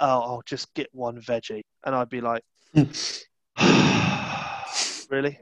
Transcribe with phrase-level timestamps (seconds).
[0.00, 1.62] oh, I'll just get one veggie.
[1.84, 2.42] And I'd be like,
[5.10, 5.38] really?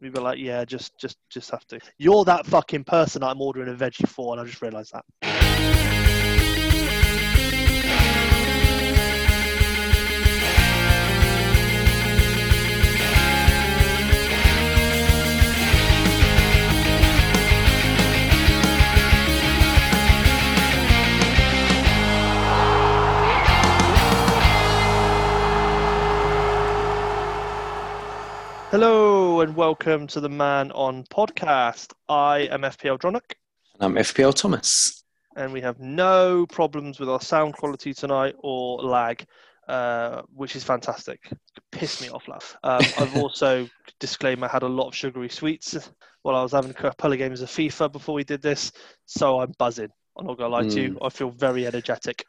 [0.00, 1.80] We'd be like, yeah, just, just, just have to.
[1.98, 5.45] You're that fucking person I'm ordering a veggie for, and I just realised that.
[28.78, 31.94] Hello and welcome to the Man On podcast.
[32.10, 33.36] I am FPL Dronick,
[33.72, 35.02] And I'm FPL Thomas.
[35.34, 39.24] and we have no problems with our sound quality tonight or lag,
[39.66, 41.20] uh, which is fantastic.
[41.72, 42.54] Pissed me off, love.
[42.64, 43.66] Um, I've also
[43.98, 45.90] disclaimer had a lot of sugary sweets
[46.20, 48.72] while I was having a couple of games of FIFA before we did this,
[49.06, 49.88] so I'm buzzing.
[50.18, 50.98] I'm not gonna lie to you.
[51.00, 52.26] I feel very energetic.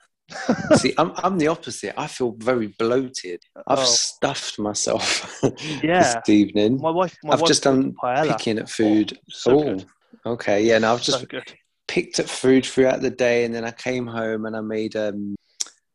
[0.75, 1.93] See, I'm, I'm the opposite.
[1.99, 3.41] I feel very bloated.
[3.67, 3.83] I've Oh.
[3.85, 5.41] stuffed myself
[5.83, 6.21] Yeah.
[6.25, 6.81] this evening.
[6.81, 8.27] My wife, my I've wife just done paella.
[8.37, 9.17] picking at food.
[9.29, 9.85] so Oh, good.
[10.25, 10.63] okay.
[10.63, 11.25] Yeah, no, I've just so
[11.87, 15.35] picked at food throughout the day and then I came home and I made um,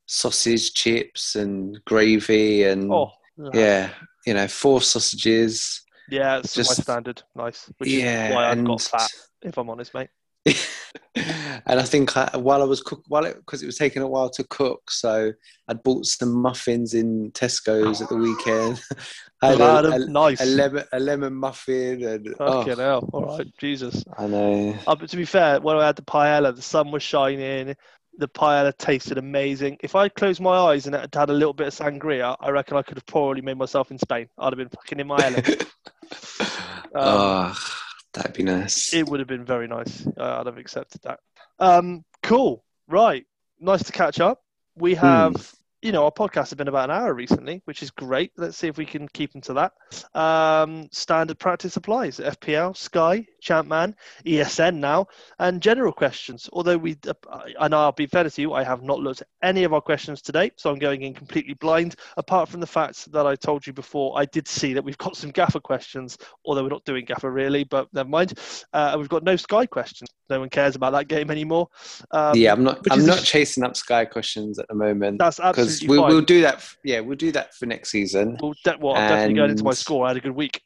[0.07, 2.65] sausage, chips, and gravy.
[2.65, 3.11] And Oh,
[3.53, 3.91] yeah,
[4.27, 5.83] you know, four sausages.
[6.09, 7.23] yeah, it's just my standard.
[7.35, 7.71] Nice.
[7.79, 8.29] Which yeah.
[8.31, 9.11] is why I got fat,
[9.43, 10.09] if I'm honest, mate.
[11.15, 14.09] and I think I, while I was cook, while it because it was taking a
[14.09, 15.33] while to cook, so
[15.69, 18.83] I'd bought some muffins in Tesco's at the weekend.
[19.43, 20.41] I had a, a, nice.
[20.41, 23.11] a lemon a lemon muffin, and Fucking oh, hell.
[23.13, 24.05] All right, Jesus.
[24.17, 24.77] I know.
[24.87, 27.77] Uh, but to be fair, when I had the paella, the sun was shining.
[28.19, 29.79] The paella tasted amazing.
[29.81, 32.77] If I closed my eyes and had had a little bit of sangria, I reckon
[32.77, 34.29] I could have probably made myself in Spain.
[34.39, 35.65] I'd have been fucking in my element.
[36.95, 37.82] oh,
[38.13, 38.93] that'd be nice.
[38.95, 40.07] It would have been very nice.
[40.07, 41.21] Uh, I'd have accepted that.
[41.59, 42.65] Um, cool.
[42.89, 43.27] Right.
[43.61, 44.43] Nice to catch up.
[44.77, 48.31] We have, you know, our podcast has been about an hour recently, which is great.
[48.37, 49.73] Let's see if we can keep them to that.
[50.19, 52.19] Um, standard practice applies.
[52.19, 55.09] FPL, Sky, Champman, ESN now,
[55.41, 56.49] and general questions.
[56.53, 59.65] Although we, uh, and I'll be fair to you, I have not looked at any
[59.65, 61.97] of our questions today, so I'm going in completely blind.
[62.17, 65.17] Apart from the fact that I told you before, I did see that we've got
[65.17, 68.39] some Gaffer questions, although we're not doing Gaffer really, but never mind.
[68.73, 70.09] Uh, and we've got no Sky questions.
[70.31, 71.69] No one cares about that game anymore.
[72.11, 72.81] Um, yeah, I'm not.
[72.91, 76.13] I'm not sh- chasing up Sky questions at the moment That's because absolutely we'll, fine.
[76.13, 76.55] we'll do that.
[76.55, 78.39] f- Yeah, we'll do that for next season.
[78.41, 80.05] Well, de- well, I'm definitely going into my score.
[80.07, 80.63] I had a good week.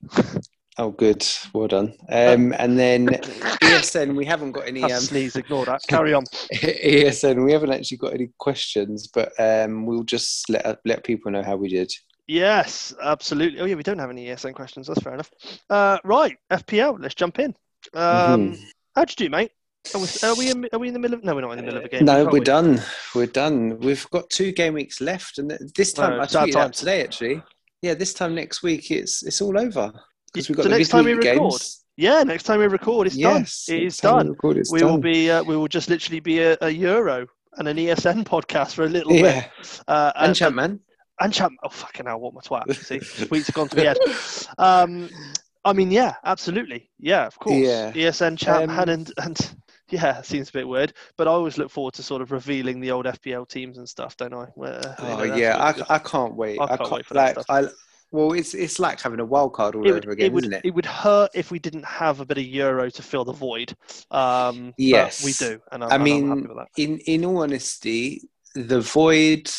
[0.79, 1.27] Oh, good.
[1.55, 1.95] Well done.
[2.11, 3.07] Um, and then
[3.63, 4.83] ESN, we haven't got any.
[4.85, 5.35] Um, sneeze.
[5.35, 5.81] Ignore that.
[5.89, 6.25] Carry on.
[6.53, 11.43] ESN, we haven't actually got any questions, but um, we'll just let let people know
[11.43, 11.91] how we did.
[12.29, 13.61] Yes, absolutely.
[13.61, 14.89] Oh yeah, we don't have any ESN questions.
[14.89, 15.31] That's fair enough.
[15.71, 17.01] Uh, right, FPL.
[17.01, 17.55] Let's jump in.
[17.95, 18.65] Um, Mhm.
[18.97, 19.53] How'd you do, mate?
[19.95, 21.23] Are we, are we in, are we in the middle of?
[21.23, 22.05] No, we're not in the middle of a game.
[22.05, 22.41] No, we're we?
[22.41, 22.81] done.
[23.15, 23.79] We're done.
[23.79, 27.41] We've got two game weeks left, and this time No, I tweeted out today actually.
[27.83, 29.93] Yeah, this time next week it's it's all over
[30.33, 31.85] because we've got So the next time we record, games.
[31.97, 33.77] Yeah, next time we record, it's yes, done.
[33.77, 34.59] It is time we done.
[34.59, 35.01] it's We will done.
[35.03, 35.31] be.
[35.31, 37.27] Uh, we will just literally be a, a Euro
[37.59, 39.23] and an ESN podcast for a little bit.
[39.23, 39.47] Yeah,
[39.87, 40.81] Uh, and uh, Champman.
[41.21, 41.53] and champ.
[41.63, 42.19] Oh fucking hell!
[42.19, 42.75] What my twat?
[42.75, 43.99] See, sweets have gone to the head.
[44.59, 45.11] Um,
[45.67, 47.57] I mean, yeah, absolutely, yeah, of course.
[47.57, 47.93] Yeah.
[47.93, 49.57] ESN Champman Um, and and
[49.91, 52.91] yeah, seems a bit weird, but I always look forward to sort of revealing the
[52.91, 54.47] old FPL teams and stuff, don't I?
[54.55, 55.57] Where, you Oh know, yeah.
[55.89, 56.61] I, I can't wait.
[56.61, 57.65] I I can't can't, wait for that like stuff.
[57.67, 57.69] I.
[58.13, 60.55] Well, it's it's like having a wild card all it over again, it would, isn't
[60.55, 60.65] it?
[60.65, 63.75] it would hurt if we didn't have a bit of Euro to fill the void.
[64.13, 65.25] Um, Yes.
[65.25, 66.69] we do, and I'm, I mean, happy with that.
[66.77, 68.23] in in all honesty,
[68.55, 69.51] the void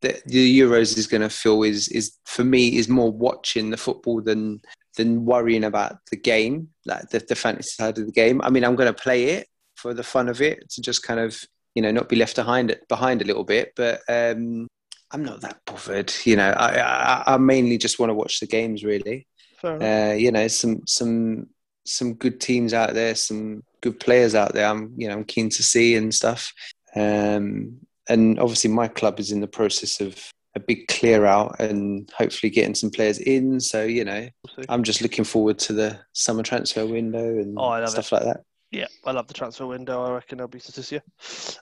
[0.00, 3.76] that the Euros is going to fill is is for me is more watching the
[3.76, 4.60] football than
[4.96, 8.40] than worrying about the game, like the, the fantasy side of the game.
[8.42, 11.20] I mean, I'm going to play it for the fun of it to just kind
[11.20, 11.42] of
[11.74, 14.68] you know not be left behind behind a little bit, but um,
[15.10, 16.12] I'm not that bothered.
[16.24, 19.26] You know, I, I I mainly just want to watch the games really.
[19.64, 21.48] Uh, you know, some some
[21.84, 24.66] some good teams out there, some good players out there.
[24.66, 26.52] I'm you know I'm keen to see and stuff.
[26.94, 27.78] Um,
[28.08, 30.16] and obviously, my club is in the process of
[30.54, 33.58] a big clear out and hopefully getting some players in.
[33.60, 34.28] So you know.
[34.68, 38.40] I'm just looking forward to the summer transfer window and Oh, stuff like that.
[38.70, 40.02] yeah, I love the transfer window.
[40.04, 41.02] I reckon there'll be this year.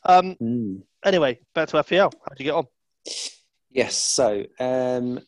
[0.05, 0.83] Um, Mm.
[1.05, 2.13] anyway, back to FPL.
[2.29, 2.67] How'd you get on?
[3.71, 5.21] Yes, so um,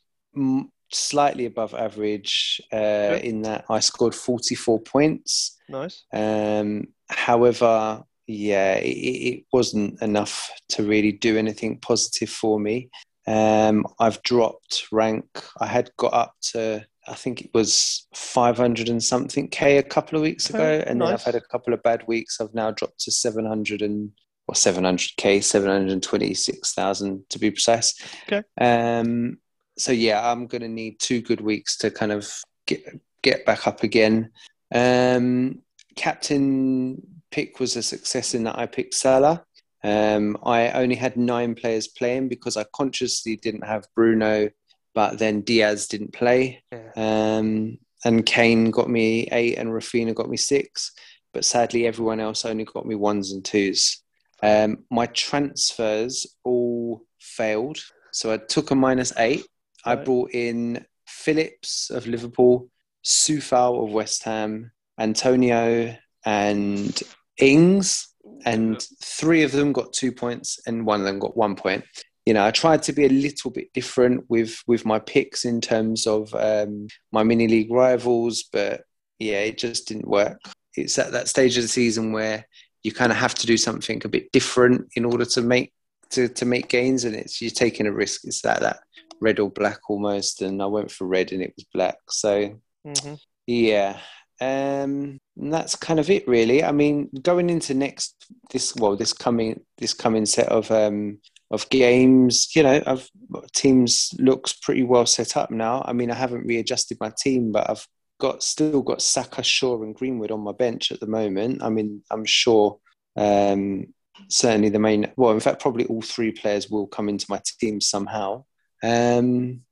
[0.92, 5.56] slightly above average uh, in that I scored 44 points.
[5.69, 6.04] Nice.
[6.12, 12.90] Um, however, yeah, it, it wasn't enough to really do anything positive for me.
[13.26, 15.26] Um, I've dropped rank.
[15.60, 20.16] I had got up to, I think it was 500 and something K a couple
[20.16, 22.40] of weeks ago, and then I've had a couple of bad weeks.
[22.40, 24.10] I've now dropped to 700 and
[24.48, 27.94] or 700k, 726,000 to be precise.
[28.26, 28.42] Okay.
[28.60, 29.38] Um,
[29.78, 32.30] so yeah, I'm going to need two good weeks to kind of
[32.66, 32.84] get
[33.22, 34.30] get back up again.
[34.74, 35.62] Um,
[35.96, 39.44] captain pick was a success in that I picked Salah.
[39.84, 44.50] Um, I only had nine players playing because I consciously didn't have Bruno,
[44.94, 46.62] but then Dias didn't play.
[46.70, 46.90] Yeah.
[46.96, 50.93] Um, and Kane got me eight, and Raphinha got me six.
[51.32, 54.02] But sadly, everyone else only got me ones and twos.
[54.43, 57.79] Um, my transfers all failed.
[58.12, 59.46] So I took a minus eight.
[59.84, 62.69] I brought in Phillips of Liverpool,
[63.05, 67.02] Sufal of West Ham, Antonio, and
[67.38, 68.11] Ings.
[68.44, 71.84] And three of them got two points, and one of them got one point.
[72.26, 75.60] You know, I tried to be a little bit different with with my picks in
[75.60, 78.82] terms of um, my mini league rivals, but
[79.18, 80.40] yeah, it just didn't work.
[80.76, 82.46] It's at that stage of the season where
[82.82, 85.72] you kind of have to do something a bit different in order to make
[86.10, 88.22] to, to make gains, and it's you're taking a risk.
[88.24, 88.80] It's that that
[89.20, 91.96] red or black almost, and I went for red, and it was black.
[92.08, 93.14] So hmm
[93.46, 93.98] yeah,
[94.40, 96.64] um, and that's kind of it, really.
[96.64, 101.19] I mean, going into next this well, this coming this coming set of um,
[101.50, 103.08] of games, you know, I've
[103.55, 105.82] teams looks pretty well set up now.
[105.87, 107.87] I mean, I haven't readjusted my team, but I've
[108.19, 111.62] got still got Saka, Shaw, and Greenwood on my bench at the moment.
[111.62, 112.79] I mean, I'm sure
[113.17, 113.93] um,
[114.29, 117.81] certainly the main well, in fact, probably all three players will come into my team
[117.81, 118.44] somehow.
[118.82, 119.62] Um,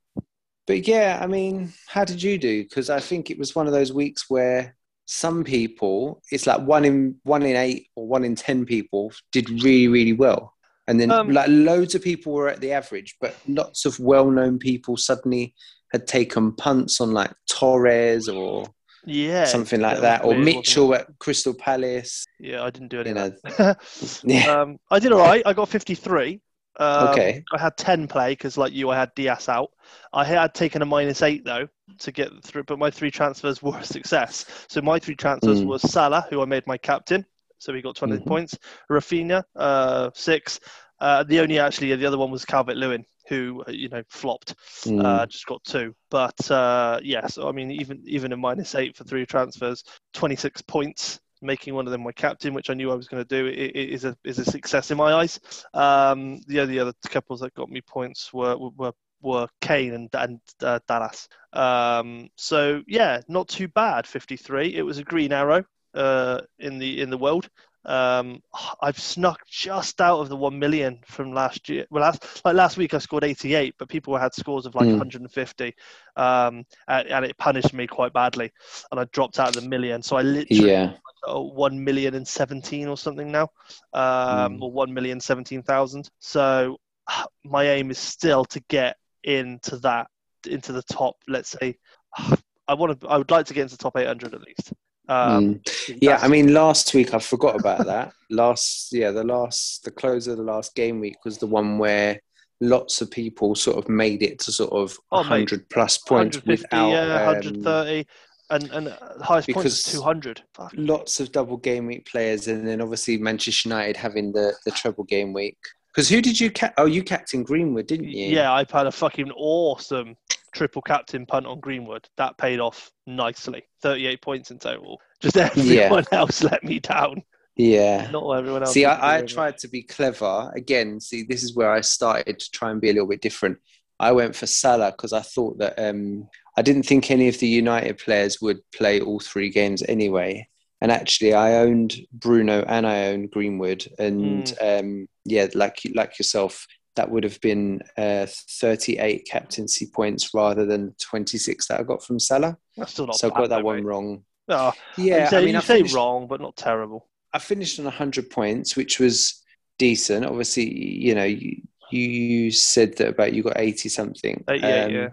[0.70, 2.62] but yeah, I mean, how did you do?
[2.62, 6.84] Because I think it was one of those weeks where some people, it's like one
[6.84, 10.54] in one in eight or one in ten people did really, really well,
[10.86, 14.60] and then Um, like loads of people were at the average, but lots of well-known
[14.60, 15.54] people suddenly
[15.92, 18.72] had taken punts on like Torres or
[19.04, 19.46] Yeah.
[19.46, 22.24] something like was that, or weird, Mitchell at Crystal Palace.
[22.38, 23.74] Yeah, I didn't do any You know,
[24.22, 25.42] yeah, um, I did all right.
[25.44, 26.40] I got 53.
[26.78, 27.44] Um, Okay.
[27.52, 29.70] I had 10 play because, like you, I had Dias out.
[30.12, 31.68] I had taken a minus eight, though,
[31.98, 34.46] to get through, but my three transfers were a success.
[34.68, 35.66] So my three transfers Mm.
[35.66, 37.24] was Salah, who I made my captain.
[37.58, 38.24] So he got 20 Mhm.
[38.24, 38.58] points.
[38.90, 40.60] Raphinha, uh, six.
[41.00, 44.54] Uh, the only actually, the other one was Calvert Lewin, who, uh, you know, flopped.
[44.86, 45.00] Mm.
[45.04, 45.94] uh, just got two.
[46.10, 49.84] But uh, yeah, so I mean, even even a minus eight for three transfers,
[50.14, 53.28] 26 points, making one of them my captain, which I knew I was going to
[53.28, 55.40] do, i- i- is a is a success in my eyes.
[55.74, 58.92] Um, the only other couples that got me points were were
[59.22, 61.28] were Kane and and uh, Dallas.
[61.52, 64.06] Um, so yeah, not too bad.
[64.06, 64.74] 53.
[64.74, 65.64] It was a green arrow
[65.94, 67.48] uh, in the in the world.
[67.84, 68.42] Um,
[68.82, 71.86] I've snuck just out of the one million from last year.
[71.90, 74.92] Well, last like last week I scored 88, but people had scores of like Mm.
[74.92, 75.74] 150,
[76.16, 78.50] um, and, and it punished me quite badly,
[78.90, 80.02] and I dropped out of the million.
[80.02, 80.92] So I literally yeah,
[81.24, 83.48] got one million and seventeen or something now,
[83.92, 84.62] um, Mm.
[84.62, 86.10] or one million seventeen thousand.
[86.18, 86.76] So
[87.44, 90.08] my aim is still to get into that
[90.46, 91.16] into the top.
[91.28, 91.76] Let's say
[92.68, 93.08] I want to.
[93.08, 94.72] I would like to get into the top 800 at least.
[95.10, 95.98] Um, Mm.
[96.00, 98.12] Yeah, I mean, last week I forgot about that.
[98.30, 102.20] last, yeah, the last, the close of the last game week was the one where
[102.60, 105.50] lots of people sort of made it to sort of Oh, mate.
[105.50, 108.06] 100 plus points 150, without yeah, um, 130,
[108.50, 110.42] and and uh, highest point is 200.
[110.54, 110.72] Fuck.
[110.76, 115.04] lots of double game week players, and then obviously Manchester United having the the treble
[115.04, 115.58] game week.
[115.92, 116.74] Because who did you cap?
[116.76, 118.26] Oh, you captain Greenwood, didn't you?
[118.28, 120.16] Yeah, I had a fucking awesome
[120.52, 122.08] triple captain punt on Greenwood.
[122.16, 123.62] That paid off nicely.
[123.82, 125.00] 38 points in total.
[125.20, 127.22] Just everyone else let me down.
[127.56, 128.08] yeah.
[128.10, 128.72] Not everyone else.
[128.72, 130.50] See, I, I tried to be clever.
[130.54, 133.58] Again, see, this is where I started to try and be a little bit different.
[133.98, 137.48] I went for Salah because I thought that um, I didn't think any of the
[137.48, 140.48] United players would play all three games anyway.
[140.80, 144.66] And actually, I owned Bruno and I owned Greenwood, and Hmm.
[144.66, 146.66] um, yeah, like like yourself,
[146.96, 152.18] that would have been uh, 38 captaincy points rather than 26 that I got from
[152.18, 152.56] Salah.
[152.76, 153.84] That's still not so I got that though, one mate.
[153.84, 154.24] wrong.
[154.48, 157.08] Oh, Yeah, you say, I mean, you I say finished, wrong, but not terrible.
[157.32, 159.42] I finished on 100 points, which was
[159.78, 160.26] decent.
[160.26, 164.44] Obviously, you know, you, you said that about you got 80 something.
[164.48, 165.08] Uh, yeah, Um, yeah.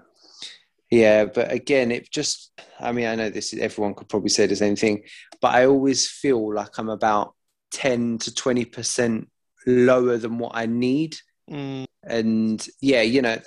[0.90, 4.56] Yeah, but again, it just, I mean, I know this, everyone could probably say the
[4.56, 5.04] same thing,
[5.42, 7.36] but I always feel like I'm about
[7.72, 9.28] 10 to 20%
[9.66, 11.18] lower than what I need.
[11.50, 13.38] Mm, And yeah, you know,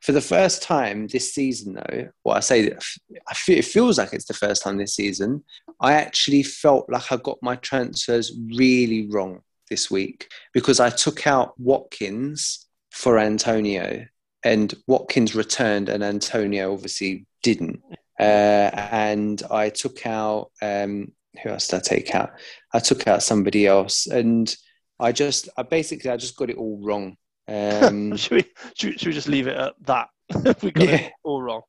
[0.00, 4.26] for the first time this season, though, well, I say I it feels like it's
[4.26, 5.44] the first time this season.
[5.80, 11.26] I actually felt like I got my transfers really wrong this week because I took
[11.26, 14.04] out Watkins for Antonio,
[14.44, 17.80] and Watkins returned, and Antonio obviously didn't.
[18.18, 22.30] Uh, and I took out um, who else did I take out?
[22.72, 24.54] I took out somebody else, and
[25.00, 27.16] I just, I basically, I just got it all wrong.
[27.48, 30.08] Um, should, we, should, should we just leave it at that?
[30.62, 30.94] we got Yeah.
[30.96, 31.62] it all wrong.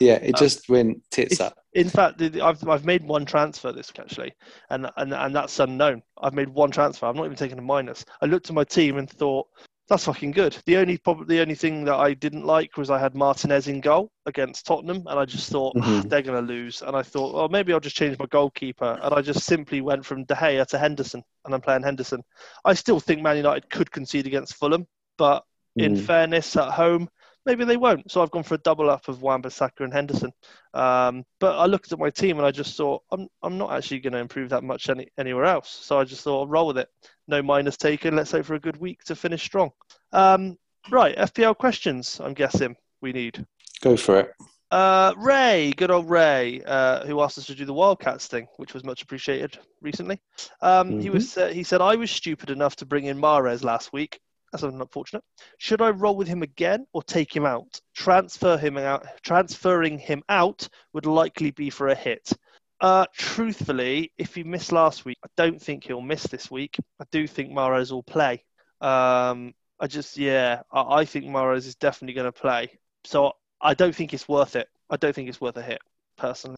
[0.00, 1.56] yeah, it Uh, just went tits up.
[1.74, 4.32] In fact, I've I've made one transfer this week actually,
[4.70, 6.02] and and and that's unknown.
[6.20, 7.06] I've made one transfer.
[7.06, 8.04] I'm not even taking a minus.
[8.20, 9.46] I looked at my team and thought
[9.88, 10.56] that's fucking good.
[10.66, 14.10] The only the only thing that I didn't like was I had Martinez in goal
[14.26, 16.08] against Tottenham, and I just thought "Ah, Mhm.
[16.10, 16.82] they're going to lose.
[16.82, 20.04] And I thought, well, maybe I'll just change my goalkeeper, and I just simply went
[20.04, 22.22] from De Gea to Henderson, and I'm playing Henderson.
[22.64, 24.88] I still think Man United could concede against Fulham,
[25.20, 25.44] but
[25.76, 26.06] in Mm.
[26.06, 27.10] fairness, at home,
[27.44, 28.10] maybe they won't.
[28.10, 30.32] So I've gone for a double up of Wan-Bissaka and Henderson.
[30.72, 34.00] Um, but I looked at my team and I just thought I'm I'm not actually
[34.00, 35.68] going to improve that much any, anywhere else.
[35.68, 36.88] So I just thought I'll roll with it.
[37.28, 38.16] No minus taken.
[38.16, 39.70] Let's hope for a good week to finish strong.
[40.12, 40.56] Um,
[40.90, 42.18] right, FPL questions.
[42.18, 43.44] I'm guessing we need.
[43.82, 44.32] Go for it.
[44.70, 48.72] Uh, Ray, good old Ray, uh, who asked us to do the Wildcats thing, which
[48.72, 50.18] was much appreciated recently.
[50.62, 53.92] Um, He was uh, he said I was stupid enough to bring in Mahrez last
[53.92, 54.20] week.
[54.52, 55.22] That's unfortunate.
[55.58, 57.80] Should I roll with him again or take him out?
[57.94, 59.06] Transfer him out.
[59.22, 62.32] Transferring him out would likely be for a hit.
[62.80, 66.76] Uh, truthfully, if he missed last week, I don't think he'll miss this week.
[67.00, 68.44] I do think Mahrez will play.
[68.80, 72.70] Um, I just, yeah, I, I think Mahrez is definitely going to play.
[73.04, 74.66] So I don't think it's worth it.
[74.88, 75.80] I don't think it's worth a hit,
[76.16, 76.56] personally.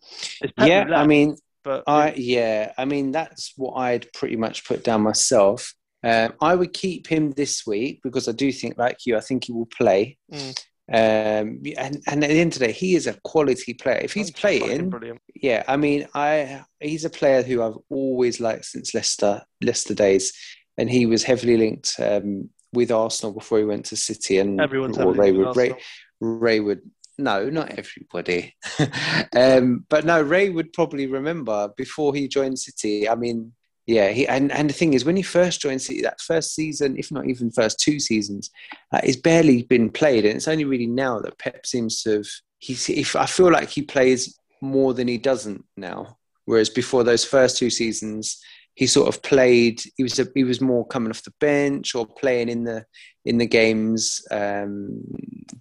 [0.59, 4.83] Yeah, roulette, I mean, but I yeah, I mean that's what I'd pretty much put
[4.83, 5.75] down myself.
[6.05, 9.45] Um, I would keep him this week because I do think, like you, I think
[9.45, 10.19] he will play.
[10.33, 10.59] Mm.
[10.93, 14.01] Um, and, and at the end of the day, he is a quality player.
[14.03, 14.93] If he's playing,
[15.35, 20.33] yeah, I mean, I he's a player who I've always liked since Leicester Leicester days,
[20.77, 24.99] and he was heavily linked um, with Arsenal before he went to City, and Everyone's
[24.99, 25.75] or having Ray it with would Ray,
[26.21, 26.83] Ray would
[27.17, 28.55] no, not everybody,
[29.37, 33.09] um, but no, Ray would probably remember before he joined City.
[33.09, 33.53] I mean,
[33.87, 36.97] yeah, he and, and the thing is, when he first joined City, that first season,
[36.97, 38.51] if not even first two seasons,
[38.93, 42.27] uh, it's barely been played, and it's only really now that Pep seems to have.
[42.59, 47.25] He's, if I feel like he plays more than he doesn't now, whereas before those
[47.25, 48.41] first two seasons,
[48.75, 49.83] he sort of played.
[49.97, 52.87] He was a, he was more coming off the bench or playing in the
[53.25, 55.03] in the games um,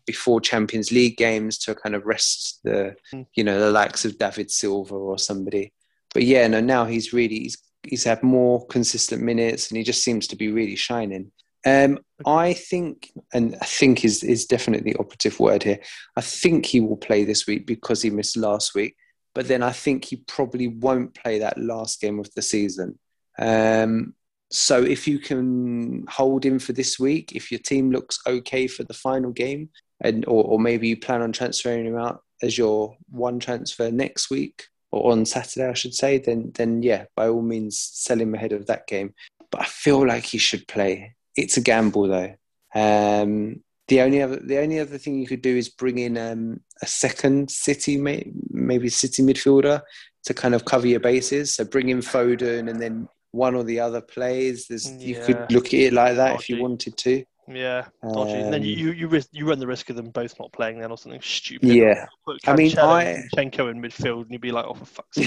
[0.05, 3.25] before Champions League games to kind of rest the Mm.
[3.35, 5.73] you know the likes of David Silva or somebody.
[6.13, 10.03] But yeah, no, now he's really he's he's had more consistent minutes and he just
[10.03, 11.31] seems to be really shining.
[11.65, 15.79] Um, I think, and I think is is definitely the operative word here.
[16.15, 18.95] I think he will play this week because he missed last week.
[19.33, 22.99] But then I think he probably won't play that last game of the season.
[23.39, 24.13] Um,
[24.51, 28.83] so if you can hold him for this week, if your team looks okay for
[28.83, 29.69] the final game,
[30.01, 34.29] and or, or maybe you plan on transferring him out as your one transfer next
[34.29, 38.35] week or on Saturday, I should say, then then yeah, by all means, sell him
[38.35, 39.13] ahead of that game.
[39.49, 41.15] But I feel like he should play.
[41.35, 42.35] It's a gamble though.
[42.73, 46.61] Um, the only other the only other thing you could do is bring in um,
[46.81, 49.81] a second City, maybe City midfielder
[50.23, 51.53] to kind of cover your bases.
[51.53, 54.67] So bring in Foden and then one or the other plays.
[54.67, 57.23] There's you could look at it like that if you wanted to.
[57.55, 58.33] Yeah, dodgy.
[58.33, 60.51] and then Um, you, you you risk, you run the risk of them both not
[60.51, 61.69] playing then or something stupid.
[61.69, 64.85] Yeah, Put I mean, I- and Zinchenko in midfield, and you'd be like, oh for
[64.85, 65.17] fuck's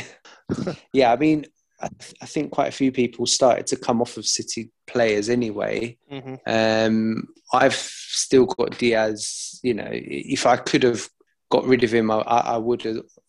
[0.92, 1.12] yeah.
[1.12, 1.46] I mean,
[1.80, 5.28] I, th- I think quite a few people started to come off of City players
[5.28, 5.96] anyway.
[6.10, 9.60] hmm Um, I've still got Dias.
[9.62, 11.08] You know, if I could have
[11.50, 12.86] got rid of him, I, I would.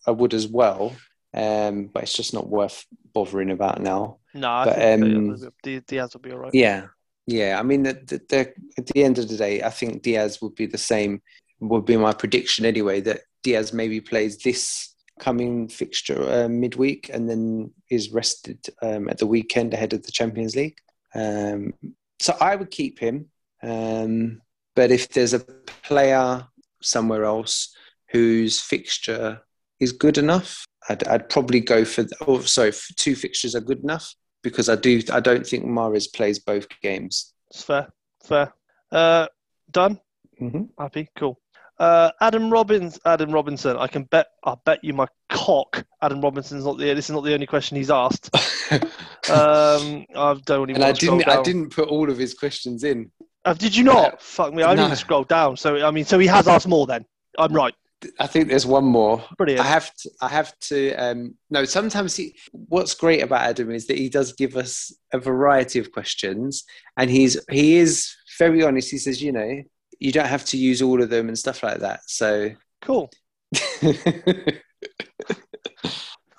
[0.08, 0.94] I would as well.
[1.34, 4.20] Um, but it's just not worth bothering about now.
[4.34, 6.54] No, I But, think um, Dias, Dias will be all right.
[6.54, 6.88] Yeah,
[7.28, 7.58] yeah.
[7.60, 10.56] I mean, the, the, the, at the end of the day, I think Dias would
[10.56, 11.22] be the same.
[11.60, 13.02] Would be my prediction anyway.
[13.02, 19.18] That Dias maybe plays this coming fixture uh, midweek and then is rested um, at
[19.18, 20.78] the weekend ahead of the Champions League.
[21.14, 21.74] Um,
[22.20, 23.30] so I would keep him.
[23.64, 24.42] Um,
[24.76, 26.46] but if there's a player
[26.82, 27.74] somewhere else
[28.10, 29.42] whose fixture
[29.80, 32.06] is good enough, I'd, I'd probably go for.
[32.28, 34.14] Oh, sorry, two fixtures are good enough
[34.46, 35.02] because I do.
[35.12, 37.34] I don't think Mahrez plays both games.
[37.50, 37.90] It's fair,
[38.24, 38.54] fair.
[38.92, 39.28] Uh,
[39.72, 40.00] done.
[40.42, 40.64] Mm-hmm.
[40.82, 41.40] Happy, cool.
[41.78, 43.76] Uh, Adam Robbins, Adam Robinson.
[43.76, 44.28] I can bet.
[44.46, 45.86] I bet you my cock.
[46.02, 46.94] Adam Robinson's not the.
[46.94, 48.30] This is not the only question he's asked.
[49.28, 50.76] Um, I don't even.
[50.76, 51.28] and I didn't.
[51.28, 53.12] I didn't put all of his questions in.
[53.44, 54.22] Uh, did you not?
[54.36, 54.62] Fuck me.
[54.62, 54.86] I didn't No.
[54.86, 55.58] even scroll down.
[55.58, 56.86] So I mean, so he has asked more.
[56.86, 57.06] Then
[57.40, 57.74] I'm right.
[58.20, 59.24] I think there's one more.
[59.38, 59.62] Brilliant.
[59.62, 60.10] I have to.
[60.22, 60.94] I have to.
[60.96, 62.36] Um, no, sometimes he.
[62.52, 66.64] What's great about Adam is that he does give us a variety of questions,
[66.98, 68.92] and he's he is very honest.
[68.92, 69.62] He says, you know,
[70.00, 72.02] you don't have to use all of them and stuff like that.
[72.08, 72.52] So,
[72.86, 73.10] Cool.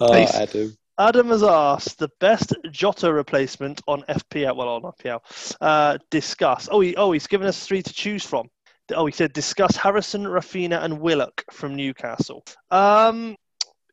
[0.00, 0.12] oh.
[0.12, 0.76] Adam.
[0.98, 4.56] Adam has asked the best Jota replacement on FPL.
[4.56, 5.56] Well, on FPL.
[5.60, 6.68] Uh, discuss.
[6.70, 8.48] Oh, he, oh, he's given us three to choose from.
[8.94, 12.44] Oh, he said discuss Harrison, Raphinha, and Willock from Newcastle.
[12.70, 13.36] Um,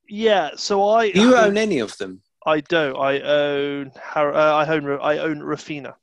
[0.07, 0.51] yeah.
[0.55, 1.11] So I.
[1.11, 2.21] Do you own any of them?
[2.45, 2.95] I don't.
[2.97, 3.91] I own.
[4.01, 4.99] Har- uh, I own.
[5.01, 5.93] I own Raphinha,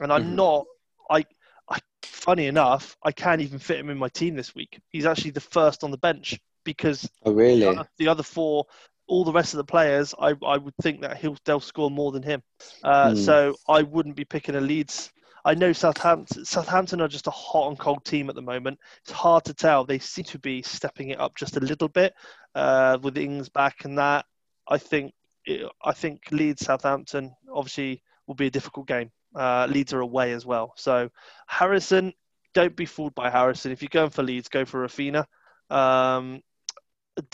[0.00, 0.34] and I'm Mhm.
[0.34, 0.66] not.
[1.10, 1.24] I.
[1.68, 1.78] I.
[2.02, 4.78] Funny enough, I can't even fit him in my team this week.
[4.90, 7.60] He's actually the first on the bench because Oh, really?
[7.60, 8.66] the other, the other four,
[9.08, 12.12] all the rest of the players, I, I would think that he'll they'll score more
[12.12, 12.42] than him.
[12.84, 13.16] Uh, Hmm.
[13.16, 15.10] So I wouldn't be picking a Leeds.
[15.46, 16.44] I know Southampton.
[16.44, 18.80] Southampton are just a hot and cold team at the moment.
[19.02, 19.84] It's hard to tell.
[19.84, 22.14] They seem to be stepping it up just a little bit
[22.56, 24.26] uh, with Ings back and that.
[24.68, 25.14] I think
[25.84, 29.12] I think Leeds Southampton obviously will be a difficult game.
[29.36, 30.72] Uh, Leeds are away as well.
[30.76, 31.10] So
[31.46, 32.12] Harrison,
[32.52, 33.70] don't be fooled by Harrison.
[33.70, 35.26] If you're going for Leeds, go for Raphinha.
[35.70, 36.40] Um,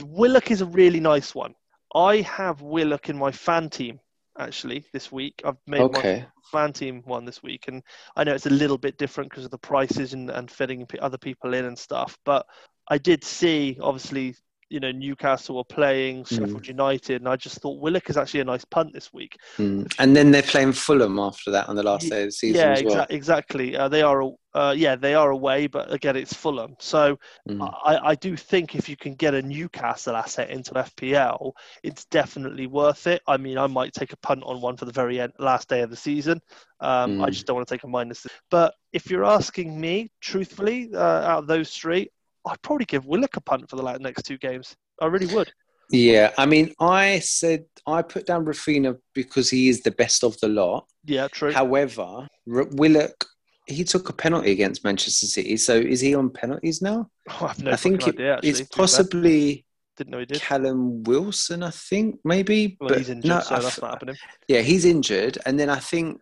[0.05, 1.55] Willock is a really nice one.
[1.95, 4.01] I have Willock in my fan team
[4.39, 5.43] actually this week.
[5.45, 7.83] I've made my fan team one this week, and
[8.17, 11.19] I know it's a little bit different because of the prices and, and fitting other
[11.19, 12.19] people in and stuff.
[12.25, 12.47] But
[12.89, 14.35] I did see, obviously,
[14.73, 18.45] you know, Newcastle were playing Sheffield United, and I just thought Willock is actually a
[18.45, 19.37] nice punt this week.
[19.59, 19.93] Mm.
[19.99, 22.73] And then they're playing Fulham after that on the last day of the season yeah,
[22.73, 22.97] as well.
[23.07, 23.77] exa- exactly.
[23.77, 24.23] Uh, they are,
[24.55, 26.75] uh, yeah, they are away, but again, it's Fulham.
[26.81, 27.73] So Mm.
[27.85, 31.53] I, I do think if you can get a Newcastle asset into FPL,
[31.83, 33.21] it's definitely worth it.
[33.27, 35.81] I mean, I might take a punt on one for the very end, last day
[35.83, 36.41] of the season.
[36.81, 37.33] Um, I Mm.
[37.33, 38.27] just don't want to take a minus.
[38.51, 42.09] But if you're asking me, truthfully, uh, out of those three,
[42.47, 44.75] I'd probably give Willock a punt for the next two games.
[45.01, 45.53] I really would.
[45.91, 50.39] Yeah, I mean, I said I put down Raphinha because he is the best of
[50.41, 50.87] the lot.
[51.05, 51.53] Yeah, true.
[51.53, 52.03] However,
[52.51, 53.27] R- Willock,
[53.67, 55.57] he took a penalty against Manchester City.
[55.59, 57.09] So is he on penalties now?
[57.29, 58.41] I have no I think it- idea.
[58.43, 58.77] It's to be fair.
[58.83, 59.67] possibly
[59.99, 60.41] didn't know he did.
[60.41, 62.79] Callum Wilson, I think, maybe.
[62.81, 64.17] Well, but he's injured, no, so that's not happening.
[64.49, 65.37] Yeah, he's injured.
[65.45, 66.21] And then I think.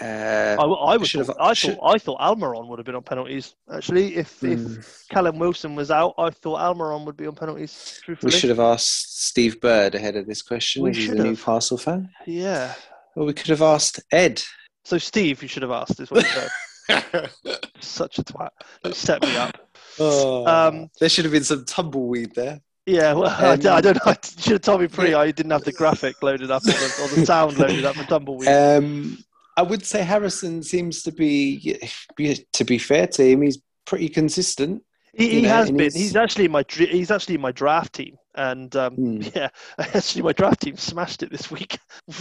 [0.00, 1.08] Uh, I, I would.
[1.12, 1.94] have- I should- thought.
[1.94, 3.54] I thought Almiron would have been on penalties.
[3.72, 8.00] Actually, if if mm, Callum Wilson was out, I thought Almiron would be on penalties.
[8.22, 10.82] we should have asked Steve Bird ahead of this question.
[10.82, 11.14] We he's a.
[11.14, 12.10] Newcastle fan.
[12.26, 12.74] Yeah.
[13.14, 14.42] Or we could have asked Ed.
[14.84, 16.00] So Steve, you should have asked.
[16.00, 16.50] Is what he said.
[17.80, 18.50] Such a twat.
[18.82, 19.56] Don't set me up.
[20.00, 22.60] Oh, Um, there should have been some tumbleweed there.
[22.86, 23.12] Yeah.
[23.14, 24.00] Well, I, Um, d- I don't know.
[24.12, 25.14] I should have told me pre.
[25.14, 28.04] I didn't have the graphic loaded up or the, or the sound loaded up for
[28.04, 28.48] tumbleweed.
[28.48, 29.23] Um,
[29.56, 31.78] I would say Harrison seems to be,
[32.52, 34.82] to be fair to him, he's pretty consistent.
[35.14, 35.78] he he know, has been.
[35.80, 36.64] he's- He's actually my.
[36.68, 38.16] He's actually my draft team.
[38.36, 39.20] And um, Hmm.
[39.34, 41.78] yeah, actually, my draft team smashed it this week.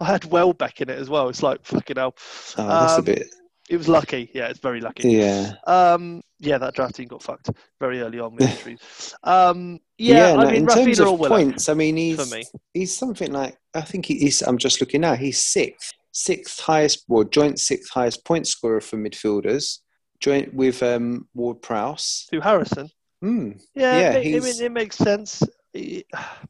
[0.00, 1.28] I had Welbeck in it as well.
[1.28, 2.14] It's like fucking hell.
[2.56, 3.26] Oh, that's a Um, bit,
[3.68, 4.30] It was lucky.
[4.32, 5.10] Yeah, it's very lucky.
[5.10, 5.54] yeah.
[5.66, 9.12] Um, yeah, that draft team got fucked very early on with injuries.
[9.24, 12.32] Um, yeah, no, I mean, in terms Raphinha or of points, I mean, he's for
[12.36, 12.44] me.
[12.72, 14.42] he's something like I think he's.
[14.42, 15.14] I'm just looking now.
[15.16, 19.80] He's sixth, sixth highest, well, joint sixth highest point scorer for midfielders,
[20.18, 22.26] joint with um, Ward Prowse.
[22.32, 22.88] To Harrison.
[23.20, 23.52] Hmm.
[23.74, 25.42] Yeah, Yeah, it, it, it makes sense.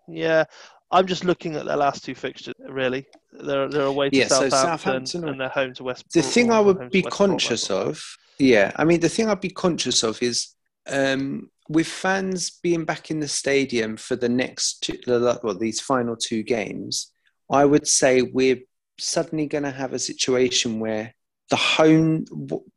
[0.08, 0.44] Yeah,
[0.92, 2.54] I'm just looking at their last two fixtures.
[2.60, 6.04] Really, they're they're away to Yeah, so Southampton, Southampton and they're home to West.
[6.14, 8.00] The thing I would be conscious of,
[8.38, 10.54] yeah, I mean, the thing I'd be conscious of is
[10.88, 16.14] um, with fans being back in the stadium for the next two, well, these final
[16.14, 17.10] two games,
[17.50, 18.60] I would say we're
[18.98, 21.14] suddenly going to have a situation where
[21.50, 22.24] the home,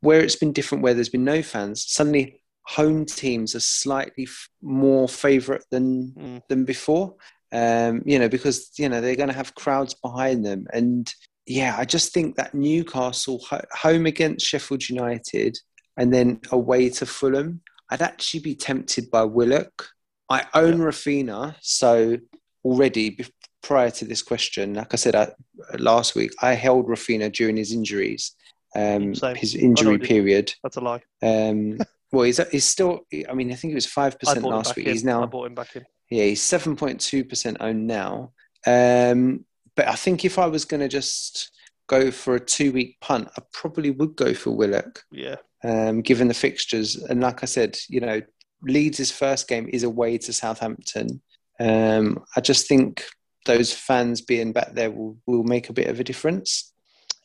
[0.01, 4.49] where it's been different, where there's been no fans, suddenly home teams are slightly f-
[4.61, 6.41] more favourite than Mm.
[6.49, 7.15] than before.
[7.51, 11.11] Um, you know, because you know they're going to have crowds behind them, and
[11.47, 15.57] yeah, I just think that Newcastle ho- home against Sheffield United
[15.97, 19.89] and then away to Fulham, I'd actually be tempted by Willock.
[20.29, 22.17] I own Raphinha, so
[22.63, 23.17] already
[23.61, 25.31] prior to this question, like I said I,
[25.77, 28.33] last week, I held Raphinha during his injuries,
[28.75, 30.53] um, his injury period.
[30.63, 31.01] That's a lie.
[31.21, 31.79] Um,
[32.11, 33.01] well, he's, he's still.
[33.29, 34.87] I mean, I think it was five percent last week.
[34.87, 34.93] in.
[34.93, 35.85] He's I now bought him back in.
[36.09, 38.31] yeah, he's seven point two percent owned now.
[38.65, 39.45] Um,
[39.75, 41.51] but I think if I was going to just
[41.87, 46.27] go for a two week punt, I probably would go for Willock, Yeah, um, given
[46.27, 46.95] the fixtures.
[46.95, 48.21] And like I said, you know,
[48.63, 51.21] Leeds' first game is away to Southampton.
[51.59, 53.05] Um, I just think
[53.45, 56.73] those fans being back there will, will make a bit of a difference.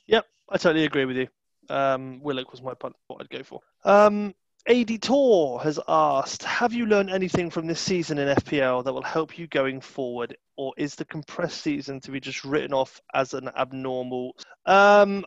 [0.07, 1.29] Yep, I totally agree with you.
[1.69, 2.95] Um, Willock was my punt.
[3.07, 3.61] What I'd go for.
[3.85, 4.35] Um,
[4.67, 9.03] AD Tor has asked, "Have you learned anything from this season in FPL that will
[9.03, 13.35] help you going forward, or is the compressed season to be just written off as
[13.35, 15.25] an abnormal?" Um,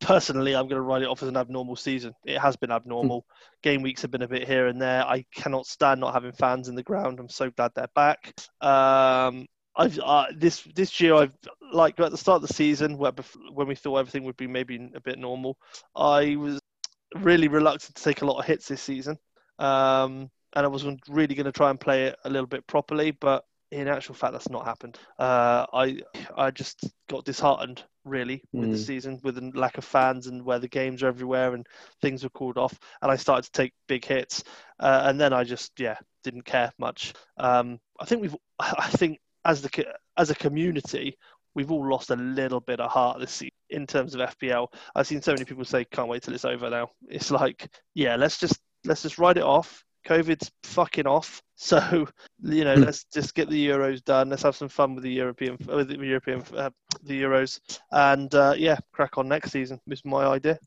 [0.00, 2.14] personally, I'm going to write it off as an abnormal season.
[2.24, 3.26] It has been abnormal.
[3.62, 5.04] Game weeks have been a bit here and there.
[5.06, 7.18] I cannot stand not having fans in the ground.
[7.18, 8.34] I'm so glad they're back.
[8.60, 9.46] Um,
[9.80, 11.32] I've uh, this this year I've
[11.72, 13.12] like at the start of the season where
[13.54, 15.56] when we thought everything would be maybe a bit normal,
[15.96, 16.60] I was
[17.16, 19.18] really reluctant to take a lot of hits this season,
[19.58, 23.12] um, and I was really going to try and play it a little bit properly,
[23.12, 24.98] but in actual fact, that's not happened.
[25.18, 26.00] Uh, I
[26.36, 28.72] I just got disheartened really with mm.
[28.72, 31.66] the season, with the lack of fans and where the games are everywhere and
[32.02, 34.44] things were called off, and I started to take big hits,
[34.78, 37.14] uh, and then I just yeah didn't care much.
[37.38, 41.16] Um, I think we've I think as the as a community
[41.54, 44.68] we've all lost a little bit of heart this season in terms of FPL.
[44.94, 48.16] I've seen so many people say, "Can't wait till it's over now." It's like, yeah,
[48.16, 49.84] let's just let's just write it off.
[50.06, 52.06] COVID's fucking off, so
[52.42, 52.82] you know, hmm.
[52.82, 54.30] let's just get the Euros done.
[54.30, 56.70] Let's have some fun with the European with the European uh,
[57.02, 59.80] the Euros, and uh, yeah, crack on next season.
[59.88, 60.58] Is my idea.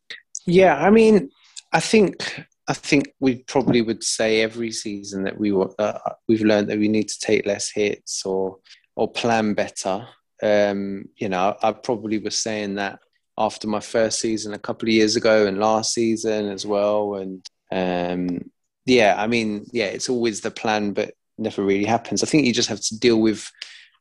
[0.45, 1.29] Yeah, I mean,
[1.71, 6.69] I think I think we probably would say every season that we uh, we've learned
[6.69, 8.60] that we need to take less hits or
[8.95, 10.08] or plan better.
[10.41, 12.99] Um, you know, I probably was saying that
[13.38, 17.15] after my first season a couple of years ago and last season as well.
[17.15, 18.52] And um,
[18.86, 22.23] yeah, I mean, yeah, it's always the plan, but never really happens.
[22.23, 23.49] I think you just have to deal with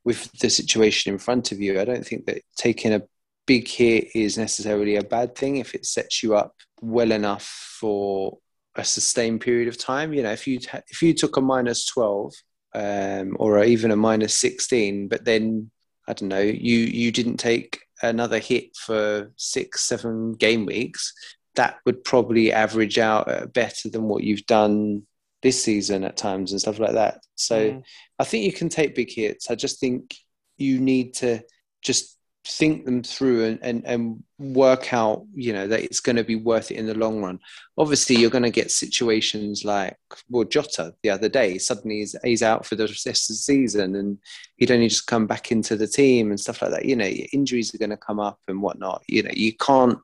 [0.05, 1.81] with the situation in front of you.
[1.81, 3.03] I don't think that taking a
[3.47, 7.45] big hit is necessarily a bad thing if it sets you up well enough
[7.79, 8.39] for
[8.75, 10.13] a sustained period of time.
[10.13, 10.59] You know, if you
[10.89, 12.33] if you took a minus twelve
[12.75, 15.71] um, or even a minus sixteen, but then
[16.09, 21.13] I don't know, you you didn't take another hit for six, seven game weeks,
[21.55, 25.03] that would probably average out better than what you've done
[25.43, 27.21] this season at times and stuff like that.
[27.35, 27.83] So mm.
[28.19, 29.51] I think you can take big hits.
[29.51, 30.15] I just think
[30.57, 31.43] you need to
[31.83, 36.25] just think them through and, and, and work out, you know, that it's going to
[36.25, 37.39] be worth it in the long run.
[37.79, 39.97] Obviously, you're going to get situations like,
[40.29, 43.95] well, Jota the other day, suddenly he's, he's out for the rest of the season
[43.95, 44.19] and
[44.57, 46.85] he'd only just come back into the team and stuff like that.
[46.85, 49.03] You know, injuries are going to come up and whatnot.
[49.07, 49.99] You know, you can't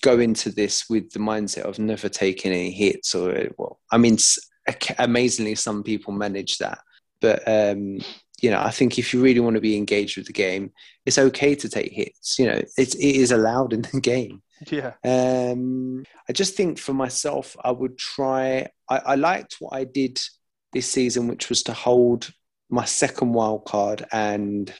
[0.00, 4.16] go into this with the mindset of never taking any hits or, well, I mean,
[4.98, 6.78] amazingly, some people manage that.
[7.20, 8.00] But um,
[8.42, 10.72] you know, I think if you really want to be engaged with the game,
[11.04, 12.38] it's okay to take hits.
[12.38, 14.42] You know, it's, it is allowed in the game.
[14.70, 14.92] Yeah.
[15.04, 18.68] Um, I just think for myself, I would try.
[18.88, 20.20] I, I liked what I did
[20.72, 22.30] this season, which was to hold
[22.70, 24.72] my second wild card and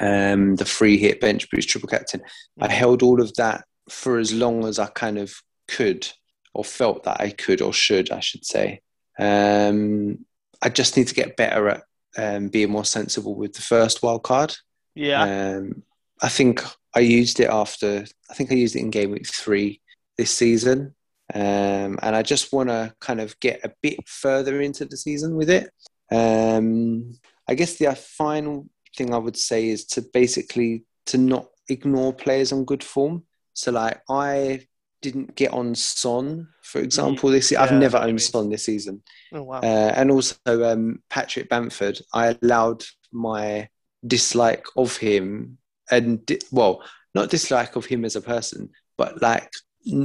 [0.00, 2.22] um, the free hit bench boost triple captain.
[2.60, 2.70] I mm.
[2.70, 5.32] held all of that for as long as I kind of
[5.66, 6.08] could,
[6.54, 8.80] or felt that I could, or should, I should say.
[9.18, 10.24] Um,
[10.62, 11.82] I just need to get better at
[12.16, 14.54] um, being more sensible with the first wild card.
[14.94, 15.22] Yeah.
[15.56, 15.82] Um,
[16.20, 16.62] I think
[16.94, 19.80] I used it after, I think I used it in game week three
[20.16, 20.94] this season.
[21.34, 25.36] Um, and I just want to kind of get a bit further into the season
[25.36, 25.70] with it.
[26.10, 32.12] Um, I guess the final thing I would say is to basically to not ignore
[32.12, 33.24] players on good form.
[33.52, 34.66] So like I
[35.02, 39.02] didn't get on Son, for example, this yeah, I've never owned Son this season.
[39.32, 39.60] Oh, wow.
[39.60, 43.68] Uh, and also um, Patrick Bamford, I allowed my
[44.06, 45.58] dislike of him
[45.90, 46.82] and di- well,
[47.14, 49.50] not dislike of him as a person, but like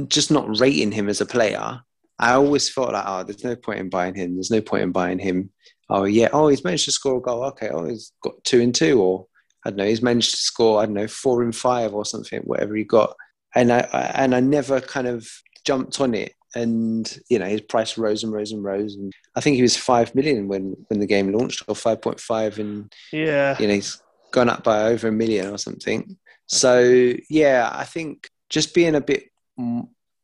[0.06, 1.80] just not rating him as a player.
[2.18, 4.34] I always felt like, oh, there's no point in buying him.
[4.34, 5.50] There's no point in buying him.
[5.90, 7.44] Oh yeah, oh he's managed to score a goal.
[7.44, 9.26] Okay, oh he's got two and two, or
[9.64, 12.40] I don't know, he's managed to score I don't know four and five or something,
[12.40, 13.14] whatever he got
[13.54, 13.80] and I,
[14.14, 15.28] and I never kind of
[15.64, 16.34] jumped on it.
[16.54, 19.76] And you know his price rose and rose and rose, and I think he was
[19.76, 23.74] five million when when the game launched, or five point five, and yeah, you know
[23.74, 26.16] he's gone up by over a million or something.
[26.46, 29.24] So yeah, I think just being a bit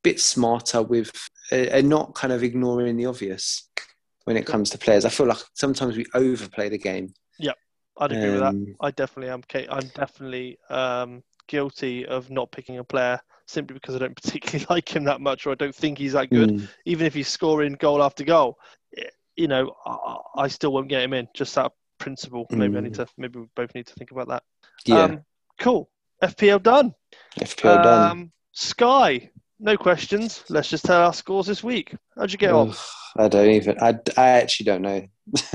[0.02, 1.10] bit smarter with
[1.52, 3.68] and not kind of ignoring the obvious
[4.24, 5.04] when it comes to players.
[5.04, 7.12] I feel like sometimes we overplay the game.
[7.38, 7.52] Yeah,
[7.98, 8.48] I'd agree um, with that.
[8.48, 9.42] Um, I definitely am.
[9.70, 14.94] I'm definitely um, guilty of not picking a player simply because I don't particularly like
[14.94, 16.50] him that much or I don't think he's that good.
[16.50, 16.68] Mm.
[16.84, 18.58] Even if he's scoring goal after goal,
[19.36, 22.46] you know, I, I still won't get him in just that principle.
[22.50, 22.58] Mm.
[22.58, 23.06] Maybe I need mm.
[23.06, 23.06] to.
[23.16, 24.42] Maybe we both need to think about that.
[24.84, 25.02] Yeah.
[25.02, 25.24] Um,
[25.58, 25.90] cool.
[26.22, 26.94] FPL done.
[27.38, 28.32] FPL um, done.
[28.52, 29.30] Sky.
[29.58, 30.42] No questions.
[30.48, 31.94] Let's just tell our scores this week.
[32.16, 32.74] How'd you get on?
[33.16, 33.76] I don't even.
[33.80, 35.06] I, I actually don't know.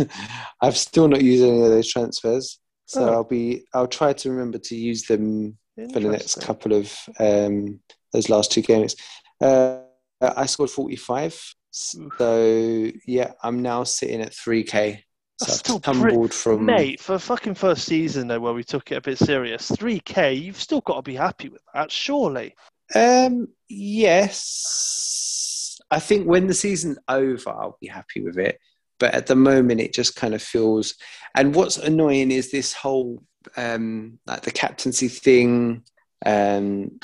[0.61, 3.13] I've still not used any of those transfers, so oh.
[3.13, 3.65] I'll be.
[3.73, 7.79] I'll try to remember to use them for the next couple of um,
[8.13, 8.95] those last two games.
[9.41, 9.79] Uh,
[10.21, 11.55] I scored 45.
[11.71, 15.01] So, yeah, I'm now sitting at 3K.
[15.37, 16.65] So That's still tumbled from.
[16.65, 20.59] Mate, for fucking first season, though, where we took it a bit serious, 3K, you've
[20.59, 22.55] still got to be happy with that, surely.
[22.93, 25.77] Um, yes.
[25.91, 28.57] I think when the season's over, I'll be happy with it.
[28.97, 30.95] But at the moment, it just kind of feels.
[31.35, 33.21] And what's annoying is this whole
[33.57, 35.83] um, like the captaincy thing.
[36.25, 36.99] Um,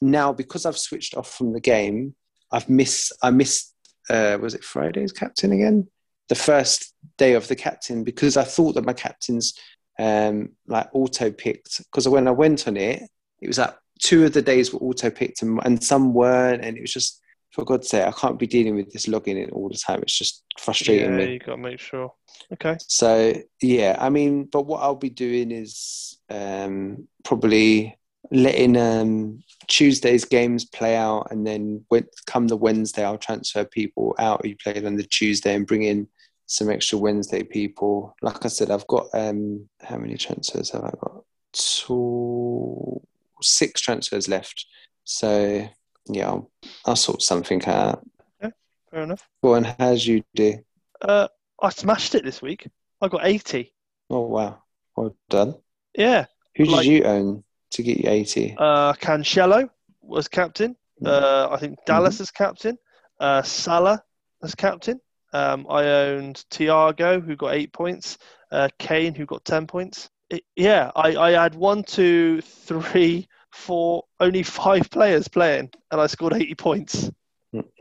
[0.00, 2.14] now because I've switched off from the game,
[2.50, 3.12] I've missed.
[3.22, 3.74] I missed.
[4.08, 5.88] Uh, was it Friday's captain again?
[6.28, 9.54] The first day of the captain because I thought that my captains
[9.98, 13.02] um, like auto picked because when I went on it,
[13.40, 16.76] it was like two of the days were auto picked and, and some weren't, and
[16.76, 17.20] it was just
[17.56, 20.02] for God's sake, I can't be dealing with this logging in all the time.
[20.02, 21.32] It's just frustrating yeah, me.
[21.32, 22.12] you got to make sure.
[22.52, 22.76] Okay.
[22.86, 27.96] So yeah, I mean, but what I'll be doing is um, probably
[28.30, 34.14] letting um, Tuesday's games play out, and then when, come the Wednesday, I'll transfer people
[34.18, 36.06] out who played on the Tuesday and bring in
[36.44, 38.14] some extra Wednesday people.
[38.20, 41.24] Like I said, I've got um, how many transfers have I got?
[41.54, 43.00] Two,
[43.40, 44.66] six transfers left.
[45.04, 45.66] So
[46.08, 46.50] yeah, I'll,
[46.84, 48.06] I'll sort something out.
[48.42, 48.50] Yeah,
[48.90, 49.28] fair enough.
[49.42, 50.58] Go on, how's you do?
[51.00, 51.28] Uh,
[51.62, 52.68] I smashed it this week.
[53.00, 53.72] I got 80.
[54.10, 54.62] Oh wow,
[54.96, 55.56] well done.
[55.96, 56.26] Yeah.
[56.56, 58.54] Who did you own to get you eighty?
[58.56, 59.68] Uh, Cancelo
[60.00, 60.76] was captain.
[61.02, 61.06] Mm-hmm.
[61.06, 62.78] Uh, I think Dallas is captain.
[63.20, 64.02] Uh, Salah
[64.42, 65.00] as captain.
[65.32, 68.18] Um, I owned Thiago, who got eight points.
[68.50, 70.08] Uh, Kane, who got ten points.
[70.30, 76.06] It, yeah, I, I had one, two, three, four, only five players playing, and I
[76.06, 77.10] scored eighty points.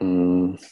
[0.02, 0.64] Mm,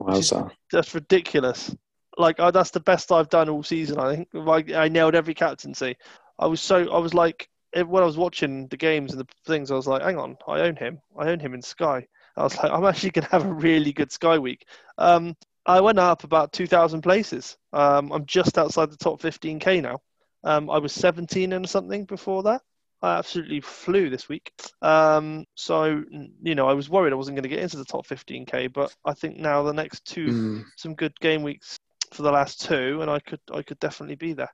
[0.00, 0.50] wowza.
[0.72, 1.74] That's ridiculous.
[2.16, 3.98] Like I, that's the best I've done all season.
[3.98, 5.96] I think like I nailed every captaincy.
[6.38, 9.26] I was so I was like eh, when I was watching the games and the
[9.46, 11.00] things, I was like, hang on, I own him.
[11.18, 12.06] I own him in Sky.
[12.36, 14.66] I was like, I'm actually gonna have a really good Sky week.
[14.98, 17.56] Um, I went up about two thousand places.
[17.72, 20.00] Um, I'm just outside the top 15k now.
[20.44, 22.62] Um, I was 17 and something before that.
[23.02, 24.52] I absolutely flew this week.
[24.82, 26.02] Um, so
[26.42, 28.92] you know, I was worried I wasn't going to get into the top 15k, but
[29.04, 31.78] I think now the next two Mm, some good game weeks
[32.12, 34.52] for the last two, and I could I could definitely be there.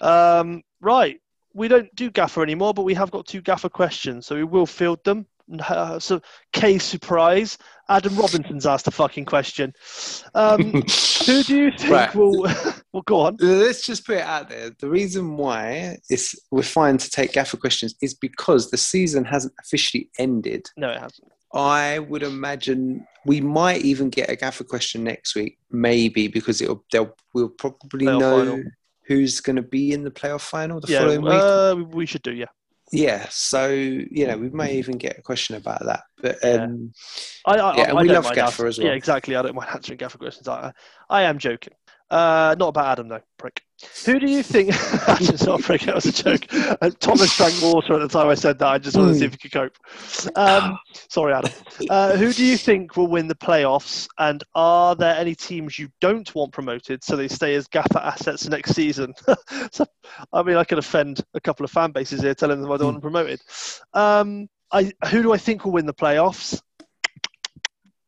[0.01, 1.21] um, right.
[1.55, 4.67] We don't do gaffer anymore, but we have got two gaffer questions, so we will
[4.67, 5.27] field them.
[5.69, 6.21] Uh, so,
[6.53, 7.57] case surprise,
[7.89, 9.73] Adam Robinson's asked a fucking question.
[10.35, 12.15] Um, who do you think Right.
[12.15, 12.43] will?
[12.93, 13.37] well, go on.
[13.39, 14.71] Let's just put it out there.
[14.79, 19.55] The reason why it's, we're fine to take gaffer questions is because the season hasn't
[19.61, 20.67] officially ended.
[20.77, 21.31] No, it hasn't.
[21.55, 26.85] I would imagine we might even get a gaffer question next week, maybe because it'll
[26.93, 28.63] they'll we'll probably Playoff know final.
[29.07, 31.41] who's going to be in the playoff final the Yeah, following week.
[31.43, 32.33] uh, we should do.
[32.35, 32.47] Yeah,
[32.93, 36.05] Yeah, so you know we may even get a question about that.
[36.23, 36.65] But Yeah.
[36.65, 36.93] um,
[37.45, 38.87] I, I, Yeah, I, I we love Gaffer as well.
[38.87, 39.35] Yeah, exactly.
[39.35, 40.47] I don't mind answering Gaffer questions.
[40.47, 40.73] I,
[41.11, 41.75] I am joking.
[42.09, 43.63] Uh, not about Adam though, prick.
[44.05, 44.71] Who do you think?
[45.07, 45.83] That's not a prick.
[45.83, 46.47] That was a joke.
[46.53, 48.69] Uh, Thomas drank water at the time I said that.
[48.69, 49.77] I just wanted to see if he could cope.
[50.37, 50.79] Um,
[51.11, 51.51] sorry, Adam.
[51.91, 54.09] Uh, who do you think will win the playoffs?
[54.19, 58.49] And are there any teams you don't want promoted so they stay as Gaffer assets
[58.49, 59.13] next season?
[59.73, 59.85] so,
[60.33, 62.87] I mean, I could offend a couple of fan bases here, telling them I don't
[62.87, 63.41] want them promoted.
[63.95, 66.61] Um, I, who do I think will win the playoffs?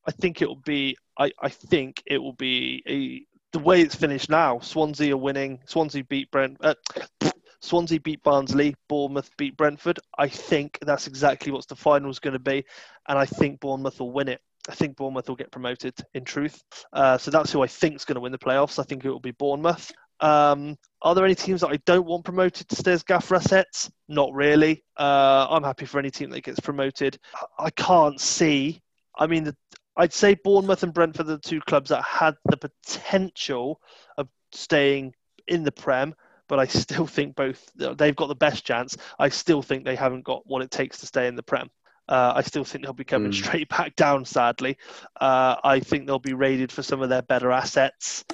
[0.06, 0.96] I think it will be.
[1.18, 4.58] I, I think it will be a, the way it's finished now.
[4.60, 5.60] Swansea are winning.
[5.66, 6.56] Swansea beat Brent.
[6.60, 6.74] Uh,
[7.60, 8.74] Swansea beat Barnsley.
[8.88, 9.98] Bournemouth beat Brentford.
[10.16, 12.64] I think that's exactly what the final is going to be,
[13.08, 14.40] and I think Bournemouth will win it.
[14.68, 15.94] I think Bournemouth will get promoted.
[16.14, 18.78] In truth, uh, so that's who I think is going to win the playoffs.
[18.78, 19.90] I think it will be Bournemouth.
[20.20, 23.90] Um, are there any teams that I don't want promoted to stay as gaffer assets?
[24.08, 24.84] Not really.
[24.96, 27.18] Uh, I'm happy for any team that gets promoted.
[27.58, 28.82] I can't see.
[29.16, 29.56] I mean, the,
[29.98, 33.80] I'd say Bournemouth and Brentford are the two clubs that had the potential
[34.16, 35.14] of staying
[35.46, 36.14] in the Prem,
[36.48, 38.96] but I still think both they've got the best chance.
[39.18, 41.70] I still think they haven't got what it takes to stay in the Prem.
[42.08, 43.34] Uh, I still think they'll be coming mm.
[43.34, 44.78] straight back down, sadly.
[45.20, 48.24] Uh, I think they'll be raided for some of their better assets.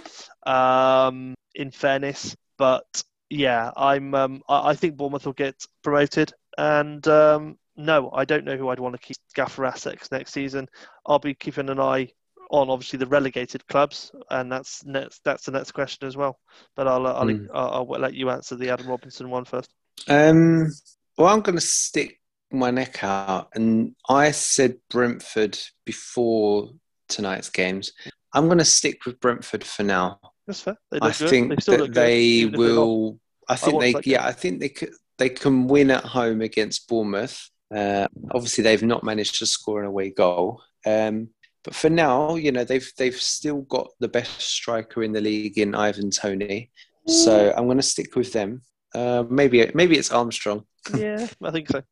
[0.46, 2.36] Um, in fairness.
[2.58, 4.14] But yeah, I'm.
[4.14, 8.68] Um, I, I, think Bournemouth will get promoted, and um, no, I don't know who
[8.68, 10.68] I'd want to keep Gaffer Essex next season.
[11.06, 12.10] I'll be keeping an eye
[12.50, 16.38] on obviously the relegated clubs, and that's next, that's the next question as well.
[16.76, 17.48] But I'll I'll, mm.
[17.52, 19.70] I'll, I'll let you answer the Adam Robinson one first.
[20.08, 20.68] Um,
[21.16, 26.70] well, I'm going to stick my neck out, and I said Brentford before
[27.08, 27.92] tonight's games.
[28.32, 30.18] I'm going to stick with Brentford for now.
[30.46, 30.76] That's fair.
[31.00, 33.18] I think they that they will.
[33.48, 37.50] I think they, yeah, I think they could, they can win at home against Bournemouth.
[37.74, 40.62] Uh, obviously, they've not managed to score an away goal.
[40.86, 41.28] Um,
[41.62, 45.58] but for now, you know, they've they've still got the best striker in the league
[45.58, 46.70] in Ivan Toney.
[47.06, 48.62] So I'm going to stick with them.
[48.94, 50.64] Uh, maybe maybe it's Armstrong.
[50.94, 51.82] Yeah, I think so.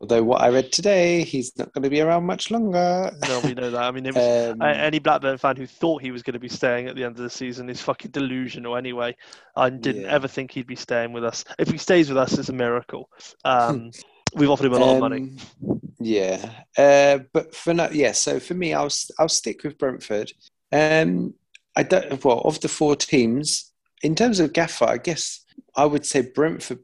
[0.00, 3.10] Although what I read today, he's not going to be around much longer.
[3.28, 3.82] No, we know that.
[3.82, 4.16] I mean, was,
[4.50, 7.18] um, any Blackburn fan who thought he was going to be staying at the end
[7.18, 8.76] of the season is fucking delusional.
[8.76, 9.14] Anyway,
[9.54, 10.12] I didn't yeah.
[10.12, 11.44] ever think he'd be staying with us.
[11.58, 13.10] If he stays with us, it's a miracle.
[13.44, 13.90] Um,
[14.34, 15.36] we've offered him a lot um, of money.
[15.68, 18.12] Um, yeah, uh, but for now, yeah.
[18.12, 20.32] So for me, I'll I'll stick with Brentford.
[20.72, 21.34] Um,
[21.76, 22.24] I don't.
[22.24, 25.44] Well, of the four teams, in terms of Gaffer, I guess
[25.76, 26.80] I would say Brentford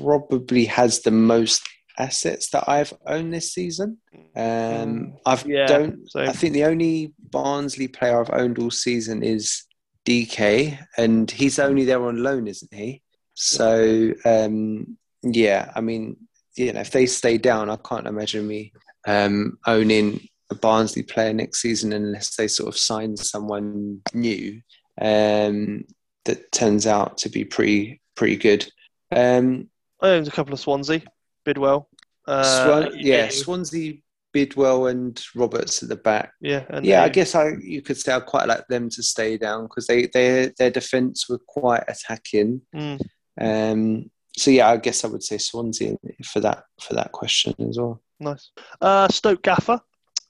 [0.00, 1.62] probably has the most
[1.98, 3.98] assets that I've owned this season.
[4.34, 5.12] Um, mm.
[5.24, 6.08] I've yeah, don't.
[6.16, 9.64] I think the only Barnsley player I've owned all season is
[10.04, 13.02] DK, and he's only there on loan, isn't he?
[13.34, 16.16] So um, yeah, I mean,
[16.56, 18.72] you know, if they stay down, I can't imagine me
[19.06, 24.60] um, owning a Barnsley player next season unless they sort of sign someone new
[25.00, 25.84] um,
[26.24, 28.66] that turns out to be pretty pretty good.
[29.14, 29.68] Um,
[30.00, 31.02] I owned a couple of Swansea.
[31.44, 31.88] Bidwell.
[32.26, 33.94] Uh, Swan, yeah, Swansea,
[34.32, 36.32] Bidwell, and Roberts at the back.
[36.40, 37.04] Yeah, yeah.
[37.04, 40.06] I guess I you could say I quite like them to stay down because they,
[40.12, 42.62] they their defence were quite attacking.
[42.74, 43.00] Mm.
[43.40, 47.78] Um, so yeah, I guess I would say Swansea for that for that question as
[47.78, 48.00] well.
[48.20, 48.50] Nice.
[48.80, 49.80] Uh, Stoke Gaffer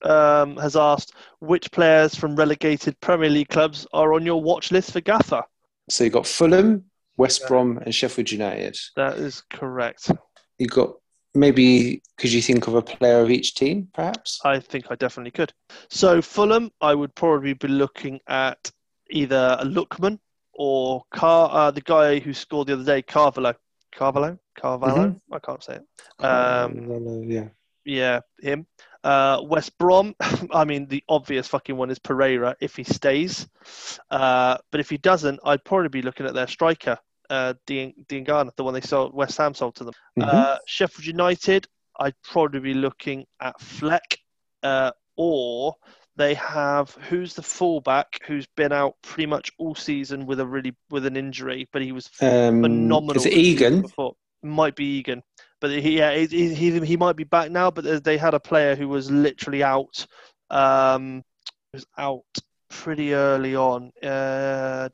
[0.02, 4.92] um, has asked which players from relegated Premier League clubs are on your watch list
[4.92, 5.42] for Gaffer.
[5.88, 6.84] So you have got Fulham,
[7.16, 8.76] West Brom, and Sheffield United.
[8.96, 10.10] That is correct.
[10.58, 10.94] You got
[11.34, 14.40] maybe could you think of a player of each team, perhaps?
[14.44, 15.52] I think I definitely could.
[15.90, 18.70] So Fulham, I would probably be looking at
[19.10, 20.18] either a Lookman
[20.52, 23.54] or Car, uh, the guy who scored the other day, Carvalho.
[23.96, 25.08] Carvalho, Carvalho.
[25.08, 25.34] Mm-hmm.
[25.34, 26.24] I can't say it.
[26.24, 27.48] Um, yeah,
[27.84, 28.66] yeah, him.
[29.02, 30.14] Uh, West Brom.
[30.52, 33.48] I mean, the obvious fucking one is Pereira if he stays.
[34.10, 36.98] Uh, but if he doesn't, I'd probably be looking at their striker,
[37.30, 39.94] uh, Diangana, the one they sold, West Ham sold to them.
[40.18, 40.30] Mm-hmm.
[40.30, 41.66] Uh, Sheffield United,
[41.98, 44.18] I'd probably be looking at Fleck,
[44.62, 45.74] uh, or
[46.16, 50.74] they have who's the fullback who's been out pretty much all season with a really
[50.90, 53.16] with an injury, but he was um, phenomenal.
[53.16, 53.84] Is it Egan?
[54.42, 55.22] Might be Egan,
[55.60, 57.70] but he, yeah, he, he, he might be back now.
[57.70, 60.06] But they had a player who was literally out.
[60.50, 61.22] Um,
[61.72, 62.22] was out
[62.68, 63.90] pretty early on.
[64.02, 64.88] Uh,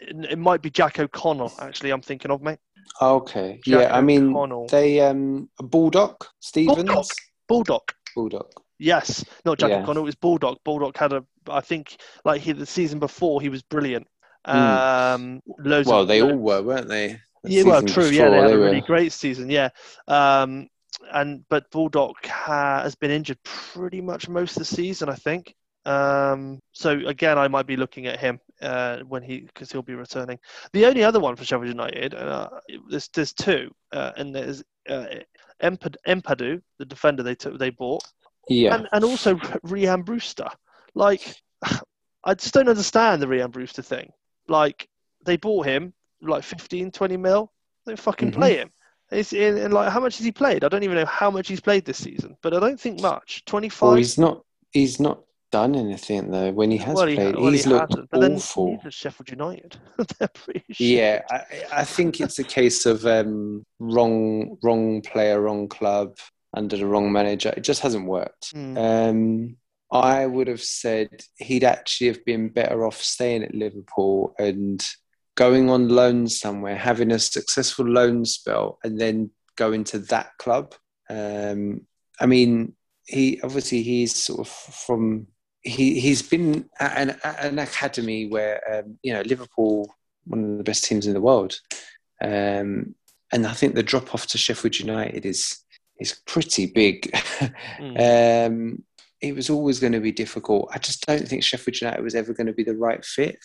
[0.00, 1.52] it, might be Jack O'Connell.
[1.60, 2.58] Actually, I'm thinking of mate.
[3.00, 3.96] Okay, Jack yeah.
[3.96, 6.76] I mean, they um Bulldog, Stevens.
[6.76, 7.06] Bulldog.
[7.46, 7.92] Bulldog.
[8.14, 8.63] Baldock.
[8.84, 9.82] Yes, not Jack yeah.
[9.82, 10.02] O'Connell.
[10.02, 10.58] It was Baldock.
[10.62, 11.24] Baldock had a.
[11.48, 14.06] I think like he the season before he was brilliant.
[14.44, 14.58] Hmm.
[14.58, 15.86] Um, mm.
[15.86, 17.18] well, of, they all were, weren't they?
[17.44, 18.10] The yeah, well, true.
[18.10, 18.86] Before, yeah, they had they a really were...
[18.86, 19.48] great season.
[19.48, 19.70] Yeah.
[20.06, 20.68] Um,
[21.12, 25.54] and but Baldock ha- has been injured pretty much most of the season, I think.
[25.86, 29.94] Um, so again, I might be looking at him uh, when he because he'll be
[29.94, 30.38] returning.
[30.74, 32.50] The only other one for Sheffield United, uh,
[32.90, 35.06] there's there's two, uh, and there's uh,
[35.62, 38.04] Ampadu, the defender they took they bought,
[38.48, 39.36] yeah, and, and also
[39.66, 40.48] Rhian Brewster.
[40.94, 41.36] Like,
[42.24, 44.10] I just don't understand the Rhian Brewster thing.
[44.48, 44.88] Like,
[45.24, 47.52] they bought him like 15, 20 mil.
[47.86, 48.40] They fucking mm-hmm.
[48.40, 48.70] play him.
[49.10, 50.64] It's in, like how much has he played?
[50.64, 53.44] I don't even know how much he's played this season, but I don't think much.
[53.44, 53.88] Twenty five.
[53.88, 54.42] Well, he's not
[54.72, 55.20] he's not
[55.52, 56.50] done anything though.
[56.50, 57.94] When he has well, he, played, well, he's he looked.
[58.10, 58.72] Then awful.
[58.72, 59.76] neither Sheffield United.
[60.78, 61.42] Yeah, I,
[61.72, 66.16] I think it's a case of um, wrong, wrong player, wrong club
[66.56, 67.52] under the wrong manager.
[67.56, 68.52] It just hasn't worked.
[68.52, 68.76] Hmm.
[68.78, 69.56] Um,
[69.90, 74.84] I would have said he'd actually have been better off staying at Liverpool and
[75.36, 80.74] going on loan somewhere, having a successful loan spell, and then going to that club.
[81.08, 81.82] Um,
[82.20, 82.74] I mean,
[83.06, 85.26] he obviously he's sort of from
[85.62, 89.94] he he's been at an, at an academy where um, you know Liverpool,
[90.24, 91.58] one of the best teams in the world,
[92.22, 92.94] um,
[93.32, 95.58] and I think the drop off to Sheffield United is
[96.00, 97.10] is pretty big.
[97.78, 98.46] Mm.
[98.46, 98.82] um,
[99.20, 100.68] it was always going to be difficult.
[100.72, 103.38] I just don't think Sheffield United was ever going to be the right fit.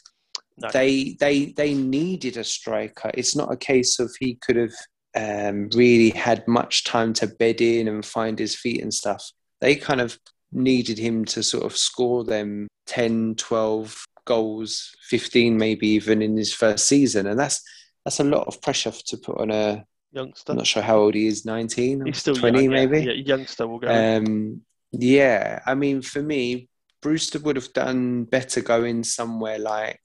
[0.57, 0.69] No.
[0.71, 3.11] They they they needed a striker.
[3.13, 4.73] It's not a case of he could have
[5.15, 9.31] um, really had much time to bed in and find his feet and stuff.
[9.61, 10.19] They kind of
[10.51, 16.53] needed him to sort of score them 10, 12 goals, 15 maybe even in his
[16.53, 17.27] first season.
[17.27, 17.61] And that's
[18.05, 20.51] that's a lot of pressure to put on a youngster.
[20.51, 23.01] I'm not sure how old he is, 19, He's still 20 young, maybe.
[23.01, 23.87] Yeah, youngster will go.
[23.87, 26.67] Um, yeah, I mean, for me,
[27.01, 30.01] Brewster would have done better going somewhere like,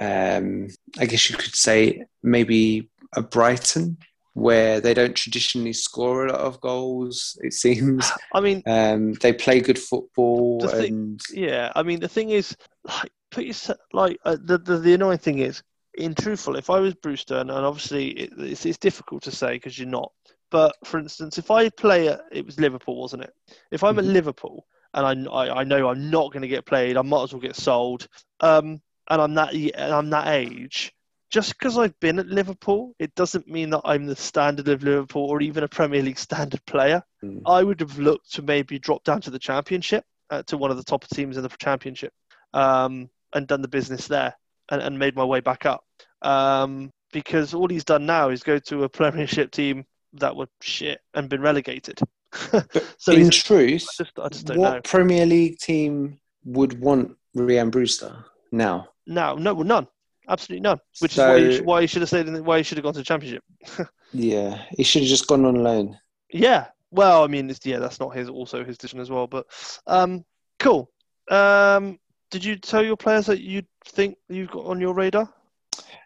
[0.00, 0.68] um,
[0.98, 3.98] I guess you could say maybe a Brighton,
[4.34, 7.38] where they don't traditionally score a lot of goals.
[7.42, 11.72] It seems I mean, um, they play good football, thing- and yeah.
[11.74, 15.38] I mean, the thing is, like, put yourself like uh, the, the the annoying thing
[15.38, 15.62] is,
[15.96, 19.52] in truthful, if I was Brewster, and, and obviously it, it's, it's difficult to say
[19.54, 20.12] because you're not.
[20.50, 23.32] But for instance, if I play at it was Liverpool, wasn't it?
[23.70, 24.00] If I'm Mhm.
[24.00, 27.24] at Liverpool and I, I I know I'm not going to get played, I might
[27.24, 28.06] as well get sold.
[28.40, 30.92] Um, and I'm that and I'm that age.
[31.30, 35.24] Just because I've been at Liverpool, it doesn't mean that I'm the standard of Liverpool
[35.24, 37.02] or even a Premier League standard player.
[37.24, 37.42] Mm.
[37.44, 40.76] I would have looked to maybe drop down to the Championship, uh, to one of
[40.76, 42.12] the top teams in the Championship,
[42.54, 44.34] um, and done the business there
[44.70, 45.84] and, and made my way back up.
[46.22, 51.00] Um, because all he's done now is go to a Premiership team that were shit
[51.14, 51.98] and been relegated.
[52.98, 54.80] so in truth, I just, I just don't what know.
[54.82, 58.88] Premier League team would want Rhian Brewster now?
[59.06, 59.86] No, no, none.
[60.28, 60.80] Absolutely none.
[61.00, 62.78] Which is why he, So- sh- why he should have stayed in why he should
[62.78, 63.42] have gone to the Championship.
[64.12, 65.98] Yeah, he should have just gone on loan.
[66.32, 66.68] Yeah.
[66.92, 69.26] Well, I mean, it's, yeah, that's not his also his decision as well.
[69.26, 69.46] But
[69.86, 70.24] um,
[70.60, 70.90] cool.
[71.28, 71.98] Um,
[72.36, 75.32] did you tell your players that you think you've got on your radar?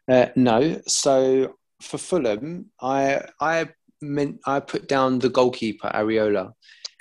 [0.09, 0.81] Uh, no.
[0.87, 3.71] So for Fulham, I I
[4.01, 6.53] meant I put down the goalkeeper Areola.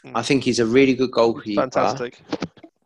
[0.04, 0.14] Mm.
[0.16, 1.62] I think he's a really good goalkeeper.
[1.62, 2.20] Fantastic.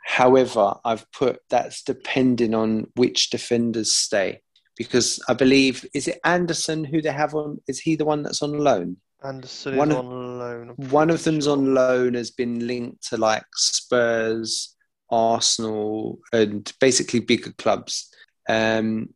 [0.05, 4.41] However, I've put that's depending on which defenders stay
[4.75, 7.61] because I believe is it Andersen who they have on?
[7.69, 8.97] Is he the one that's on loan?
[9.23, 10.73] Andersen One is of- on loan.
[10.89, 11.53] One of them's sure.
[11.53, 14.72] on loan has been linked to like Spurs,
[15.13, 18.09] Arsenal, and basically bigger clubs.
[18.49, 19.09] Um,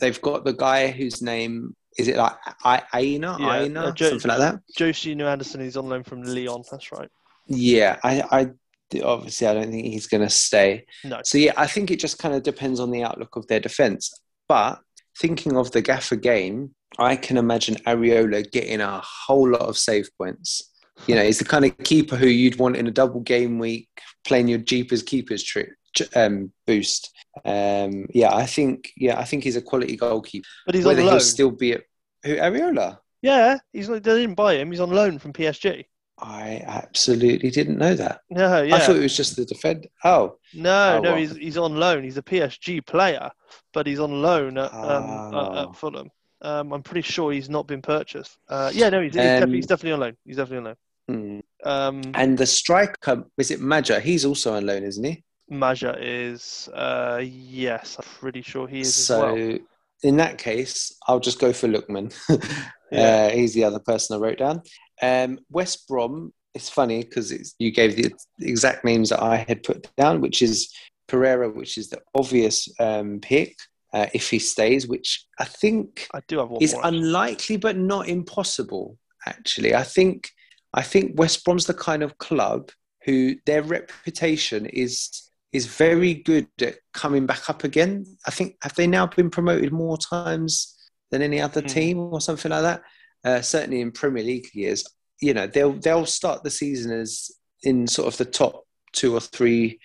[0.00, 2.32] they've got the guy whose name is it like
[2.64, 4.60] I- Aina, Yeah, Aina, uh, Jo- something like that.
[4.76, 6.62] Josie New Andersen is on loan from Lyon.
[6.70, 7.10] That's right.
[7.46, 10.86] Yeah, I, I obviously I don't think he's going to stay.
[11.04, 11.20] No.
[11.24, 14.10] So yeah, I think it just kind of depends on the outlook of their defense.
[14.48, 14.80] But
[15.18, 20.08] thinking of the Gaffer game, I can imagine Areola getting a whole lot of save
[20.16, 20.71] points.
[21.06, 23.88] You know, he's the kind of keeper who you'd want in a double game week,
[24.24, 25.70] playing your Jeepers Keepers trick
[26.14, 27.10] um, boost.
[27.44, 30.46] Um, yeah, I think yeah, I think he's a quality goalkeeper.
[30.66, 31.20] But he's Whether on he'll loan.
[31.20, 31.82] still be at
[32.24, 32.98] who Areola?
[33.20, 34.70] Yeah, he's they didn't buy him.
[34.70, 35.84] He's on loan from PSG.
[36.18, 38.20] I absolutely didn't know that.
[38.30, 38.76] No, yeah.
[38.76, 39.88] I thought it was just the defend.
[40.04, 41.16] Oh, No, Oh, no, well.
[41.18, 42.04] he's he's on loan.
[42.04, 43.30] He's a PSG player,
[43.72, 45.62] but he's on loan at, um, Ah.
[45.62, 46.10] at, at Fulham.
[46.42, 48.36] Um, I'm pretty sure he's not been purchased.
[48.48, 50.16] Uh, yeah, no, he's, he's, Um, definitely, he's definitely on loan.
[50.24, 50.76] He's definitely on loan.
[51.08, 51.40] Hmm.
[51.64, 54.00] Um, And the striker, is it Maja?
[54.00, 55.22] He's also on loan, isn't he?
[55.48, 59.58] Maja is, uh, yes, I'm pretty sure he is so, as well.
[60.02, 62.12] in that case, I'll just go for Lookman.
[62.92, 63.00] Yeah.
[63.00, 64.60] uh, he's the other person I wrote down.
[65.00, 69.88] Um, West Brom, it's funny because you gave the exact names that I had put
[69.96, 70.70] down, which is
[71.08, 73.56] Pereira, which is the obvious um, pick
[73.94, 76.82] uh, if he stays, which I think I do have one is more.
[76.84, 80.30] unlikely but not impossible actually i think
[80.74, 82.70] i think west brom's the kind of club
[83.04, 88.74] who their reputation is is very good at coming back up again i think have
[88.74, 90.76] they now been promoted more times
[91.10, 91.66] than any other Hmm.
[91.66, 92.82] team or something like that
[93.24, 94.84] uh, certainly in premier league years
[95.20, 97.30] you know they'll they'll start the season as
[97.62, 99.78] in sort of the top two or three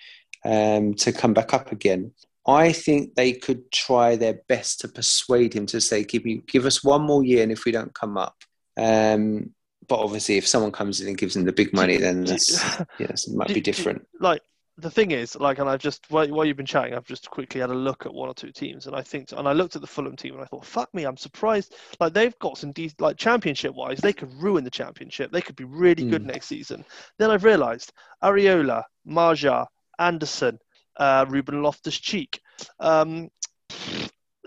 [0.44, 2.12] um, to come back up again
[2.46, 6.64] I think they could try their best to persuade him to say, "Give me, give
[6.64, 8.36] us one more year, and if we don't come up."
[8.78, 9.52] Um,
[9.88, 12.60] but obviously, if someone comes in and gives them the big money, then that's
[12.98, 14.06] yes, it might be different.
[14.20, 14.42] like
[14.80, 17.60] the thing is, like, and I've just while, while you've been chatting, I've just quickly
[17.60, 19.80] had a look at one or two teams, and I think, and I looked at
[19.82, 21.74] the Fulham team, and I thought, fuck me, I'm surprised.
[21.98, 25.32] Like they've got some de- like championship wise, they could ruin the championship.
[25.32, 26.26] They could be really good Mm.
[26.32, 26.84] next season.
[27.18, 29.66] Then I've realised Areola, Maja,
[29.98, 30.60] Andersen,
[30.96, 32.40] uh, Ruben Loftus Cheek,
[32.78, 33.30] um,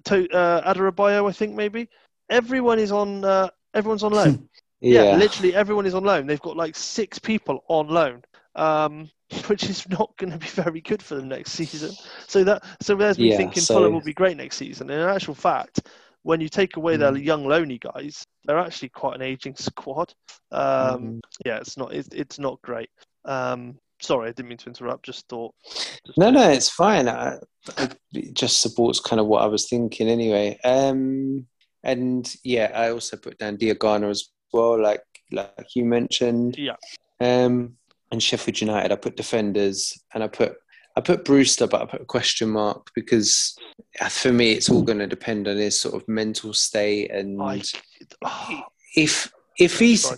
[0.05, 1.89] to, uh, Adarabioyo, I think maybe.
[2.29, 3.25] Everyone is on.
[3.25, 4.47] Uh, everyone's on loan.
[4.81, 5.15] Yeah.
[5.15, 6.27] literally everyone is on loan.
[6.27, 8.23] They've got like six people on loan,
[8.55, 9.09] um,
[9.47, 11.91] which is not going to be very good for them next season.
[12.27, 14.89] So that so there's me Yeah, thinking so- Fulham will be great next season.
[14.89, 15.87] And in actual fact,
[16.23, 17.23] when you take away their Mm.
[17.23, 20.13] young loany guys, they're actually quite an aging squad.
[20.51, 21.19] Um, Mm.
[21.45, 22.89] Yeah, it's not it's, it's not great.
[23.25, 25.05] Um, sorry, I didn't mean to interrupt.
[25.05, 25.53] Just thought.
[26.05, 27.07] just No, no, it's fine.
[27.07, 27.37] I,
[28.13, 30.59] it just supports kind of what I was thinking anyway.
[30.63, 31.45] Um,
[31.83, 36.57] and yeah, I also put down Diangana as well, like like you mentioned.
[36.57, 36.75] Yeah.
[37.19, 37.77] Um,
[38.11, 40.57] and Sheffield United, I put defenders, and I put
[40.97, 43.55] I put Brewster, but I put a question mark because
[44.09, 47.61] for me, it's all going to depend on his sort of mental state and I,
[48.25, 48.63] oh,
[48.95, 50.11] if if he's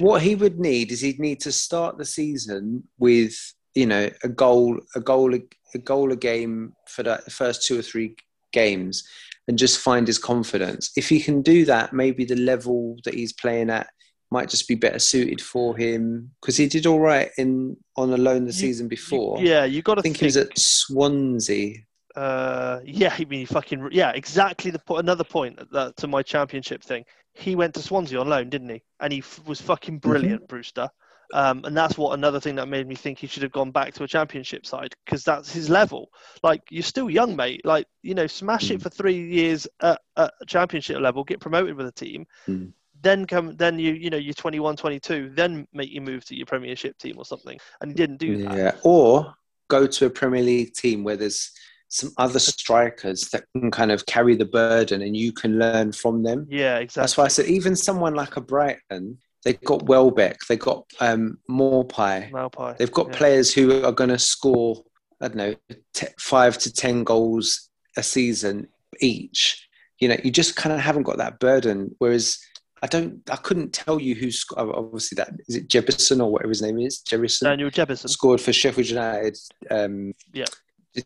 [0.00, 3.34] what he would need is he'd need to start the season with
[3.74, 7.82] you know a goal a goal a goal a game for the first two or
[7.82, 8.14] three
[8.52, 9.02] games
[9.48, 13.32] and just find his confidence if he can do that maybe the level that he's
[13.32, 13.88] playing at
[14.30, 18.16] might just be better suited for him because he did all right in on a
[18.16, 21.74] loan the You- season before yeah, you got to think he was at swansea
[22.14, 26.22] Uh, yeah, I mean, he fucking yeah, exactly the po- another point that, to my
[26.22, 27.04] championship thing.
[27.34, 28.82] He went to Swansea on loan, didn't he?
[29.00, 30.90] And he f- was fucking brilliant, Brewster.
[31.32, 33.94] Um, and that's what another thing that made me think he should have gone back
[33.94, 36.10] to a championship side because that's his level.
[36.42, 37.64] Like you're still young, mate.
[37.64, 38.82] Like you know, smash it Mm.
[38.82, 42.72] for three years at, at championship level, get promoted with a team, Mm.
[43.00, 46.46] then come, then you you know you're 21, 22, then make your move to your
[46.46, 47.58] Premiership team or something.
[47.80, 48.56] And he didn't do that.
[48.56, 49.34] Yeah, or
[49.68, 51.50] go to a Premier League team where there's
[51.88, 56.22] some other strikers that can kind of carry the burden and you can learn from
[56.22, 56.46] them.
[56.50, 57.02] Yeah, exactly.
[57.02, 61.38] That's why I said even someone like a Brighton, they've got Welbeck, they've got um,
[61.50, 62.76] Morpie, Maupay.
[62.78, 63.16] they've got yeah.
[63.16, 64.82] players who are going to score,
[65.20, 65.54] I don't know,
[65.94, 68.68] t- five to ten goals a season
[69.00, 69.68] each.
[69.98, 71.94] You know, you just kind of haven't got that burden.
[71.98, 72.38] Whereas
[72.82, 76.62] I don't, I couldn't tell you who's obviously that is it Jebbison or whatever his
[76.62, 78.08] name is, Jebbison Daniel Jebbison.
[78.08, 79.38] scored for Sheffield United
[79.70, 80.46] um, Yeah.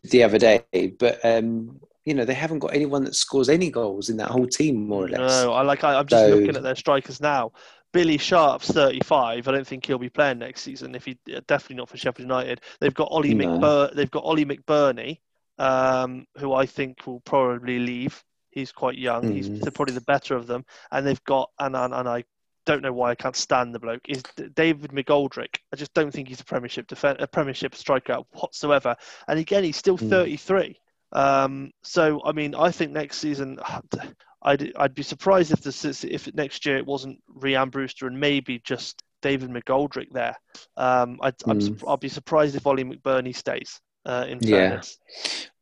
[0.05, 0.63] the other day,
[0.99, 4.47] but um, you know they haven't got anyone that scores any goals in that whole
[4.47, 5.19] team, more or less.
[5.43, 5.83] No, I like.
[5.83, 7.51] I, I'm just So- looking at their strikers now.
[7.97, 9.47] Billy Sharp's 35.
[9.47, 10.93] I don't think he'll be playing next season.
[10.93, 11.17] If he
[11.47, 12.61] definitely not for Sheffield United.
[12.79, 13.47] They've got Ollie No.
[13.57, 15.19] McBur- They've got Oli McBurnie,
[15.57, 18.23] um, who I think will probably leave.
[18.51, 19.31] He's quite young.
[19.31, 19.73] He's Mm.
[19.73, 20.63] probably the better of them.
[20.91, 22.23] And they've got and and, and I
[22.67, 24.21] don't know why I can't stand the bloke is
[24.53, 25.55] David McGoldrick.
[25.73, 28.95] I just don't think he's a Premiership defend a Premiership striker whatsoever.
[29.27, 30.09] And again, he's still Mm.
[30.09, 30.79] 33.
[31.13, 33.59] Um, so I mean, I think next season,
[34.41, 38.59] I'd I'd be surprised if this if next year it wasn't Rhian Brewster and maybe
[38.63, 40.35] just David McGoldrick there.
[40.75, 41.83] Um, I'd, I'm, Mm.
[41.87, 43.79] I'll be surprised if Oli McBurnie stays.
[44.05, 44.81] Uh, in Yeah.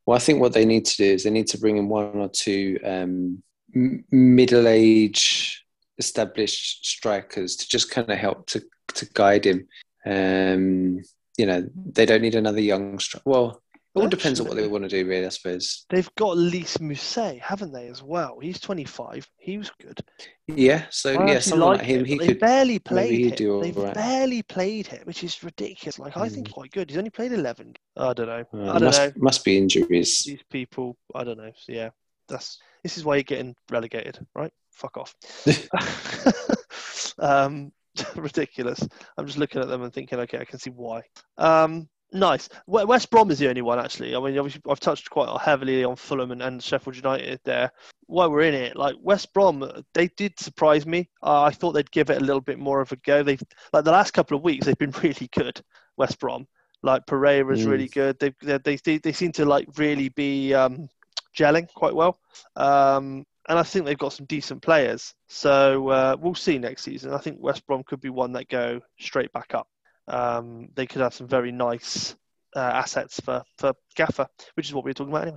[0.05, 2.17] Well, I think what they need to do is they need to bring in one
[2.17, 3.41] or two um,
[3.73, 5.63] m- middle-aged,
[5.97, 8.61] established strikers to just kind of help to
[8.95, 9.67] to guide him.
[10.05, 11.01] Um,
[11.38, 13.23] you know, they don't need another young striker.
[13.26, 13.61] Well,
[13.96, 15.26] it all depends on what they want to do, really.
[15.26, 15.86] I suppose.
[15.89, 18.38] they've got Lys Mousset, haven't they, as well?
[18.41, 19.28] He's 25.
[19.38, 20.00] He was good.
[20.48, 20.86] Yeah.
[20.89, 22.39] So I yeah, someone like him, him, they could.
[22.39, 23.62] barely played him.
[23.62, 23.93] They've right.
[23.93, 25.98] barely played him, which is ridiculous.
[26.00, 26.48] Like I think Mm.
[26.48, 26.89] he's quite good.
[26.89, 27.74] He's only played 11.
[27.98, 28.43] I don't know.
[28.54, 29.12] Uh, I don't must know.
[29.18, 30.20] must be injuries.
[30.26, 31.89] these people i don't know so yeah
[32.28, 35.16] that's this is why you're getting relegated right fuck off
[37.20, 37.72] um
[38.16, 38.86] ridiculous
[39.18, 41.02] i'm just looking at them and thinking okay i can see why
[41.38, 45.30] um nice west brom is the only one actually i mean obviously i've touched quite
[45.41, 47.72] heavily on fulham and, and sheffield united there
[48.07, 51.91] while we're in it like west brom they did surprise me uh, i thought they'd
[51.91, 53.43] give it a little bit more of a go they've
[53.74, 55.61] like the last couple of weeks they've been really good
[55.97, 56.47] west brom
[56.86, 57.70] like Pereira's Mm.
[57.70, 58.20] really good.
[58.20, 60.88] They, they they they seem to like really be um,
[61.36, 62.20] gelling quite well,
[62.55, 65.13] um, and I think they've got some decent players.
[65.28, 67.11] So uh, we'll see next season.
[67.13, 69.68] I think West Brom could be one that go straight back up.
[70.08, 72.16] Um, they could have some very nice
[72.56, 75.28] uh, assets for for Gaffer, which is what we were talking about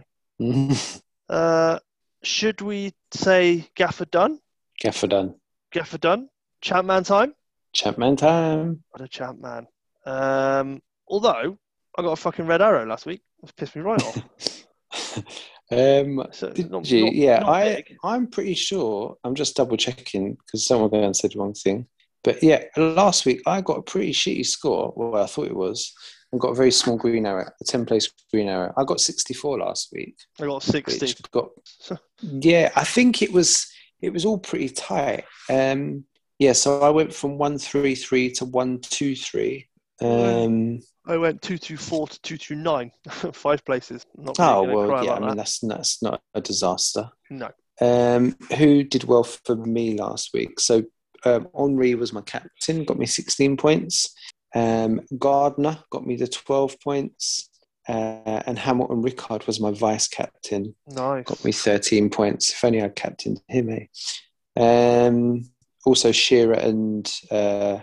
[0.40, 0.74] anyway.
[1.28, 1.78] Uh,
[2.22, 4.40] should we say Gaffer done?
[4.80, 5.34] Gaffer done.
[5.72, 6.28] Gaffer done.
[6.62, 7.34] Champman time.
[7.74, 8.82] Champman time.
[8.90, 9.66] What a champ man.
[10.06, 11.58] Um, although
[11.96, 13.20] I got a fucking red arrow last week.
[13.42, 14.16] It's pissed me right off.
[15.70, 17.04] um, So did not- you?
[17.04, 19.16] not- yeah, not I, I'm pretty sure.
[19.22, 21.86] I'm just double checking because someone else said one thing.
[22.28, 24.92] But yeah, last week I got a pretty shitty score.
[24.94, 25.94] Well, I thought it was.
[26.30, 28.70] I've got a very small green arrow, a 10 place green arrow.
[28.76, 30.14] I got 64 last week.
[30.38, 31.14] I got 60.
[31.30, 31.48] Got,
[32.20, 33.66] yeah, I think it was
[34.02, 35.24] it was all pretty tight.
[35.48, 36.04] Um,
[36.38, 39.66] yeah, so I went from 133 to 123.
[40.02, 42.92] Um, I went 224 to 229,
[43.32, 44.04] five places.
[44.18, 45.36] Not oh, well, yeah, I mean, that.
[45.38, 47.08] that's, that's not a disaster.
[47.30, 47.48] No.
[47.80, 50.60] Um, who did well for me last week?
[50.60, 50.84] So
[51.24, 54.14] um, Henry was my captain, got me 16 points.
[54.54, 57.50] Um, Gardner got me the 12 points.
[57.88, 60.74] Uh, and Hamilton Ricard was my vice captain.
[60.86, 61.24] Nice.
[61.24, 62.50] Got me 13 points.
[62.50, 63.86] If only I captained him, eh?
[65.06, 65.48] Um,
[65.86, 67.78] also, Shearer and uh,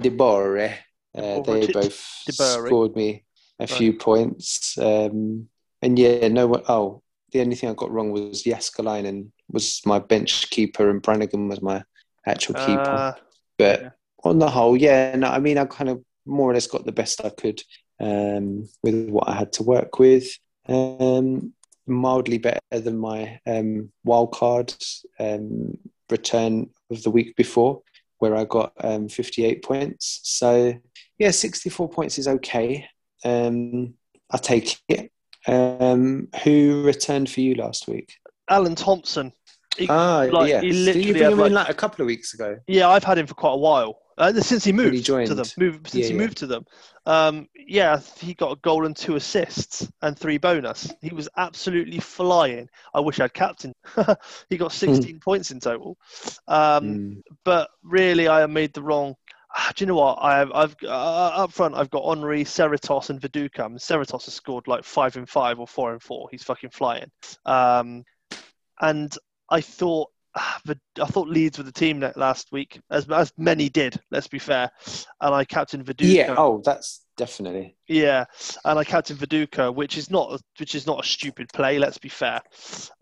[0.00, 0.74] Debore,
[1.14, 3.24] uh, they both scored me
[3.58, 4.78] a few points.
[4.78, 5.48] Um,
[5.82, 7.02] and yeah, no one, oh,
[7.32, 11.60] the only thing I got wrong was Jääskeläinen was my bench keeper and Brannigan was
[11.60, 11.82] my
[12.26, 12.80] actual keeper.
[12.80, 13.12] Uh,
[13.58, 13.90] but yeah.
[14.24, 16.92] on the whole, yeah, no, I mean, I kind of more or less got the
[16.92, 17.62] best I could
[18.00, 20.26] um, with what I had to work with.
[20.68, 21.52] Um,
[21.86, 24.72] mildly better than my um, wild card
[25.18, 25.76] um,
[26.10, 27.82] return of the week before,
[28.18, 30.20] where I got um, 58 points.
[30.22, 30.74] So,
[31.18, 32.86] yeah, 64 points is okay.
[33.24, 33.94] Um,
[34.30, 35.10] I take it.
[35.46, 38.14] who returned for you last week?
[38.48, 39.32] Alan Thompson.
[39.78, 40.60] He, ah, like, yeah.
[40.60, 42.58] Did you bring him like, in like a couple of weeks ago?
[42.66, 43.98] Yeah, I've had him for quite a while.
[44.18, 46.66] Uh, since he moved he to them, moved, since yeah, he moved to them,
[47.06, 50.92] um, yeah, he got a goal and two assists and three bonus.
[51.00, 52.68] He was absolutely flying.
[52.92, 53.72] I wish I'd captain.
[54.50, 54.94] he got hmm.
[54.94, 55.96] 16 points in total.
[56.46, 57.22] Um, mm.
[57.44, 59.14] But really, I made the wrong.
[59.74, 60.18] Do you know what?
[60.20, 61.74] I have, I've uh, up front.
[61.74, 63.66] I've got Henry, Cerritos, and Viduka.
[63.66, 66.28] And Cerritos has scored like five and five or four and four.
[66.30, 67.10] He's fucking flying.
[67.44, 68.04] Um,
[68.80, 69.16] and
[69.52, 74.00] I thought I thought Leeds were the team last week, as as many did.
[74.10, 74.70] Let's be fair,
[75.20, 76.14] and I captain Viduka.
[76.14, 77.76] Yeah, oh, that's definitely.
[77.86, 78.24] Yeah,
[78.64, 81.78] and I captain Viduka, which is not which is not a stupid play.
[81.78, 82.40] Let's be fair,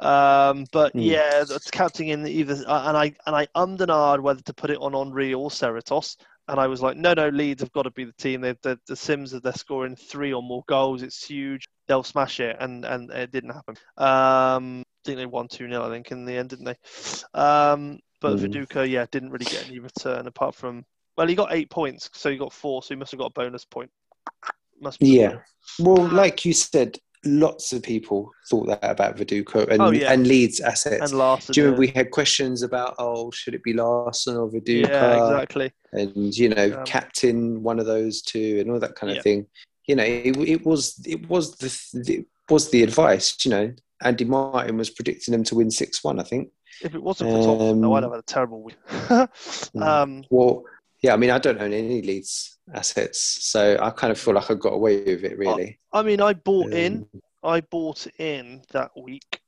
[0.00, 1.06] um, but mm.
[1.06, 4.78] yeah, it's captaining in either, and I and I ummed and whether to put it
[4.78, 6.16] on Henry or Cerritos.
[6.50, 8.40] And I was like, no, no, Leeds have got to be the team.
[8.40, 11.04] They, the, the Sims, they're scoring three or more goals.
[11.04, 11.68] It's huge.
[11.86, 13.76] They'll smash it, and and it didn't happen.
[13.96, 17.40] Um, I think they won 2 0, I think, in the end, didn't they?
[17.40, 18.40] Um, but mm.
[18.40, 20.84] Viduka, yeah, didn't really get any return apart from.
[21.16, 23.40] Well, he got eight points, so he got four, so he must have got a
[23.40, 23.90] bonus point.
[24.80, 25.36] Must be yeah.
[25.78, 30.12] Well, like you said, lots of people thought that about Viduka and, oh, yeah.
[30.12, 31.10] and Leeds assets.
[31.10, 34.48] And Larsson, Do you remember we had questions about, oh, should it be Larsson or
[34.48, 34.88] Viduka?
[34.88, 35.72] Yeah, exactly.
[35.92, 39.22] And, you know, um, captain one of those two and all that kind of yeah.
[39.22, 39.46] thing.
[39.86, 44.24] You know, it, it was it was the it was the advice, you know, Andy
[44.24, 46.50] Martin was predicting them to win 6 1, I think.
[46.82, 49.82] If it wasn't for um, Thompson, I'd have had a terrible week.
[49.82, 50.64] Um, well,
[51.02, 54.50] yeah, I mean, I don't own any Leeds assets, so I kind of feel like
[54.50, 55.78] I got away with it, really.
[55.92, 57.06] I, I mean, I bought um, in,
[57.42, 59.40] I bought in that week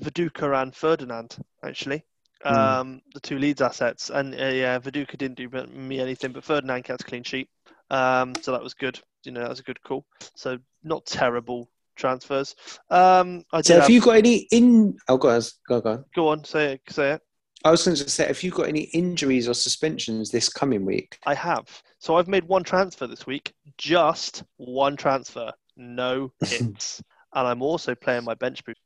[0.00, 2.04] Viduka and Ferdinand, actually.
[2.42, 2.54] Hmm.
[2.54, 6.82] Um, the two Leeds assets, and uh, yeah, Viduka didn't do me anything, but Ferdinand
[6.82, 7.48] kept a clean sheet,
[7.90, 9.00] um, so that was good.
[9.24, 10.04] You know, that was a good call.
[10.36, 12.54] So not terrible transfers.
[12.90, 14.96] Um, I so, have, have you got any in?
[15.08, 16.04] Oh, go on, go, go on.
[16.14, 16.80] Go on, say it.
[16.90, 17.22] Say it.
[17.64, 21.18] I was going to say, have you got any injuries or suspensions this coming week?
[21.26, 21.82] I have.
[21.98, 27.02] So I've made one transfer this week, just one transfer, no hits,
[27.34, 28.80] and I'm also playing my bench boost.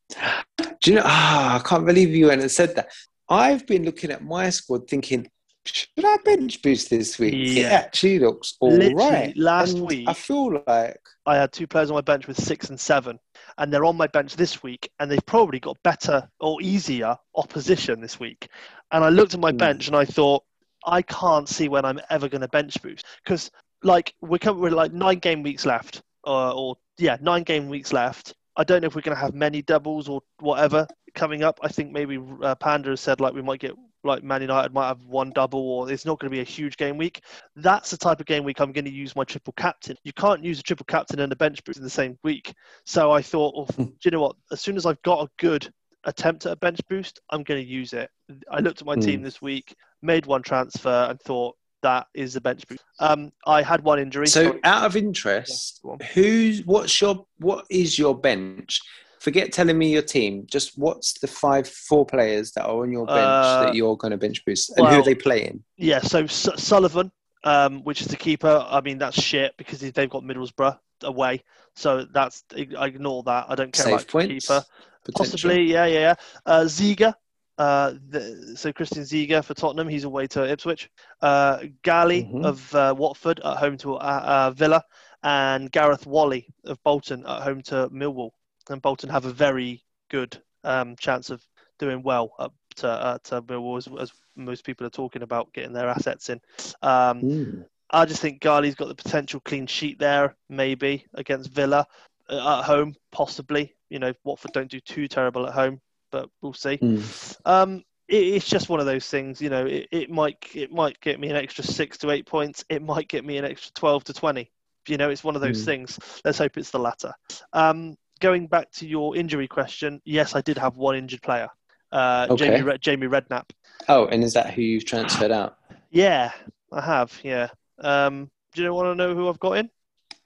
[0.81, 1.03] Do you know?
[1.05, 2.91] Ah, I can't believe you went and said that.
[3.29, 5.29] I've been looking at my squad, thinking
[5.65, 7.35] should I bench boost this week?
[7.37, 7.63] Yeah.
[7.63, 9.37] It actually looks all Literally, right.
[9.37, 12.71] Last and week, I feel like I had two players on my bench with six
[12.71, 13.19] and seven,
[13.59, 18.01] and they're on my bench this week, and they've probably got better or easier opposition
[18.01, 18.49] this week.
[18.93, 19.59] And I looked at my mm.
[19.59, 20.45] bench and I thought,
[20.87, 23.51] I can't see when I'm ever going to bench boost because,
[23.83, 27.93] like, we're coming with like nine game weeks left, or, or yeah, nine game weeks
[27.93, 28.35] left.
[28.57, 31.61] I don't know if we're going to have many doubles or whatever coming up.
[31.63, 33.75] I think maybe uh, Panda has said like we might get
[34.05, 36.77] like Man United might have one double or it's not going to be a huge
[36.77, 37.23] game week.
[37.57, 39.97] That's the type of game week I'm going to use my triple captain.
[40.05, 42.55] You can't use a triple captain and a bench boost in the same week.
[42.87, 44.37] So I thought, well, do you know what?
[44.51, 45.71] As soon as I've got a good
[46.05, 48.11] attempt at a bench boost, I'm going to use it.
[48.51, 49.05] I looked at my mm.
[49.05, 52.83] team this week, made one transfer, and thought that is a bench boost.
[52.99, 54.27] Um, I had one injury.
[54.27, 58.81] So, out of interest, yeah, who's what's your what is your bench?
[59.21, 60.47] Forget telling me your team.
[60.47, 64.13] Just what's the five, four players that are on your bench uh, that you're going
[64.13, 65.63] to bench boost, and well, who are they playing?
[65.77, 67.13] Yeah, so Sullivan,
[67.45, 68.67] um, which is the keeper.
[68.67, 71.43] I mean, that's shit because they've got Middlesbrough away,
[71.77, 73.45] so that's I ignore that.
[73.49, 74.67] I don't care Save about points, the keeper.
[75.15, 76.01] Possibly, yeah, yeah.
[76.01, 76.15] Yeah.
[76.47, 77.13] Uh, Ziege,
[77.59, 80.89] Uh, the, so Christian Ziege for Tottenham, he's away to Ipswich.
[81.21, 82.45] Uh, Galley Mhm.
[82.47, 84.83] of uh, Watford at home to uh, uh, Villa,
[85.23, 88.31] and Gareth Wally of Bolton at home to Millwall.
[88.71, 91.47] And Bolton have a very good um, chance of
[91.79, 95.73] doing well up to, uh, to Millwall, as, as most people are talking about getting
[95.73, 96.41] their assets in.
[96.83, 97.65] Um, Mm.
[97.93, 101.85] I just think Garley's got the potential clean sheet there, maybe against Villa
[102.29, 103.75] uh, at home, possibly.
[103.89, 105.81] You know, Watford don't do too terrible at home,
[106.13, 106.77] but we'll see.
[106.77, 107.37] Mm.
[107.45, 109.43] Um, it, it's just one of those things.
[109.43, 112.65] You know, it, it might it might get me an extra six to eight points.
[112.69, 114.53] It might get me an extra twelve to twenty.
[114.87, 115.65] You know, it's one of those Mm.
[115.65, 115.99] things.
[116.25, 117.13] Let's hope it's the latter.
[117.53, 121.49] Um, going back to your injury question, yes, I did have one injured player,
[121.93, 122.47] uh, Okay.
[122.47, 123.51] Jamie Red, Jamie Redknapp.
[123.89, 125.57] Oh, and is that who you've transferred out?
[125.91, 126.31] Yeah,
[126.73, 127.19] I have.
[127.25, 127.49] Yeah.
[127.79, 129.71] Um, do you want to know who I've got in?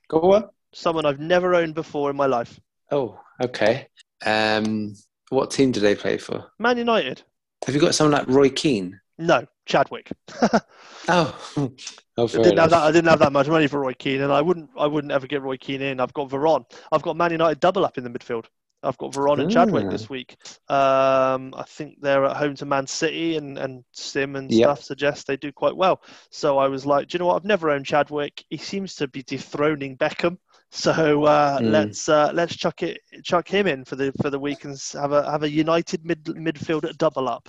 [0.08, 0.48] Go on.
[0.72, 2.58] Someone I've never owned before in my life.
[2.90, 3.88] Oh, okay.
[4.26, 4.94] Um,
[5.30, 6.50] what team do they play for?
[6.58, 7.22] Man United.
[7.64, 9.00] Have you got someone like Roy Keane?
[9.18, 10.10] No, Chadwick.
[11.08, 11.38] Oh,
[12.16, 12.82] oh I didn't have that.
[12.82, 14.70] I didn't have that much money for Roy Keane, and I wouldn't.
[14.78, 16.00] I wouldn't ever get Roy Keane in.
[16.00, 16.64] I've got Veron.
[16.90, 18.46] I've got Man United double up in the midfield.
[18.82, 19.90] I've got Veron and Chadwick Ah.
[19.90, 20.36] this week.
[20.68, 24.78] Um, I think they're at home to Man City, and and Sim and Yep.
[24.78, 26.02] stuff suggests they do quite well.
[26.30, 27.36] So I was like, do you know what?
[27.36, 28.44] I've never owned Chadwick.
[28.50, 30.38] He seems to be dethroning Beckham.
[30.70, 31.70] So uh, Mm.
[31.70, 35.12] let's uh, let's chuck it chuck him in for the for the week and have
[35.12, 37.48] a have a United mid midfield double up.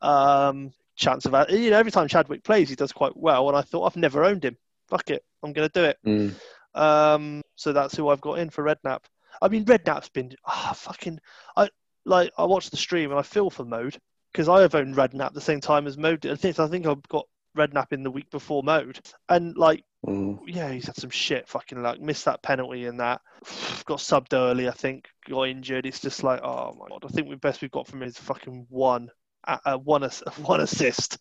[0.00, 1.50] Um, chance of that.
[1.50, 3.48] You know, every time Chadwick plays, he does quite well.
[3.48, 4.56] And I thought I've never owned him.
[4.88, 5.98] Fuck it, I'm gonna do it.
[6.06, 6.34] Mm.
[6.74, 9.00] Um, so that's who I've got in for Redknapp.
[9.40, 11.18] I mean, Redknapp's been ah fucking.
[11.56, 11.68] I
[12.04, 13.96] like I watched the stream and I feel for Mode
[14.32, 16.20] because I have owned Redknapp the same time as Mode.
[16.20, 16.32] did.
[16.32, 17.26] I think I think I've got
[17.56, 20.40] Redknapp in the week before Mode, and like Mm.
[20.46, 21.98] yeah, he's had some shit fucking luck.
[21.98, 23.22] Missed that penalty in that.
[23.86, 25.08] Got subbed early, I think.
[25.26, 25.86] Got injured.
[25.86, 27.06] It's just like, oh my god.
[27.06, 29.08] I think the best we've got from him is fucking one,
[29.46, 30.02] uh, uh, one,
[30.44, 31.18] one assist.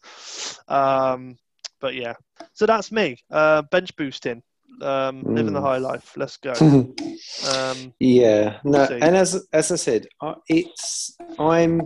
[0.69, 1.37] Um,
[1.79, 2.13] but yeah,
[2.53, 3.17] so that's me.
[3.31, 4.41] Uh, bench boosting,
[4.81, 5.63] um, living the Mm.
[5.63, 6.13] high life.
[6.17, 6.53] Let's go.
[7.45, 8.99] Um, yeah, no, see.
[9.01, 10.07] and as as I said,
[10.47, 11.81] it's I'm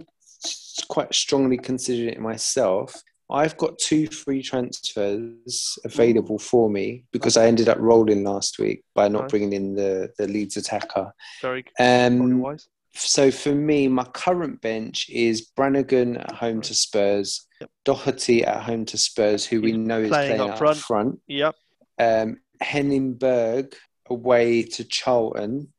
[0.87, 2.93] quite strongly considering it myself.
[3.31, 8.83] I've got two free transfers available for me because I ended up rolling last week
[8.93, 11.11] by not bringing in the the Leeds attacker.
[11.41, 12.67] very Um, wise.
[12.99, 17.69] So for me, my current bench is Brannigan at home to Spurs, Yep.
[17.85, 20.77] Doherty at home to Spurs, who we He's know is playing playing, up up front.
[20.77, 21.19] front.
[21.27, 21.55] Yep.
[21.99, 23.75] Um, Henning Berg
[24.09, 25.73] away to Charlton,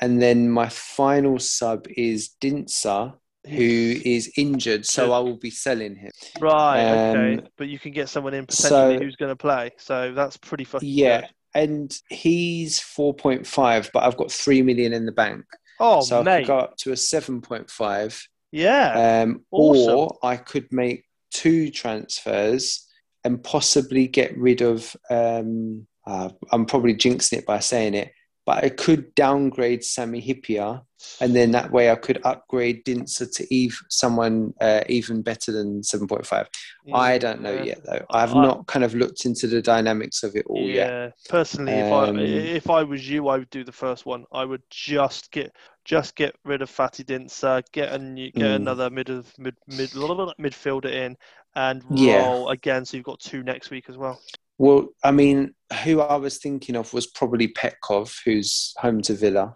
[0.00, 3.14] and then my final sub is Dinsa,
[3.46, 6.10] who is injured, so I will be selling him.
[6.40, 6.80] Right.
[7.10, 7.34] okay.
[7.34, 9.70] um, But you can get someone in potentially so- who's going to play.
[9.78, 11.30] So that's pretty fucking Yeah, good.
[11.54, 15.44] and he's four point five, but I've got three million in the bank,
[15.84, 16.40] Oh, so I mate.
[16.40, 18.26] could go up to a seven point five.
[18.52, 19.22] Yeah.
[19.22, 19.94] Um, Awesome.
[19.94, 22.86] Or I could make two transfers
[23.24, 24.94] and possibly get rid of.
[25.10, 28.12] Um, uh, I'm probably jinxing it by saying it,
[28.46, 30.82] but I could downgrade Sami Hyypiä,
[31.20, 35.80] and then that way I could upgrade Dinsa to eve, someone uh, even better than
[35.82, 36.46] 7.5.
[36.92, 37.62] I don't know Yeah.
[37.64, 38.04] yet, though.
[38.10, 40.90] I have I- not kind of looked into the dynamics of it all yet.
[40.90, 42.20] Yeah, personally, Um, if I
[42.56, 44.24] if I was you, I would do the first one.
[44.32, 48.54] I would just get just get rid of Fatty Dinsa, get a new, get Mm.
[48.56, 51.16] another mid of mid mid midfielder in,
[51.56, 52.26] and Yeah.
[52.26, 52.84] roll again.
[52.86, 54.18] So you've got two next week as well.
[54.58, 59.54] Well, I mean, who I was thinking of was probably Petkov, who's home to Villa.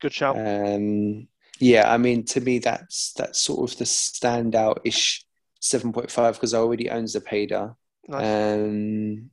[0.00, 0.36] Good shout.
[0.36, 1.28] Um,
[1.60, 5.24] yeah, I mean, to me, that's that's sort of the standout-ish
[5.60, 7.74] seven point five because I already owns the nice.
[8.08, 9.30] um,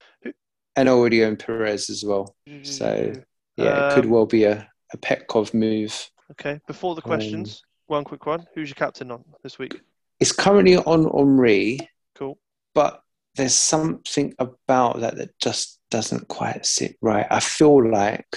[0.75, 2.35] and I already own Perez as well.
[2.63, 3.13] so,
[3.55, 6.11] Yeah, it could Um, well be a, a Petkov move.
[6.31, 6.59] okay.
[6.67, 8.45] Before the questions, one quick one.
[8.53, 9.81] Who's your captain on this week?
[10.19, 11.79] It's currently on Omri,
[12.15, 12.37] Cool.
[12.75, 13.01] but
[13.37, 17.25] there's something about that that just doesn't quite sit right.
[17.29, 18.27] I feel like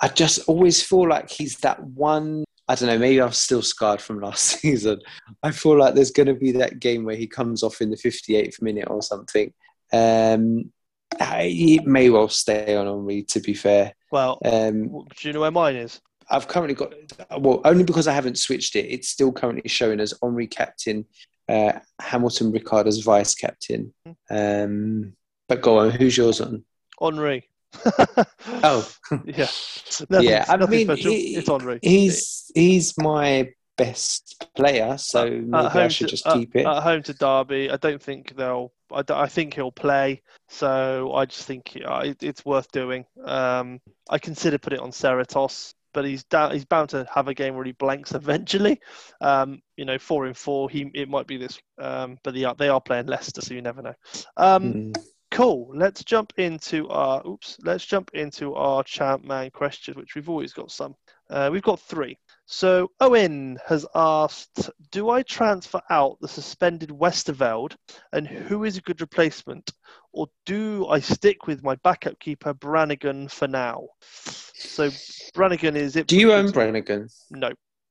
[0.00, 2.44] I just always feel like he's that one.
[2.68, 2.98] I don't know.
[2.98, 5.00] Maybe I'm still scarred from last season.
[5.42, 7.96] I feel like there's going to be that game where he comes off in the
[7.96, 9.52] 58th minute or something.
[9.92, 10.72] Um,
[11.84, 13.22] may well stay on Henry.
[13.24, 16.00] To be fair, Well, um, do you know where mine is?
[16.30, 16.94] I've currently got
[17.38, 18.86] well only because I haven't switched it.
[18.86, 21.04] It's still currently showing as Henry captain,
[21.48, 23.92] uh, Hamilton Ricard as vice captain.
[24.30, 25.14] Um,
[25.48, 26.64] but go on, who's yours on?
[27.00, 27.48] Henry.
[28.64, 28.88] Oh,
[29.24, 29.46] yeah.
[30.10, 31.78] Nothing, Yeah, I mean, he- it's Henry.
[31.82, 36.66] he's he's my best player, so At- maybe I should to- just at- keep it.
[36.66, 38.72] At home to Derby, I don't think they'll.
[38.94, 40.20] I think he'll play,
[40.50, 43.06] so I just think uh, it, it's worth doing.
[43.24, 43.80] Um,
[44.10, 46.52] I consider put it on Cerritos, but he's down.
[46.52, 48.80] He's bound to have a game where he blanks eventually.
[49.20, 50.70] Um, you know, four in four.
[50.70, 53.62] He it might be this, um, but they are they are playing Leicester, so you
[53.62, 53.94] never know.
[54.36, 54.96] Um, Mm.
[55.32, 55.70] Cool.
[55.74, 57.56] Let's jump into our oops.
[57.64, 60.94] Let's jump into our champ man questions, which we've always got some.
[61.30, 62.18] Uh, we've got three.
[62.44, 67.74] So Owen has asked, "Do I transfer out the suspended Westerveld,
[68.12, 69.72] and who is a good replacement,
[70.12, 73.88] or do I stick with my backup keeper Brannigan for now?"
[74.54, 74.90] So
[75.34, 76.06] Brannigan is it?
[76.06, 77.08] Do you own Brannigan?
[77.30, 77.50] No,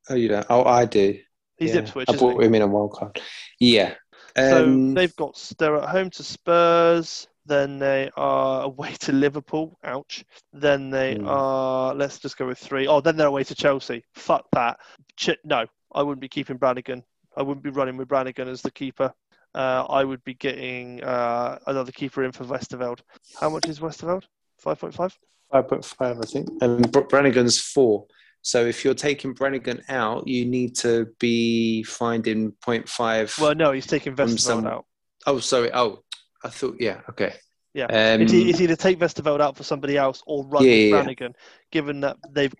[0.09, 0.45] Oh, you don't.
[0.49, 1.19] Oh, I do.
[1.57, 1.82] he's Yeah.
[1.82, 2.09] Ipswich.
[2.09, 3.22] I bought him in a wild card.
[3.59, 3.93] Yeah.
[4.38, 9.78] So Um, they've got they're at home to Spurs, then they are away to Liverpool.
[9.84, 10.24] Ouch.
[10.53, 11.28] Then they Hmm.
[11.28, 12.88] are let's just go with three.
[12.88, 14.03] Oh, then they're away to Chelsea.
[14.15, 14.80] Fuck that.
[15.17, 17.03] Ch- no, I wouldn't be keeping Brannigan.
[17.36, 19.13] I wouldn't be running with Brannigan as the keeper.
[19.54, 22.99] Uh, I would be getting uh, another keeper in for Westerveld.
[23.39, 24.24] How much is Westerveld?
[24.60, 25.18] Five point five.
[25.54, 26.47] 5.5, I think.
[26.62, 28.06] And Br- Brannigan's four.
[28.41, 33.38] So if you're taking Brannigan out, you need to be finding 0.5.
[33.38, 34.86] Well, no, he's taking Westerveld some- out.
[35.28, 35.70] oh, sorry.
[35.74, 36.04] Oh,
[36.43, 37.34] I thought, yeah, okay.
[37.74, 37.86] Yeah.
[37.86, 41.30] Um, It's, it's either take Westerveld out for somebody else or run Yeah, yeah, yeah.
[41.72, 42.53] Given that they've,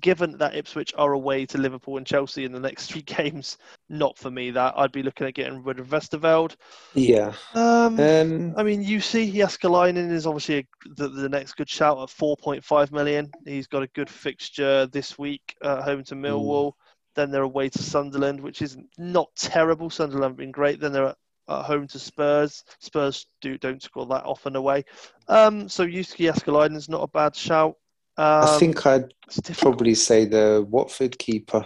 [0.00, 3.58] given that Ipswich are away to Liverpool and Chelsea in the next three games,
[3.90, 4.50] not for me.
[4.50, 6.56] That I'd be looking at getting rid of Westerveld.
[6.94, 7.34] yeah.
[7.54, 10.64] Um, Um, I mean, you see, Jääskeläinen is obviously a,
[10.96, 13.30] the, the next good shout at 4.5 million.
[13.44, 16.72] He's got a good fixture this week at home to Millwall.
[17.16, 19.90] Then they're away to Sunderland, which is not terrible.
[19.90, 20.80] Sunderland have been great.
[20.80, 21.16] Then they're at,
[21.48, 22.64] at home to Spurs.
[22.80, 24.84] Spurs do don't score that often away.
[25.28, 27.74] Um, so Yusuke Jääskeläinen is not a bad shout.
[28.18, 29.12] Um, I think I'd
[29.58, 31.64] probably say the Watford keeper.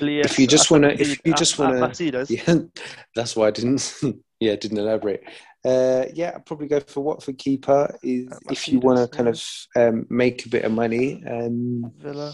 [0.00, 1.80] Elias if you just wanna- if you just wanna-
[2.30, 2.54] Yeah,
[3.14, 3.94] that's why I didn't.
[4.40, 5.24] Yeah, didn't elaborate.
[5.64, 7.92] Uh, yeah, I'd probably go for Watford keeper.
[8.04, 9.42] Is At if you want to kind of
[9.74, 11.24] um, make a bit of money.
[11.28, 12.32] Um, Villa,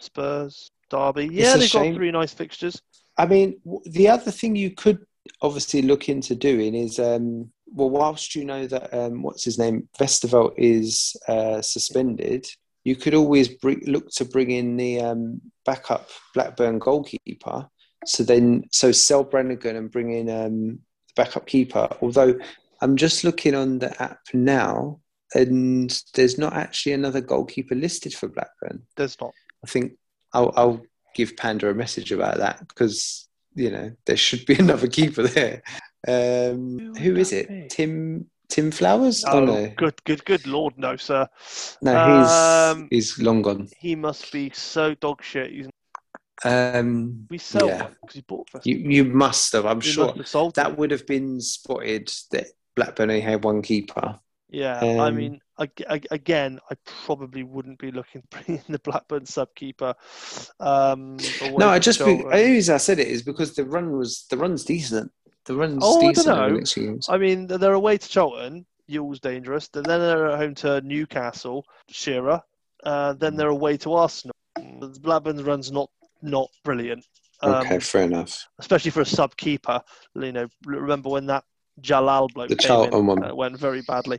[0.00, 1.28] Spurs, Derby.
[1.30, 2.82] Yeah, they've got three nice fixtures.
[3.16, 4.98] I mean, w- the other thing you could
[5.42, 9.88] obviously look into doing is, um, well, whilst you know that um, what's his name,
[9.98, 12.46] Vesterveld is uh, suspended,
[12.84, 17.68] you could always bring, look to bring in the um, backup Blackburn goalkeeper.
[18.06, 21.88] So then, so sell Brannigan and bring in um, the backup keeper.
[22.00, 22.38] Although
[22.80, 25.00] I'm just looking on the app now,
[25.34, 28.82] and there's not actually another goalkeeper listed for Blackburn.
[28.96, 29.32] There's not.
[29.62, 29.92] I think
[30.32, 30.82] I'll, I'll
[31.14, 33.28] give Panda a message about that because
[33.60, 35.62] you know there should be another keeper there.
[36.08, 37.48] Um, who is it?
[37.48, 37.66] be?
[37.68, 39.24] Tim Tim Flowers?
[39.26, 41.28] Oh, Oh, no, good, good, good lord, no, sir.
[41.82, 43.68] no, Um, he's he's long gone.
[43.78, 45.50] He must be so dog shit.
[45.52, 45.68] He's
[46.44, 47.88] Um, we sell Yeah.
[48.00, 48.66] because he bought first.
[48.66, 49.66] you you must have.
[49.66, 54.18] I'm He sure have that would have been spotted that Blackburn only had one keeper.
[54.48, 59.24] Yeah, I um, mean, ag- ag- again, I probably wouldn't be looking in the Blackburn
[59.24, 59.94] subkeeper.
[60.58, 61.16] Um,
[61.56, 62.28] No, I just be, the
[62.74, 65.10] I said it is because the run was the run's decent.
[65.44, 66.26] The run's Oh, I don't decent.
[66.28, 66.54] in the know.
[66.56, 67.08] next few games.
[67.08, 68.66] I mean, they're away to Charlton.
[68.86, 69.68] Yule's dangerous.
[69.68, 72.42] Then they're at home to Newcastle, Shearer.
[72.84, 74.34] Uh, then they're away to Arsenal.
[75.00, 75.90] Blackburn's run's not
[76.22, 77.04] not brilliant.
[77.42, 78.46] Um, okay, fair enough.
[78.58, 79.80] especially for a sub keeper.
[80.14, 81.44] You know, remember when that
[81.80, 83.24] Jalal bloke The came Charlton in, one.
[83.24, 84.18] uh, went very badly.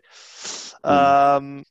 [0.84, 1.64] Um,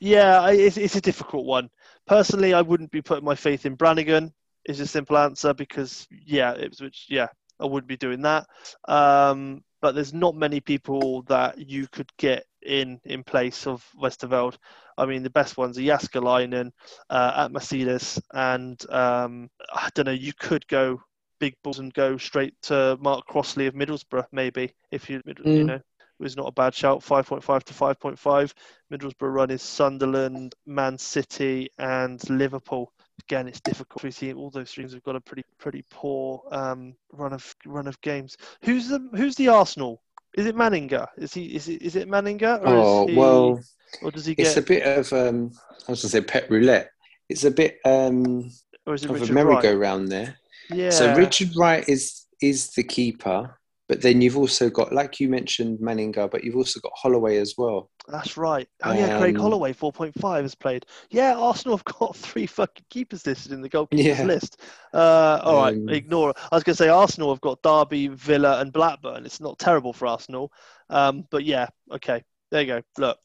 [0.00, 1.70] yeah, I- it's, it's a difficult one.
[2.06, 4.32] Personally, I wouldn't be putting my faith in Brannigan.
[4.64, 8.46] Is a simple answer because yeah, Ipswich, yeah, I wouldn't be doing that.
[8.86, 14.58] Um, but there's not many people that you could get in in place of Westerveld.
[14.98, 16.70] I mean, the best ones are Jääskeläinen,
[17.08, 20.12] uh, at Mercedes, and um, I don't know.
[20.12, 21.00] You could go
[21.38, 25.66] big balls and go straight to Mark Crossley of Middlesbrough, maybe if you you Mm.
[25.66, 25.80] know.
[26.20, 26.98] It was not a bad shout.
[27.00, 28.52] 5.5 to 5.5.
[28.92, 32.92] Middlesbrough run is Sunderland, Man City, and Liverpool.
[33.28, 34.02] Again, it's difficult.
[34.02, 37.86] We see all those teams have got a pretty pretty poor um, run of run
[37.86, 38.36] of games.
[38.64, 40.02] Who's the Who's the Arsenal?
[40.36, 41.06] Is it Manninger?
[41.18, 41.54] Is he?
[41.54, 41.82] Is it?
[41.82, 42.60] Is it Manninger?
[42.62, 43.60] Or Oh is he, well,
[44.02, 44.46] Or does he get?
[44.46, 45.52] it's a bit of um,
[45.86, 46.90] I was going to say pet roulette.
[47.28, 48.50] It's a bit um,
[48.86, 49.44] or is it of a Richard Wright?
[49.46, 50.36] merry-go-round there.
[50.70, 50.90] Yeah.
[50.90, 53.58] So Richard Wright is is the keeper,
[53.88, 57.54] but then you've also got, like you mentioned, Manninger, but you've also got Holloway as
[57.58, 57.90] well.
[58.06, 58.68] That's right.
[58.84, 60.86] Oh yeah, Craig Um, Holloway, four point five has played.
[61.10, 64.22] Yeah, Arsenal have got three fucking keepers listed in the goalkeepers Yeah.
[64.24, 64.60] list.
[64.94, 66.30] Uh, all right, Um, ignore.
[66.30, 66.36] it.
[66.50, 69.26] I was going to say Arsenal have got Derby, Villa, and Blackburn.
[69.26, 70.52] It's not terrible for Arsenal,
[70.90, 72.82] um, but yeah, okay, there you go.
[72.98, 73.18] Look,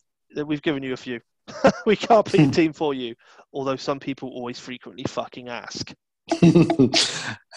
[0.48, 1.22] we've given you a few.
[1.86, 3.16] we can't pick a team for you,
[3.54, 5.94] although some people always frequently fucking ask.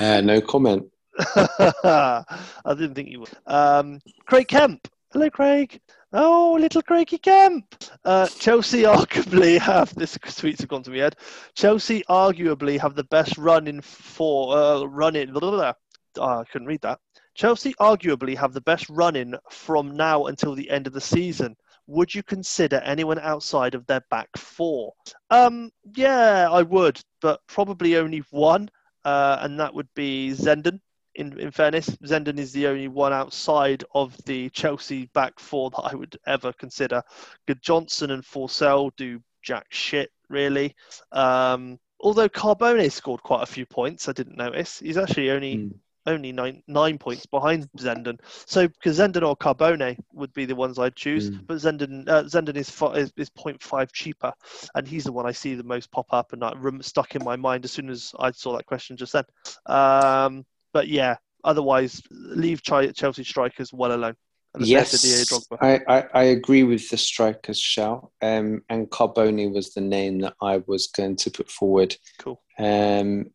[0.01, 0.87] uh, no comment.
[1.19, 2.25] I
[2.69, 3.31] didn't think you would.
[3.47, 4.89] Um, Craig Kemp.
[5.13, 5.81] Hello, Craig.
[6.13, 7.75] Oh, little Craigie Kemp.
[8.05, 11.17] Uh, Chelsea arguably have this tweets have gone to my head.
[11.55, 15.33] Chelsea arguably have the best run in four uh, run in.
[15.33, 15.73] Blah, blah, blah.
[16.19, 17.01] Oh, I couldn't read that.
[17.35, 21.55] Chelsea arguably have the best run in from now until the end of the season.
[21.87, 24.93] Would you consider anyone outside of their back four?
[25.31, 28.69] Um, yeah, I would, but probably only one,
[29.05, 30.81] uh, and that would be Zenden.
[31.15, 35.91] In, in fairness, Zenden is the only one outside of the Chelsea back four that
[35.91, 37.03] I would ever consider.
[37.47, 40.75] Good Johnson and Forssell do jack shit, really.
[41.13, 44.81] Um, although Carbone scored quite a few points, I didn't notice.
[44.81, 45.75] He's actually only Mm.
[46.07, 48.19] Only nine nine points behind Zenden.
[48.47, 51.47] So because Zenden or Carbone would be the ones I'd choose, Mm.
[51.47, 54.33] but Zenden uh, Zenden is, is is 0.5 cheaper,
[54.75, 57.25] and he's the one I see the most pop up and that rem- stuck in
[57.25, 59.25] my mind as soon as I saw that question just then.
[59.67, 64.15] Um, but yeah, otherwise leave Ch- Chelsea strikers well alone.
[64.55, 68.11] And the same for Didier Yes, I, I, I agree with the strikers shout.
[68.23, 71.95] Um, and Carboni was the name that I was going to put forward.
[72.19, 72.41] Cool.
[72.59, 73.27] Um,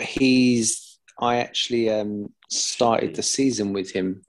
[0.00, 0.87] he's
[1.20, 4.22] I actually um, started the season with him.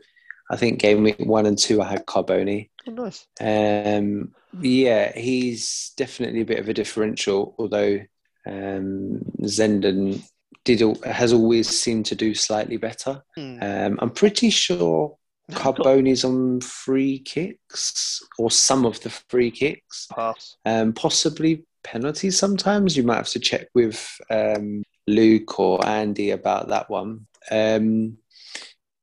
[0.51, 2.69] I think game week one and two I had Carboni.
[2.87, 3.27] Oh, nice.
[3.39, 7.55] Um, yeah, he's definitely a bit of a differential.
[7.59, 7.99] Although
[8.47, 10.23] um, Zenden
[10.65, 13.21] did has always seemed to do slightly better.
[13.35, 13.57] Hmm.
[13.61, 15.17] Um, I'm pretty sure
[15.51, 20.57] Carboni's on free kicks or some of the free kicks, Pass.
[20.65, 22.37] um, possibly penalties.
[22.37, 27.27] Sometimes you might have to check with um, Luke or Andy about that one.
[27.51, 28.17] Um,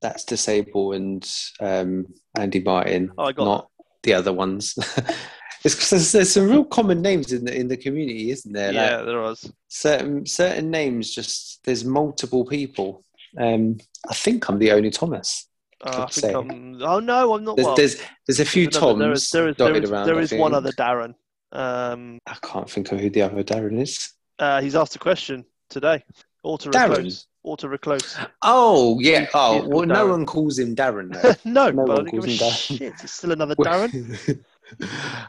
[0.01, 1.27] that's Disable and
[1.59, 3.69] um, Andy Martin, Oh, I got not
[4.03, 4.75] the other ones.
[5.63, 8.73] there's, there's some real common names in the in the community, isn't there?
[8.73, 9.51] Like, Yeah, there was.
[9.67, 13.03] certain certain names just there's multiple people.
[13.37, 13.77] Um,
[14.09, 15.47] I think I'm the only Thomas.
[15.83, 17.55] Uh, I oh no, I'm not.
[17.55, 19.83] There's well, there's, there's a few there's another- Toms there is there is there dotted
[19.83, 20.07] is, around.
[20.07, 21.13] there is one other Darren.
[21.51, 24.11] Um, I can't think of who the other Darren is.
[24.39, 26.03] uh, he's asked a question today.
[26.43, 26.89] Auto Darren?
[26.97, 27.27] reclose.
[27.43, 28.17] Auto reclose.
[28.41, 29.27] Oh yeah.
[29.33, 31.33] Oh he's called well, no one calls him Darren though.
[31.49, 32.77] no, No but one don't give a calls him Darren.
[32.77, 32.93] shit.
[33.03, 34.43] It's still another Darren.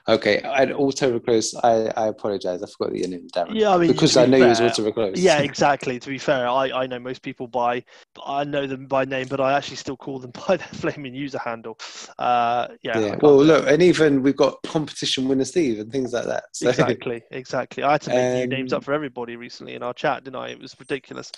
[0.09, 1.55] okay, and auto reclose.
[1.62, 2.62] I, I apologize.
[2.62, 3.55] I forgot your name, Darren.
[3.55, 5.16] Yeah, I mean because I know you was fair- auto reclose.
[5.16, 5.99] Yeah, exactly.
[5.99, 7.84] To be fair, I, I know most people by
[8.24, 11.39] I know them by name, but I actually still call them by their flaming user
[11.39, 11.78] handle.
[12.18, 12.99] Uh, yeah.
[12.99, 13.16] Yeah.
[13.20, 16.45] Well, look, and even we've got competition winner Steve and things like that.
[16.53, 17.82] So, Exactly, exactly.
[17.82, 20.36] I had to make new names Um, up for everybody recently in our chat, didn't
[20.36, 20.49] I?
[20.51, 21.32] It was ridiculous.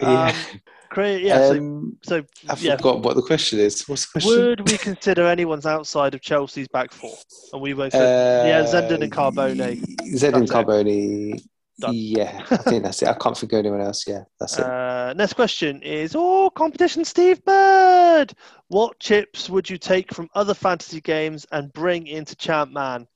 [0.00, 0.28] Yeah.
[0.28, 1.46] Um, cra- yeah.
[1.46, 2.76] Um, so, I so yeah.
[2.76, 3.86] forgot what the question is.
[3.88, 4.44] What's the question?
[4.46, 7.14] Would we consider anyone's outside of Chelsea's back four?
[7.52, 9.56] And we both said, yeah, Zenden and Carbone.
[9.56, 10.54] Zenden and That's it.
[10.54, 11.42] Carbone.
[11.78, 11.92] Done.
[11.94, 13.08] Yeah, I think that's it.
[13.08, 14.06] I can't think of anyone else.
[14.06, 14.64] Yeah, that's it.
[14.64, 18.32] Uh, next question is oh competition Steve Bird.
[18.68, 23.06] What chips would you take from other fantasy games and bring into Champ Man?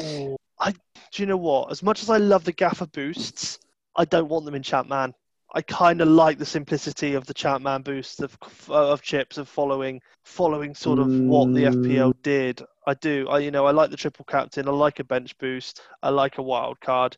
[0.00, 1.70] Oh, I do you know what?
[1.70, 3.58] As much as I love the gaffer boosts,
[3.94, 5.12] I don't want them in Champ Man.
[5.54, 8.38] I kind of like the simplicity of the Champ Man boost of
[8.68, 12.62] of chips of following following sort of what the FPL did.
[12.86, 13.28] I do.
[13.28, 14.68] I you know I like the triple captain.
[14.68, 15.82] I like a bench boost.
[16.02, 17.16] I like a wild card,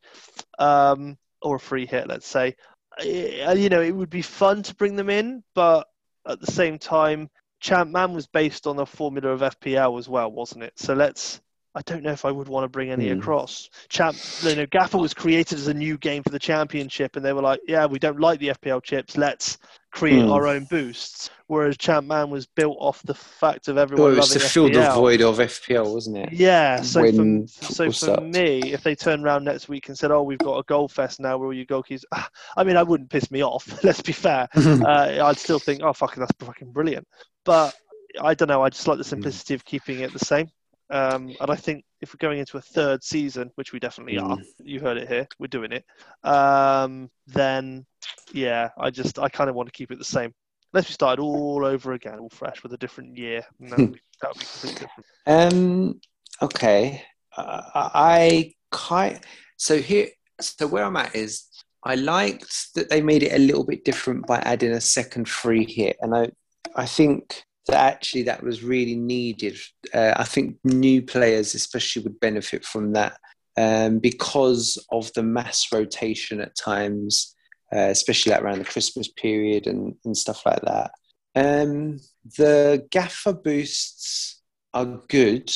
[0.58, 2.08] um, or a free hit.
[2.08, 2.56] Let's say.
[3.00, 5.86] Uh, you know, it would be fun to bring them in, but
[6.26, 10.30] at the same time, Champ Man was based on the formula of FPL as well,
[10.32, 10.72] wasn't it?
[10.76, 11.40] So let's.
[11.78, 13.12] I don't know if I would want to bring any Hmm.
[13.20, 13.70] across.
[13.88, 17.32] Champ, you know, Gaffer was created as a new game for the championship, and they
[17.32, 19.16] were like, "Yeah, we don't like the FPL chips.
[19.16, 19.58] Let's
[19.92, 20.30] create Hmm.
[20.30, 24.16] our own boosts." Whereas Champ Man was built off the fact of everyone Well, it
[24.16, 26.30] was loving to fill the void of FPL, wasn't it?
[26.32, 30.10] Yeah, so when for, so for me, if they turn around next week and said,
[30.10, 32.02] "Oh, we've got a goal fest now where all your goalkeepers,"
[32.56, 33.66] I mean, I wouldn't piss me off.
[33.84, 34.48] Let's be fair.
[34.84, 37.06] Uh, I'd still think, "Oh, fucking, that's fucking brilliant."
[37.44, 37.74] But
[38.20, 38.62] I don't know.
[38.62, 38.90] I just Hmm.
[38.90, 40.50] like the simplicity of keeping it the same.
[40.90, 44.36] Um, and I think if we're going into a third season, which we definitely are,
[44.36, 44.44] Mm.
[44.60, 45.84] you heard it here, we're doing it.
[46.24, 47.84] Um, then,
[48.32, 50.32] yeah, I just I kind of want to keep it the same.
[50.72, 53.92] Unless we started all over again, all fresh with a different year, and that would
[53.92, 55.54] be, that would be completely different.
[55.54, 56.00] Um.
[56.42, 57.02] Okay.
[57.36, 59.20] Uh, I kind.
[59.56, 60.08] So here.
[60.40, 61.44] So where I'm at is,
[61.82, 65.64] I liked that they made it a little bit different by adding a second free
[65.64, 66.30] hit, and I,
[66.76, 69.56] I think that actually that was really needed.
[69.92, 73.18] Uh, I think new players especially would benefit from that
[73.56, 77.34] um, because of the mass rotation at times,
[77.74, 80.90] uh, especially like around the Christmas period and, and stuff like that.
[81.34, 81.98] Um,
[82.36, 84.40] the gaffer boosts
[84.74, 85.52] are good.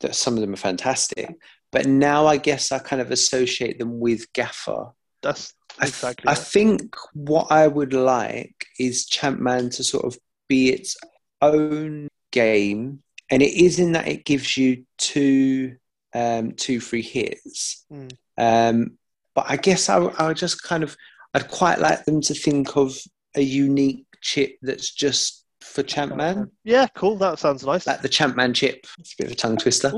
[0.00, 1.34] That some of them are fantastic,
[1.72, 4.90] but now I guess I kind of associate them with gaffer.
[5.22, 6.28] That's I, exactly.
[6.28, 10.96] I think what I would like is Champman to sort of be its
[11.42, 15.76] own game and it is in that it gives you two
[16.14, 17.84] um, two free hits.
[17.92, 18.12] Mm.
[18.38, 18.98] Um,
[19.34, 20.96] but I guess I, I would just kind of
[21.34, 22.96] I'd quite like them to think of
[23.34, 27.16] a unique chip that's just for Champman, Yeah, cool.
[27.16, 27.86] That sounds nice.
[27.86, 28.86] like the Champman chip.
[28.98, 29.92] It's a bit of a tongue twister.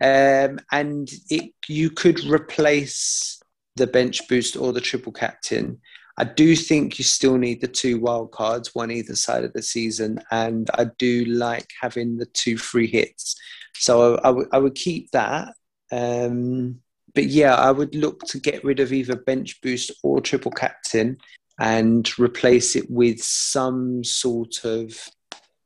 [0.00, 3.40] Um, and it you could replace
[3.76, 5.80] the bench boost or the triple captain.
[6.16, 9.62] I do think you still need the two wild cards, one either side of the
[9.62, 13.36] season, and I do like having the two free hits.
[13.74, 15.54] So I, I would I would keep that.
[15.90, 16.80] Um,
[17.14, 21.18] but yeah, I would look to get rid of either bench boost or triple captain
[21.60, 24.96] and replace it with some sort of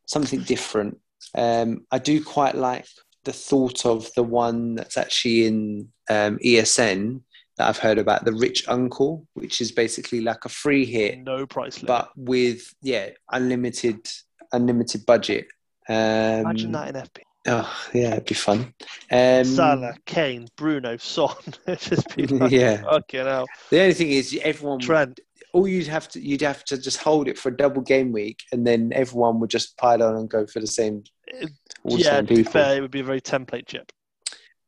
[0.06, 0.98] something different.
[1.34, 2.86] Um, I do quite like
[3.24, 7.20] the thought of the one that's actually in um, ESN
[7.58, 11.46] that I've heard about, the Rich Uncle, which is basically like a free hit, No
[11.46, 11.88] price limit.
[11.88, 14.08] but with yeah unlimited
[14.52, 15.46] unlimited budget.
[15.88, 15.96] Um,
[16.40, 17.18] Imagine that in FP.
[17.46, 18.74] Oh yeah, it'd be fun.
[19.10, 21.34] Um, Salah, Kane, Bruno, Son.
[21.66, 22.82] It'd just be like, yeah.
[22.82, 23.46] fucking hell.
[23.70, 24.80] The only thing is, everyone.
[24.80, 25.20] Trent.
[25.54, 28.40] All you'd have to you'd have to just hold it for a double game week,
[28.52, 31.04] and then everyone would just pile on and go for the same.
[31.84, 33.90] All yeah, same to be fair, it would be a very template chip.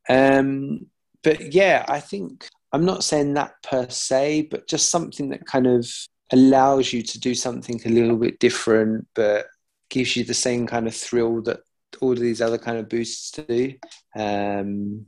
[0.09, 0.87] Um,
[1.23, 5.67] but yeah, I think I'm not saying that per se, but just something that kind
[5.67, 5.91] of
[6.33, 9.47] allows you to do something a little bit different, but
[9.89, 11.61] gives you the same kind of thrill that
[12.01, 13.75] all of these other kind of boosts do.
[14.17, 15.07] Um,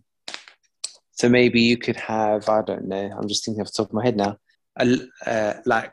[1.13, 3.95] so maybe you could have, I don't know, I'm just thinking off the top of
[3.95, 4.39] my head now,
[4.77, 5.93] a, uh, like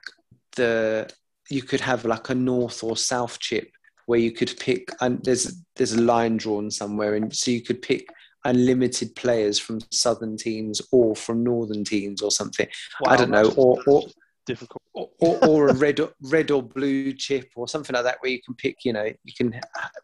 [0.55, 1.09] the
[1.49, 3.69] you could have like a north or south chip
[4.05, 7.81] where you could pick and there's there's a line drawn somewhere and so you could
[7.81, 8.07] pick
[8.45, 12.67] unlimited players from southern teams or from northern teams or something.
[13.07, 14.03] I don't know, or or-
[14.49, 14.81] difficult.
[14.93, 18.31] or, or, or a red or, red or blue chip or something like that where
[18.31, 19.53] you can pick you know you can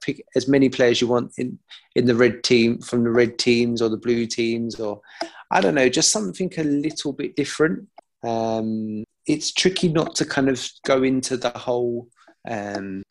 [0.01, 1.57] pick as many players you want in
[1.95, 5.01] in the red team from the red teams or the blue teams or
[5.49, 7.87] i don't know just something a little bit different.
[8.23, 12.07] Um it's tricky not to kind of go into the whole
[12.47, 13.01] um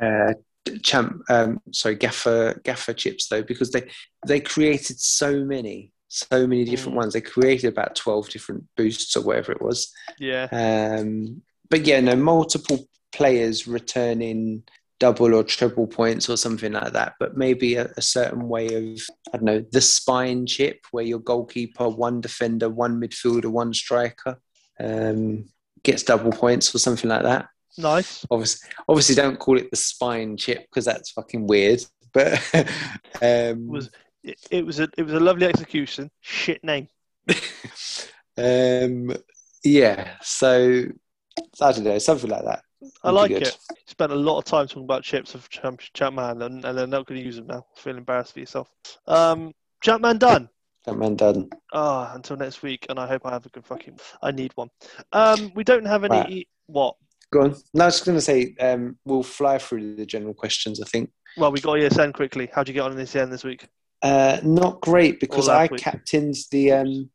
[0.00, 0.32] uh
[0.82, 3.82] champ um sorry gaffer gaffer chips though because they
[4.26, 7.00] they created so many so many different Mm.
[7.00, 9.90] ones they created about 12 different boosts or whatever it was
[10.20, 10.46] Yeah.
[10.52, 14.62] um, but yeah, no, multiple players returning
[15.00, 17.14] double or triple points or something like that.
[17.18, 19.00] But maybe a, a certain way of,
[19.32, 24.38] I don't know, the spine chip where your goalkeeper, one defender, one midfielder, one striker
[24.78, 25.46] um,
[25.82, 27.48] gets double points or something like that.
[27.78, 28.26] Nice.
[28.30, 31.82] Obviously, obviously, don't call it the spine chip because that's fucking weird.
[32.12, 32.40] But
[33.22, 33.90] um, Was
[34.22, 36.10] it, it was a it was a lovely execution.
[36.20, 36.88] Shit name.
[38.36, 39.14] um,
[39.64, 40.84] yeah, so
[41.60, 42.62] I don't know, something like that.
[43.04, 43.42] I like good.
[43.44, 43.58] it.
[43.86, 47.06] Spent a lot of time talking about chips of Champ, Champman, and, and they're not
[47.06, 47.64] going to use them now.
[47.76, 48.68] Feel embarrassed for yourself.
[49.06, 50.48] Um, Champman done.
[50.84, 51.48] That man done.
[51.72, 54.00] Ah, until next week, and I hope I have a good fucking.
[54.20, 54.68] I need one.
[55.12, 56.16] Um, we don't have any.
[56.16, 56.48] Right.
[56.66, 56.96] What?
[57.32, 57.56] Go on.
[57.74, 60.80] No, I was just going to say um, we'll fly through the general questions.
[60.80, 62.48] I think Well, we got ESN quickly.
[62.52, 63.66] How'd you get on in ESN this week?
[64.02, 65.80] uh, not great because I week.
[65.80, 66.72] captained the.
[66.72, 67.10] Um,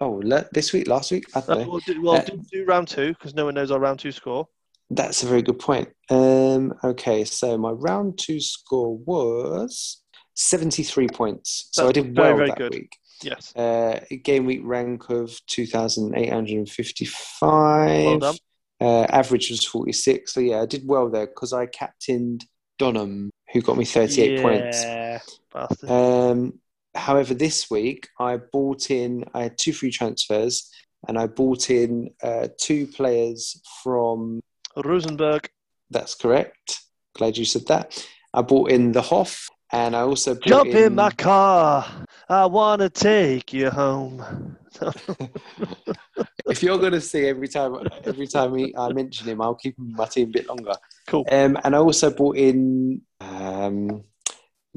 [0.00, 1.24] oh, le- this week, last week.
[1.34, 3.70] I don't Uh, we'll do, well, Uh, do, do round two because no one knows
[3.70, 4.46] our round two score.
[4.90, 5.88] That's a very good point.
[6.10, 10.02] Um, okay, so my round two score was
[10.34, 11.68] seventy-three points.
[11.72, 12.72] So I That's did very, well very that good.
[12.74, 12.96] week.
[13.22, 13.54] Yes.
[13.56, 18.04] Uh, game week rank of two thousand eight hundred and fifty-five.
[18.04, 18.36] Well done.
[18.80, 20.32] Uh, average was 46.
[20.32, 22.44] So, yeah, I did well there because I captained
[22.80, 24.84] Dønnum, who got me 38 points.
[24.84, 25.18] Yeah,
[25.52, 25.90] bastard.
[25.90, 26.60] Um,
[26.94, 30.70] however, this week I bought in, I had two free transfers
[31.06, 34.40] and I bought in uh, two players from,
[34.76, 35.48] Rosenborg.
[35.90, 36.80] that's correct.
[37.16, 38.06] Glad you said that.
[38.32, 41.86] I bought in the Hoff and I also Jump in my car.
[42.28, 44.56] I want to take you home.
[46.48, 49.78] if you're going to see every time every time he, I mention him, I'll keep
[49.78, 50.74] him in my team a bit longer.
[51.06, 51.26] Cool.
[51.30, 54.04] Um, and I also bought in um,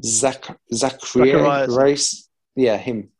[0.02, 1.76] Zach Zachary Zacharias.
[1.76, 2.28] Race.
[2.56, 3.10] Yeah, him.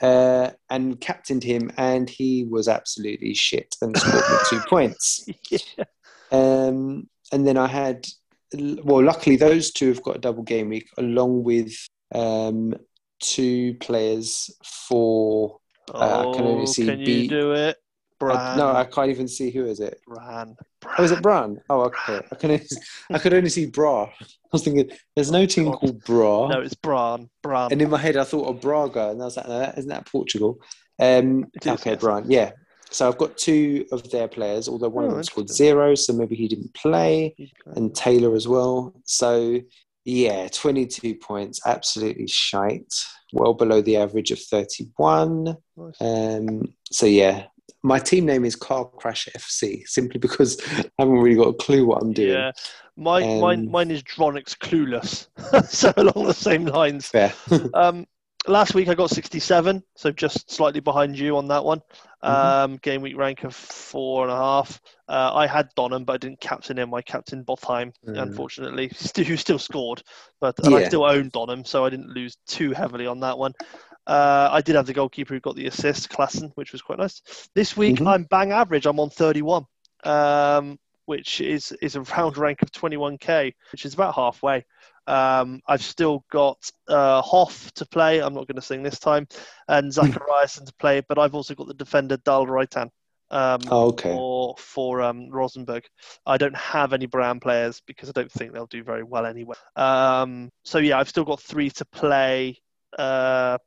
[0.00, 5.26] Uh, and captained him, and he was absolutely shit and scored me two points.
[5.50, 5.84] yeah.
[6.30, 8.06] Um, and then I had,
[8.52, 11.72] well, luckily those two have got a double game week along with
[12.14, 12.74] um,
[13.20, 15.58] two players for.
[15.94, 17.76] Uh, I can only Oh, see can you B- do it?
[18.20, 20.00] I, no, I can't even see who is it.
[20.06, 20.56] Brann.
[20.98, 21.60] Oh, is it Brann?
[21.70, 22.20] Oh, okay.
[22.30, 22.66] I can only,
[23.10, 24.04] I could only see Bra.
[24.04, 26.48] I was thinking, there's no team called Bra.
[26.48, 27.28] No, it's Brann.
[27.42, 27.72] Brann.
[27.72, 29.88] And in my head, I thought of Braga, and I was like, no, that, isn't
[29.90, 30.58] that Portugal?
[31.00, 32.00] Um, is, okay, yes.
[32.00, 32.52] Brian, yeah.
[32.90, 35.66] So I've got two of their players, although one Oh, of them scored interesting.
[35.66, 37.34] zero, so maybe he didn't play,
[37.76, 38.94] and Taylor as well.
[39.04, 39.60] So
[40.04, 42.94] Yeah, 22 points, absolutely shite.
[43.32, 45.56] Well below the average of 31.
[45.76, 46.00] Nice.
[46.00, 47.46] Um, so yeah,
[47.82, 51.86] my team name is Car Crash FC simply because I haven't really got a clue
[51.86, 52.30] what I'm doing.
[52.30, 52.52] Yeah,
[52.96, 55.28] mine, mine, Um, mine is Dronix Clueless.
[55.68, 57.08] so along the same lines.
[57.08, 57.32] Fair.
[57.74, 58.06] Um,
[58.48, 61.82] last week I got 67, so just slightly behind you on that one.
[62.22, 64.80] Um, game week rank of four and a half.
[65.08, 66.92] Uh, I had Dønnum, but I didn't captain him.
[66.92, 68.20] I captained Botheim, Mm.
[68.22, 68.90] unfortunately,
[69.26, 70.02] who still scored,
[70.40, 73.52] but and I still owned Dønnum, so I didn't lose too heavily on that one.
[74.06, 77.20] Uh, I did have the goalkeeper who got the assist, Klassen, which was quite nice.
[77.54, 78.08] This week Mhm.
[78.08, 78.86] I'm bang average.
[78.86, 79.66] I'm on 31,
[80.04, 84.64] um, which is is a round rank of 21k, which is about halfway.
[85.08, 88.20] Um, I've still got uh, Hoff to play.
[88.20, 89.26] I'm not going to sing this time,
[89.68, 91.00] and Zachariassen to play.
[91.08, 92.90] But I've also got the defender Dahl Reitan
[93.30, 94.12] um, Oh, okay.
[94.12, 95.84] for for um, Rosenborg.
[96.26, 99.56] I don't have any Brown players because I don't think they'll do very well anyway.
[99.76, 102.58] Um, so yeah, I've still got three to play.
[102.98, 103.58] Uh,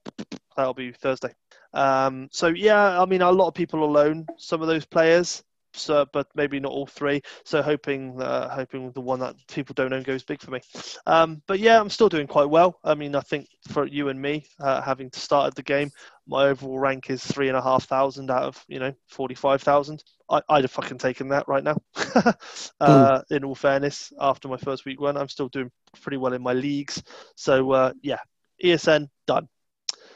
[0.55, 1.33] that'll be Thursday.
[1.73, 5.43] Um, so yeah, I mean, a lot of people own some of those players.
[5.73, 7.21] So, but maybe not all three.
[7.43, 10.61] So, hoping, uh, hoping the one that people don't own goes big for me.
[11.05, 12.79] Um, but yeah, I'm still doing quite well.
[12.83, 15.91] I mean, I think for you and me, uh, having started the game,
[16.27, 20.03] my overall rank is three and a half thousand out of you know forty-five thousand.
[20.29, 21.77] I'd have fucking taken that right now.
[22.79, 25.71] uh, In all fairness, after my first week one, I'm still doing
[26.01, 27.03] pretty well in my leagues.
[27.35, 28.19] So uh, yeah,
[28.63, 29.49] ESN done.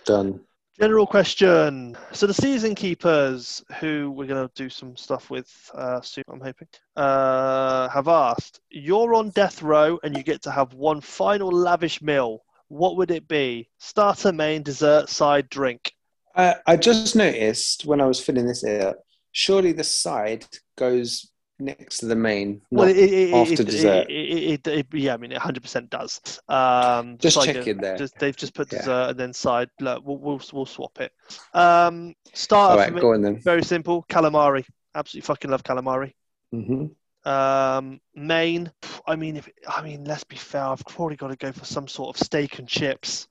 [0.06, 0.40] Done.
[0.80, 1.98] General question.
[2.12, 6.42] So the season keepers, who we're going to do some stuff with uh, soon, I'm
[6.42, 11.50] hoping, uh, have asked: You're on death row and you get to have one final
[11.50, 12.44] lavish meal.
[12.68, 13.70] What would it be?
[13.78, 15.94] Starter, main, dessert, side, drink.
[16.36, 18.98] I, I just noticed when I was filling this out,
[19.32, 20.46] surely the side
[20.78, 24.08] goes next to the main, Well, it, it, after it, dessert.
[24.10, 26.22] It, yeah, I mean, it 100% does.
[26.48, 27.98] Um, Just side checking there.
[27.98, 28.80] Just, they've just put Yeah.
[28.80, 29.70] dessert and then side.
[29.80, 31.12] Look, we'll, we'll, we'll swap it.
[31.54, 33.42] Um, starter All right, go on then.
[33.44, 34.06] very simple.
[34.10, 34.66] Calamari.
[34.94, 36.14] Absolutely fucking love calamari.
[36.52, 36.86] hmm
[37.26, 38.72] Um, main.
[39.08, 40.64] I mean, if I mean, let's be fair.
[40.64, 43.28] I've probably got to go for some sort of steak and chips.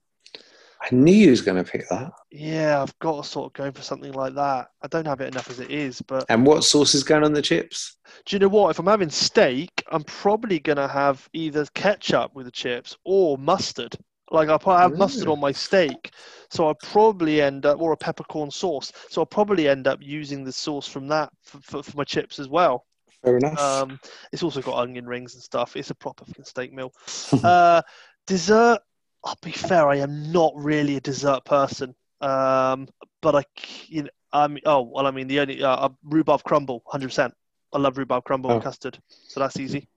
[0.84, 2.12] I knew you was going to pick that.
[2.30, 4.68] Yeah, I've got to sort of go for something like that.
[4.82, 7.32] I don't have it enough as it is, but And what sauce is going on
[7.32, 7.96] the chips?
[8.26, 8.70] do you know what?
[8.70, 13.96] If I'm having steak, I'm probably gonna have either ketchup with the chips or mustard.
[14.30, 16.10] Like I'll probably have mustard on my steak,
[16.50, 18.92] so I'll probably end up or a peppercorn sauce.
[19.08, 22.38] So I'll probably end up using the sauce from that for, for, for my chips
[22.38, 22.84] as well.
[23.22, 23.60] Fair enough.
[23.60, 23.98] Um,
[24.32, 25.76] it's also got onion rings and stuff.
[25.76, 26.92] It's a proper steak meal.
[27.44, 27.82] uh,
[28.26, 28.80] dessert.
[29.24, 29.88] I'll be fair.
[29.88, 31.94] I am not really a dessert person.
[32.20, 32.88] Um,
[33.22, 33.44] but I,
[33.86, 35.06] you know, I mean, oh well.
[35.06, 37.34] I mean, the only uh, uh, rhubarb crumble, hundred percent.
[37.72, 38.62] I love rhubarb crumble and Oh.
[38.62, 39.88] custard, so that's easy.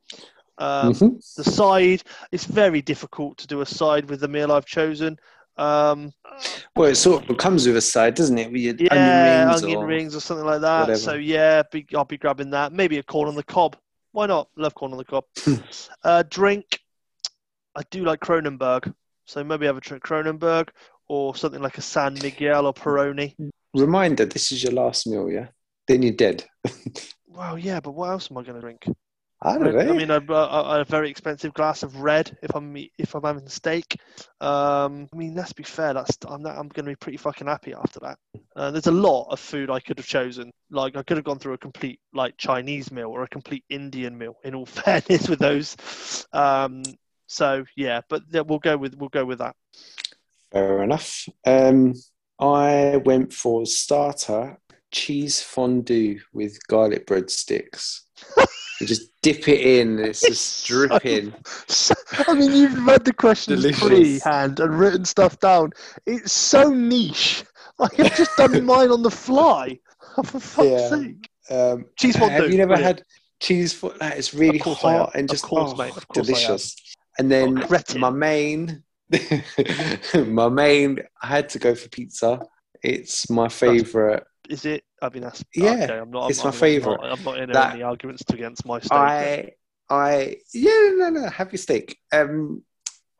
[0.58, 1.36] Um, Mhm.
[1.36, 5.18] The side, it's very difficult to do a side with the meal I've chosen.
[5.58, 6.12] Um,
[6.76, 8.52] Well, it sort of comes with a side, doesn't it?
[8.52, 9.64] With your yeah, onion rings.
[9.64, 9.86] onion or...
[9.86, 10.82] rings or something like that.
[10.82, 11.00] whatever.
[11.00, 12.74] So yeah, be, I'll be grabbing that.
[12.74, 13.76] Maybe a corn on the cob.
[14.12, 14.50] Why not?
[14.56, 15.26] Love corn on the cob.
[16.04, 16.80] uh, drink.
[17.76, 18.92] I do like Kronenbourg,
[19.28, 20.70] so maybe have a drink Kronenbourg
[21.08, 23.36] or something like a San Miguel or Peroni.
[23.76, 25.48] Reminder: this is your last meal, yeah.
[25.88, 26.44] Then you're dead.
[27.38, 28.84] Well, yeah, but what else am I going to drink?
[29.44, 29.80] I don't know.
[29.80, 33.48] I mean, a, a, a very expensive glass of red if I'm if I'm having
[33.48, 34.00] steak.
[34.42, 35.94] Um, I mean, let's be fair.
[35.94, 38.18] That's I'm not, I'm going to be pretty fucking happy after that.
[38.56, 40.50] Uh, there's a lot of food I could have chosen.
[40.72, 44.18] Like I could have gone through a complete like Chinese meal or a complete Indian
[44.18, 44.38] meal.
[44.44, 45.78] In all fairness, with those.
[46.34, 46.82] Um,
[47.28, 49.56] so yeah, but we'll go with we'll go with that.
[50.52, 51.28] Fair enough.
[51.46, 51.94] Um,
[52.40, 54.58] I went for starter
[54.92, 58.02] cheese fondue with garlic breadsticks.
[58.80, 61.34] you just dip it in, it's It's just so- dripping.
[62.28, 63.82] I mean, you've read the questions Delicious.
[64.24, 65.72] freehand and written stuff down.
[66.06, 67.44] It's so niche.
[67.80, 69.80] I have just done mine on the fly.
[70.24, 70.90] For fuck's Yeah.
[70.90, 71.30] sake.
[71.50, 72.34] Um, Cheese fondue.
[72.42, 73.00] have you never brilliant.
[73.00, 73.06] had
[73.40, 73.98] cheese fondue?
[74.02, 75.16] It's really Of course I hot have.
[75.16, 75.96] and Of just course, oh, mate.
[75.98, 76.76] Of course I delicious.
[77.20, 78.84] And then Oh, my main,
[80.16, 82.40] my main, I had to go for pizza.
[82.84, 84.24] It's my favorite.
[84.50, 84.84] Is it?
[85.02, 86.30] I mean, that's Yeah, Okay, I'm not.
[86.30, 86.78] it's I'm, my.
[86.80, 88.92] Not, I'm not in any arguments against my steak.
[88.94, 89.52] I,
[89.90, 91.98] I, yeah, no, no, have your steak.
[92.12, 92.64] Um,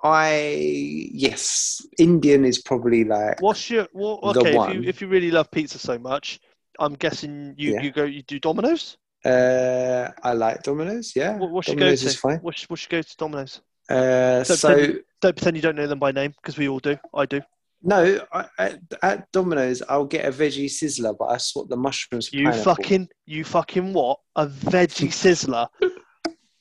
[0.04, 3.88] I, yes, Indian is probably like What's your?
[3.94, 6.40] What, okay, if you if you really love pizza so much,
[6.80, 7.82] I'm guessing you, Yeah.
[7.82, 8.98] you go you do Domino's.
[9.26, 11.14] Uh, I like Domino's.
[11.16, 12.20] Yeah, What, what's your Domino's go is to?
[12.20, 12.40] fine.
[12.42, 13.62] What's, what's your go to Domino's?
[13.90, 16.80] Uh, So so then- Don't pretend you don't know them by name because we all
[16.80, 16.98] do.
[17.14, 17.42] I do.
[17.82, 22.28] no, I, at, at Domino's I'll get a veggie sizzler, but I swap the mushrooms.
[22.30, 22.76] For You pineapple.
[22.76, 24.20] fucking you fucking what?
[24.36, 25.68] A veggie sizzler?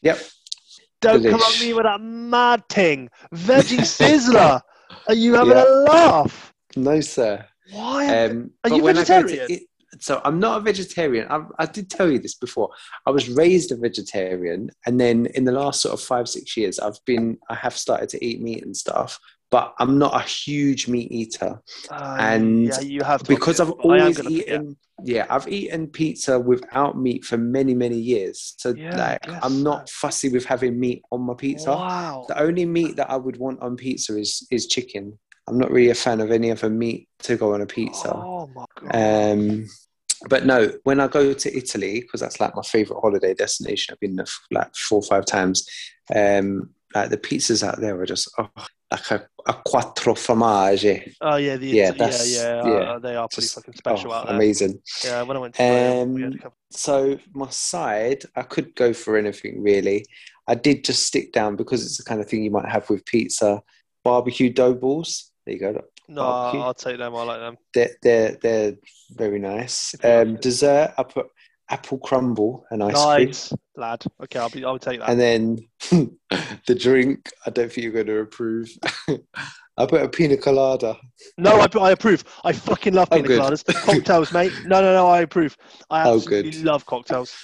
[0.02, 0.18] Yep.
[1.02, 3.08] Don't come at me with that mad thing.
[3.34, 4.60] Veggie sizzler.
[5.08, 5.64] Are you having Yeah.
[5.66, 6.54] a laugh?
[6.76, 7.44] No, sir.
[7.72, 8.06] Why?
[8.24, 9.46] Um, Are you when I go to vegetarian?
[9.50, 9.62] it-
[10.00, 11.26] so I'm not a vegetarian.
[11.30, 12.70] I, I did tell you this before.
[13.06, 16.78] I was raised a vegetarian, and then in the last sort of five six years,
[16.78, 19.18] I've been I have started to eat meat and stuff.
[19.48, 24.16] But I'm not a huge meat eater Uh, and yeah, you have because I've always
[24.16, 24.76] gonna eaten.
[25.04, 28.54] Yeah, I've eaten pizza without meat for many many years.
[28.58, 31.70] So Yeah, like, guess I'm not fussy with having meat on my pizza.
[31.70, 32.24] Wow.
[32.26, 35.16] The only meat that I would want on pizza is is chicken.
[35.48, 38.12] I'm not really a fan of any other meat to go on a pizza.
[38.12, 39.32] Oh my god.
[39.32, 39.68] Um,
[40.28, 44.00] but no, when I go to Italy, because that's like my favorite holiday destination, I've
[44.00, 45.68] been there like four or five times.
[46.14, 48.48] Um, like the pizzas out there are just oh,
[48.90, 51.12] like a, a quattro formaggi.
[51.20, 54.14] oh yeah, the, yeah, yeah, yeah, yeah, uh, they are pretty Just fucking special oh,
[54.14, 54.36] out there.
[54.36, 54.80] amazing.
[55.04, 56.56] Yeah, when I went to Rome, we Um, couple.
[56.70, 60.06] So my side, I could go for anything really.
[60.48, 63.04] I did just stick down because it's the kind of thing you might have with
[63.04, 63.62] pizza.
[64.04, 65.32] Barbecue dough balls.
[65.44, 65.82] There you go.
[66.08, 66.60] No, barbecue.
[66.60, 67.14] I'll take them.
[67.14, 67.56] I like them.
[67.74, 68.72] They're they're, they're
[69.10, 69.94] very nice.
[69.94, 71.26] If you like Um, dessert, I put
[71.68, 73.26] apple crumble and ice cream.
[73.26, 74.04] Nice, lad.
[74.22, 74.64] Okay, I'll be.
[74.64, 75.10] I'll take that.
[75.10, 75.58] And then
[76.66, 78.70] the drink, I don't think you're going to approve.
[79.78, 80.96] I put a pina colada.
[81.36, 82.24] No, I, I approve.
[82.44, 83.40] I fucking love Oh, pina good.
[83.42, 83.64] coladas.
[83.84, 84.52] Cocktails, mate.
[84.64, 85.56] No, no, no, I approve.
[85.90, 86.64] I Oh, absolutely good.
[86.64, 87.34] love cocktails.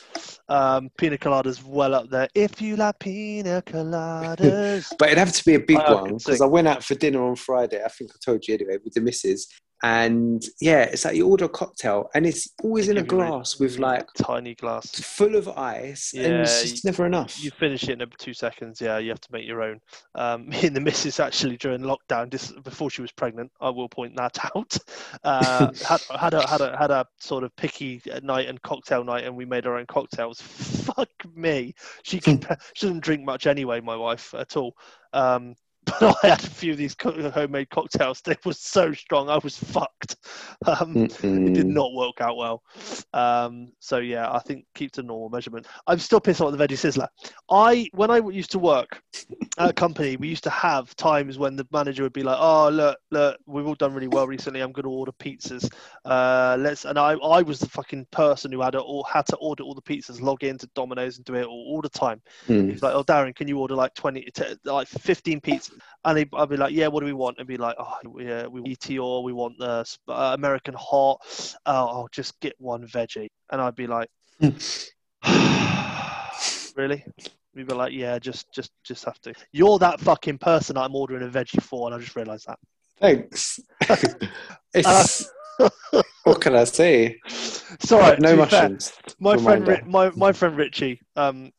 [0.48, 2.28] Um, pina coladas well up there.
[2.34, 4.92] If you like pina coladas.
[4.98, 6.40] But it'd have to be a big I one because.
[6.40, 7.82] I went out for dinner on Friday.
[7.84, 9.46] I think I told you anyway with the missus.
[9.82, 13.22] And yeah, it's like you order a cocktail and it's always They in a you
[13.22, 15.02] a glass with like tiny glass.
[15.02, 17.38] full of ice and it's Yeah, just never enough.
[17.38, 18.80] You finish it in two seconds.
[18.80, 19.80] Yeah, you have to make your own.
[20.14, 23.88] Um, me and the missus actually during lockdown, this, before she was pregnant, I will
[23.88, 24.76] point that out.
[25.24, 29.24] Uh, had, had a had a had a sort of picky night and cocktail night,
[29.24, 30.40] and we made our own cocktails.
[30.42, 32.40] Fuck me, she can,
[32.74, 33.80] she doesn't drink much anyway.
[33.80, 34.74] My wife at all.
[35.14, 35.54] Um,
[36.00, 38.20] but I had a few of these co- homemade cocktails.
[38.20, 40.16] They were so strong, I was fucked.
[40.64, 42.62] Um, it did not work out well.
[43.12, 45.66] Um, so yeah, I think keep to normal measurement.
[45.86, 47.08] I'm still pissed off at the veggie sizzler.
[47.50, 49.02] I when I used to work
[49.58, 52.68] at a company, we used to have times when the manager would be like, "Oh
[52.68, 54.60] look, look, we've all done really well recently.
[54.60, 55.68] I'm going to order pizzas.
[56.04, 59.36] Uh, let's." And I, I was the fucking person who had to, or had to
[59.36, 62.22] order all the pizzas, log into Domino's and do it all, all the time.
[62.46, 62.70] Mm.
[62.70, 65.71] He's like, "Oh, Darren, can you order like 20, to, like 15 pizzas?"
[66.04, 68.46] And he, I'd be like, "Yeah, what do we want?" And be like, "Oh, yeah,
[68.46, 71.18] we want ETO, we want the uh, American hot.
[71.66, 74.08] Oh, I'll just get one veggie." And I'd be like,
[76.76, 77.04] "Really?"
[77.54, 81.22] We'd be like, "Yeah, just, just, just have to." You're that fucking person I'm ordering
[81.22, 82.58] a veggie for, and I just realised that.
[82.98, 83.60] Thanks.
[84.74, 85.30] it's,
[86.24, 87.18] what can I say?
[87.26, 88.92] Sorry, no be fair, mushrooms.
[89.18, 89.90] my friend, Reminder.
[89.90, 91.52] My my friend Richie, um,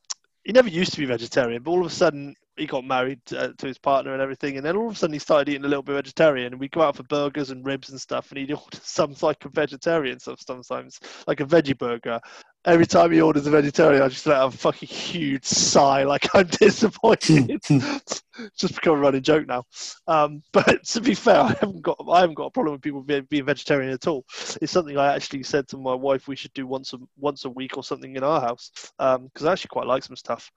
[0.44, 3.50] he never used to be vegetarian, but all of a sudden he got married uh,
[3.58, 5.68] to his partner and everything, and then all of a sudden he started eating a
[5.68, 8.52] little bit vegetarian, and we go out for burgers and ribs and stuff, and he'd
[8.52, 12.20] order some like a vegetarian stuff sometimes, like a veggie burger.
[12.66, 16.34] Every time he orders a vegetarian, I just let out a fucking huge sigh, like
[16.34, 17.62] I'm disappointed.
[17.70, 18.24] it's
[18.58, 19.64] just become a running joke now.
[20.08, 23.02] Um, but to be fair, I haven't got I haven't got a problem with people
[23.02, 24.26] being, being vegetarian at all.
[24.62, 27.50] It's something I actually said to my wife we should do once a once a
[27.50, 30.52] week or something in our house because I actually quite like some stuff.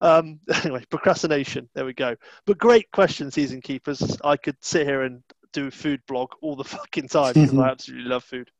[0.00, 1.68] Um, anyway, procrastination.
[1.74, 2.16] There we go.
[2.46, 4.18] But great question, season keepers.
[4.24, 5.22] I could sit here and
[5.52, 8.50] do a food blog all the fucking time because I absolutely love food.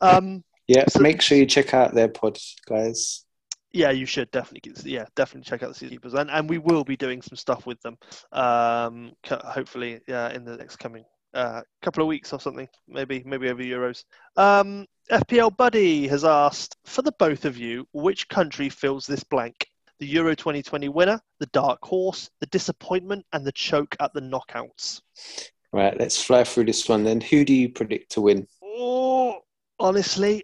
[0.00, 3.24] Um, Yeah, So- make sure you check out their pod, guys.
[3.72, 4.72] yeah, you should definitely.
[4.72, 7.36] get- Yeah, definitely check out the season keepers, and and we will be doing some
[7.36, 7.98] stuff with them.
[8.32, 13.48] Um, hopefully, yeah, in the next coming uh, couple of weeks or something, maybe maybe
[13.50, 14.04] over Euros.
[14.36, 19.68] Um, FPL Buddy has asked for the both of you, which country fills this blank?
[19.98, 25.00] The Euro 2020 winner, the dark horse, the disappointment, and the choke at the knockouts.
[25.72, 27.20] Right, let's fly through this one then.
[27.20, 28.46] Who do you predict to win?
[28.62, 29.40] Oh,
[29.78, 30.42] honestly,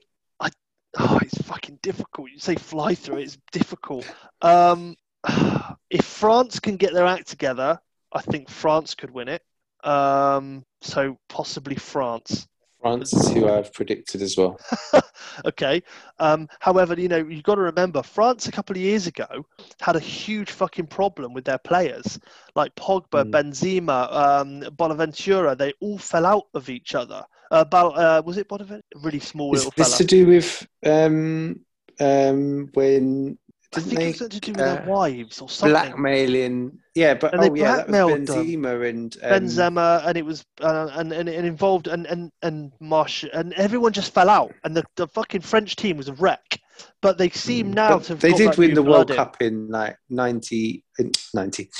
[0.98, 2.30] oh, it's fucking difficult.
[2.30, 4.10] You say fly through it's difficult.
[4.40, 4.96] Um,
[5.90, 7.78] if France can get their act together,
[8.12, 9.42] I think France could win it.
[9.84, 12.46] Um, so possibly France.
[12.80, 14.58] France is who I've predicted as well.
[15.44, 15.84] okay.
[16.18, 19.46] Um, however, you know, you've got to remember France a couple of years ago
[19.80, 22.18] had a huge fucking problem with their players.
[22.56, 23.30] Like Pogba, Mm.
[23.30, 27.24] Benzema, um, Bonaventura, they all fell out of each other.
[27.52, 28.82] Uh, Bal- uh, was it Bonaventura?
[29.02, 29.98] Really small Is little this fella.
[29.98, 31.60] to do with um,
[32.00, 33.38] um, when
[33.74, 35.72] I think they it was to do with their uh, wives or something.
[35.72, 36.78] blackmailing?
[36.94, 38.46] Yeah, but And oh yeah, that was blackmailed them.
[38.46, 42.72] Benzema and um, Benzema, and it was uh, and, and it involved and and and
[42.80, 46.58] Marsh, and everyone just fell out, and the, the fucking French team was a wreck.
[47.00, 48.08] but they seem now to.
[48.08, 49.16] Have they did win the World in.
[49.16, 51.70] Cup in like 90, in 90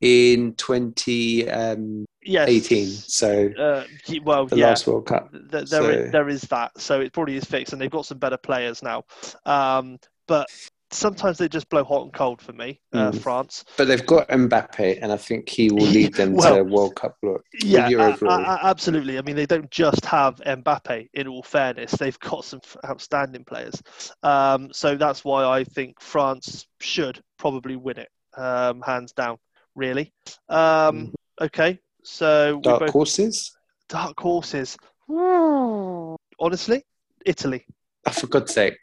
[0.00, 1.50] in 2018.
[1.50, 2.48] Um, Yes.
[2.48, 2.86] 18.
[2.88, 3.84] so Uh,
[4.22, 4.66] well, the yeah.
[4.68, 5.30] last World Cup.
[5.32, 6.78] Th- th- there, is, So- there is that.
[6.80, 9.04] So it probably is fixed, and they've got some better players now.
[9.46, 9.98] Um,
[10.28, 10.48] but
[10.92, 13.20] sometimes they just blow hot and cold for me, uh, Mm.
[13.22, 13.64] France.
[13.76, 17.16] But they've got Mbappe, and I think he will lead them Well, to World Cup
[17.22, 17.42] glory.
[17.62, 18.42] Yeah, Euro a- glory.
[18.44, 19.16] a- a- absolutely.
[19.16, 21.08] I mean, they don't just have Mbappe.
[21.14, 23.80] In all fairness, they've got some outstanding players.
[24.24, 29.38] Um, so that's why I think France should probably win it, um, hands down.
[29.76, 30.12] Really.
[30.48, 33.52] Um, okay, so Dark both horses.
[33.88, 34.76] dark horses.
[36.38, 36.82] Honestly,
[37.26, 37.66] Italy.
[38.06, 38.78] Oh, for God's sake.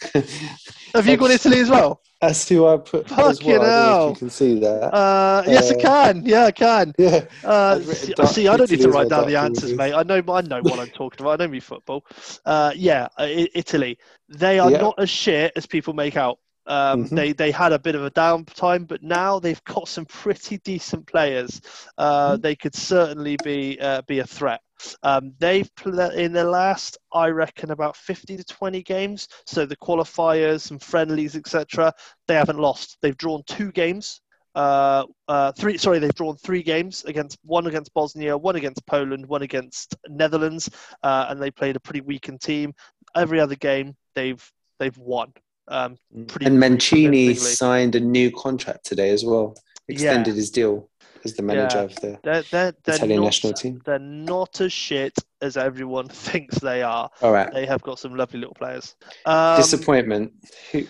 [0.94, 2.02] Have you got Italy as well?
[2.22, 3.30] That's who I put well.
[3.30, 4.94] I don't know you can see that.
[4.94, 6.26] Uh, yes, I Uh, can.
[6.26, 6.94] Yeah, I can.
[7.00, 7.26] yeah.
[7.44, 9.94] Uh, see, see, I don't need to write down the answers, mate.
[9.94, 11.40] I know, I know what I'm talking about.
[11.40, 12.06] I know me football.
[12.46, 13.98] Uh, yeah, Italy.
[14.30, 14.78] They are Yeah.
[14.82, 16.40] not as shit as people make out.
[16.68, 17.16] Um, Mhm.
[17.16, 21.08] They they had a bit of a downtime, but now they've got some pretty decent
[21.08, 21.62] players.
[21.98, 22.42] Uh, Mm-hmm.
[22.42, 24.62] They could certainly be uh, be a threat.
[25.02, 29.28] Um, they've pl- in the last, I reckon, about 50 to 20 games.
[29.46, 31.94] So the qualifiers, and friendlies, etc.
[32.28, 32.98] They haven't lost.
[33.02, 34.22] They've drawn two games.
[34.54, 35.78] Uh, uh, three.
[35.78, 40.70] Sorry, they've drawn three games against one against Bosnia, one against Poland, one against Netherlands,
[41.04, 42.74] uh, and they played a pretty weakened team.
[43.16, 44.44] Every other game, they've
[44.80, 45.32] they've won.
[45.70, 49.56] Um, pretty- and Mancini signed a new contract today as well.
[49.90, 50.90] Extended his deal
[51.24, 51.84] as the manager Yeah.
[51.84, 53.82] of the they're they're, they're Italian not, national team.
[53.86, 57.10] They're not as shit as everyone thinks they are.
[57.22, 57.52] All right.
[57.54, 58.96] They have got some lovely little players.
[59.26, 60.34] Um, Disappointment.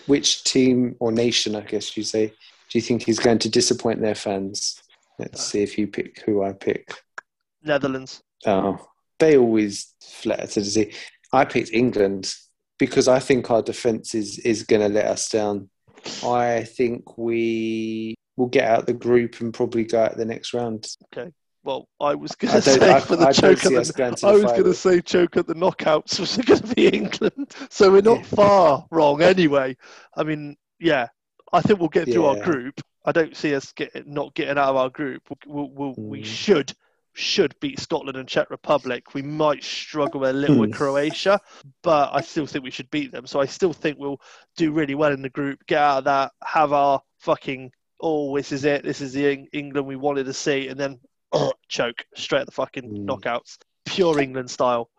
[0.07, 4.01] Which team or nation, I guess you say, do you think is going to disappoint
[4.01, 4.81] their fans?
[5.19, 6.91] Let's see if you pick who I pick.
[7.63, 8.21] Netherlands.
[8.45, 8.77] Oh,
[9.19, 10.91] they always flatter to see.
[11.33, 12.33] I picked England
[12.77, 15.69] because I think our defence is, is going to let us down.
[16.23, 20.87] I think we will get out the group and probably go out the next round.
[21.13, 21.31] Okay.
[21.63, 24.43] Well, I was going to say I, for the I choke at the I was
[24.43, 27.53] going to say choke at the knockouts was going to be England.
[27.69, 29.75] So we're not far wrong anyway.
[30.15, 31.07] I mean, yeah,
[31.51, 32.79] I think we'll get through our group.
[33.05, 35.23] I don't see us get, not getting out of our group.
[35.45, 36.25] We'll, we'll, We Mm.
[36.25, 36.73] should
[37.17, 39.15] should beat Scotland and Czech Republic.
[39.15, 40.75] We might struggle a little with Hmm.
[40.77, 41.39] Croatia,
[41.81, 43.25] but I still think we should beat them.
[43.25, 44.21] So I still think we'll
[44.55, 48.51] do really well in the group, get out of that, have our fucking oh, this
[48.51, 50.99] is it, this is the Eng- England we wanted to see, and then
[51.67, 53.05] choke straight at the fucking Mm.
[53.07, 54.91] knockouts, pure England style.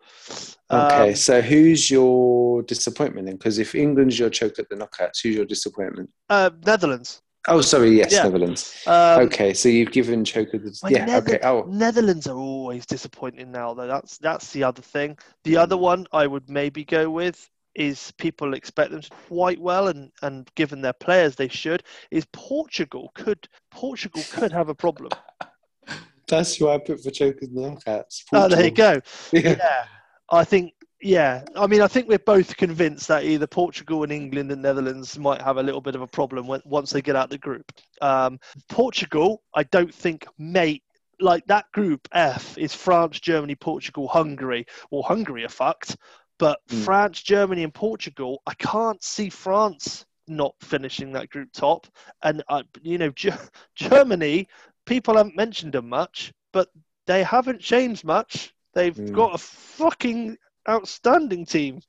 [0.69, 3.37] Okay, Um, so who's your disappointment then?
[3.37, 6.09] Because if England's your choke at the knockouts, who's your disappointment?
[6.29, 7.21] uh, Netherlands.
[7.47, 8.23] Oh, sorry, yes, Yeah.
[8.23, 8.83] Netherlands.
[8.85, 11.05] Um, okay, so you've given choke at the yeah.
[11.05, 11.47] Nether- okay.
[11.47, 13.87] Oh, Netherlands are always disappointing now, though.
[13.87, 15.17] That's that's the other thing.
[15.45, 19.87] The other one I would maybe go with is people expect them to quite well,
[19.87, 21.83] and and given their players, they should.
[22.11, 25.11] Is Portugal could Portugal could have a problem?
[26.27, 28.23] that's who I put for choke at the knockouts.
[28.33, 29.01] Oh, there you go.
[29.31, 29.55] Yeah.
[29.57, 29.85] Yeah,
[30.29, 30.73] I think.
[31.01, 35.17] Yeah, I mean, I think we're both convinced that either Portugal and England and Netherlands
[35.17, 37.71] might have a little bit of a problem when, once they get out the group.
[38.01, 40.81] Um, Portugal, I don't think may
[41.21, 44.65] like that group F is France, Germany, Portugal, Hungary.
[44.91, 45.95] Well, Hungary are fucked,
[46.37, 46.83] but Mm.
[46.83, 51.87] France, Germany, and Portugal, I can't see France not finishing that group top.
[52.23, 53.31] And uh, you know, Ge-
[53.75, 54.47] Germany,
[54.85, 56.69] people haven't mentioned them much, but
[57.05, 58.53] they haven't changed much.
[58.73, 59.13] They've Mm.
[59.13, 61.81] got a fucking outstanding team.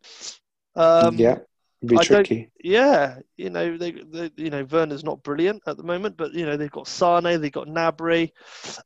[0.76, 1.38] Um, yeah,
[1.84, 2.51] be I tricky.
[2.62, 6.44] yeah, you know they, they, you know Werner's not brilliant at the moment, but you
[6.47, 8.30] know they've got Sane, they've got Gnabry,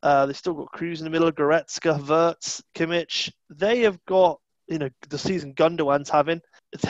[0.02, 3.32] uh, they've still got Kroos in the middle, Goretzka, Verts, Kimmich.
[3.51, 6.40] They have got you know the season Gundogan's having.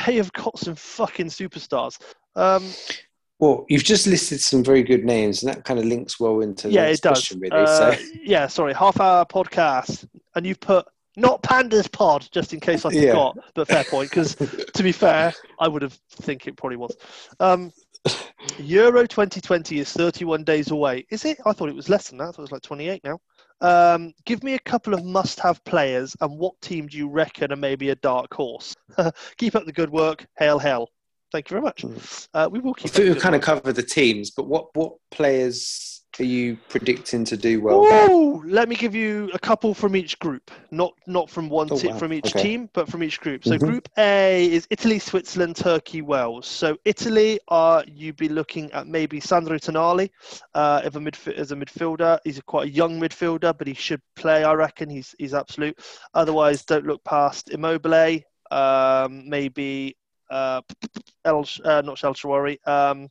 [0.07, 2.01] They have got some fucking superstars.
[2.37, 2.65] Um,
[3.39, 6.71] Well, you've just listed some very good names, and that kind of links well into
[6.71, 7.33] yeah, next it does.
[7.33, 7.51] really.
[7.51, 10.87] Uh, so, yeah, sorry, half hour podcast, and you've put
[11.17, 13.11] not Pandas Pod just in case I Yeah.
[13.11, 13.37] forgot.
[13.55, 16.97] But fair point, because to be fair, I would have think it probably was.
[17.41, 17.73] Um,
[18.59, 21.07] Euro 2020 is 31 days away.
[21.11, 21.39] Is it?
[21.47, 22.25] I thought it was less than that.
[22.25, 23.19] I thought it was like 28 now.
[23.61, 27.57] Um, give me a couple of must-have players, and what team do you reckon are
[27.57, 28.75] maybe a dark horse?
[29.39, 30.27] keep up the good work.
[30.39, 30.91] Hail, hell.
[31.33, 31.85] Thank you very much.
[32.35, 32.91] Uh, we will I keep.
[32.91, 33.47] up think we've kind of work.
[33.63, 37.85] covered the teams, but what what players are you predicting to do well?
[37.85, 41.79] Ooh, let me give you a couple from each group, not not from one Oh,
[41.79, 41.99] ti- wow.
[41.99, 42.43] from each Okay.
[42.43, 43.45] team, but from each group.
[43.45, 43.61] So Mhm.
[43.61, 46.47] Group A is Italy, Switzerland, Turkey, Wales.
[46.47, 50.11] So Italy, are you'd be looking at maybe Sandro Tonali,
[50.55, 52.19] uh, if a midf- as a midfielder.
[52.25, 54.45] He's a quite a young midfielder, but he should play.
[54.45, 55.79] I reckon he's he's absolute.
[56.15, 58.21] Otherwise, don't look past Immobile.
[58.51, 59.97] Um, maybe
[60.31, 60.61] uh,
[61.25, 63.09] El, uh, not El Shaarawy, um,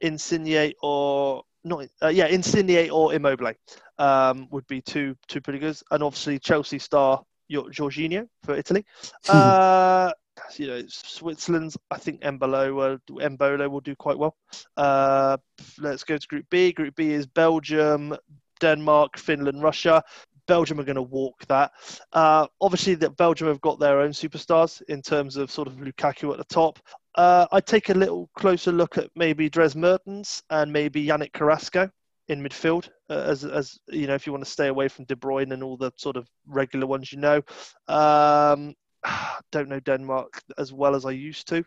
[0.00, 3.54] Insigne or not, uh, yeah, Insigne or Immobile
[3.98, 8.84] um, would be two two pretty good, and obviously Chelsea star Jorginho for Italy.
[9.28, 10.12] Uh,
[10.56, 14.36] you know, Switzerland's, I think Embolo, uh, Embolo will do quite well.
[14.76, 15.36] Uh,
[15.78, 16.72] let's go to Group B.
[16.72, 18.16] Group B is Belgium,
[18.60, 20.02] Denmark, Finland, Russia.
[20.46, 21.72] Belgium are going to walk that.
[22.12, 26.32] Uh, obviously, that Belgium have got their own superstars in terms of sort of Lukaku
[26.32, 26.78] at the top.
[27.14, 31.90] Uh, I'd take a little closer look at maybe Dries Mertens and maybe Yannick Carrasco
[32.28, 35.14] in midfield, uh, as as you know, if you want to stay away from De
[35.14, 37.42] Bruyne and all the sort of regular ones you know.
[37.88, 38.74] Um,
[39.52, 41.64] don't know Denmark as well as I used to.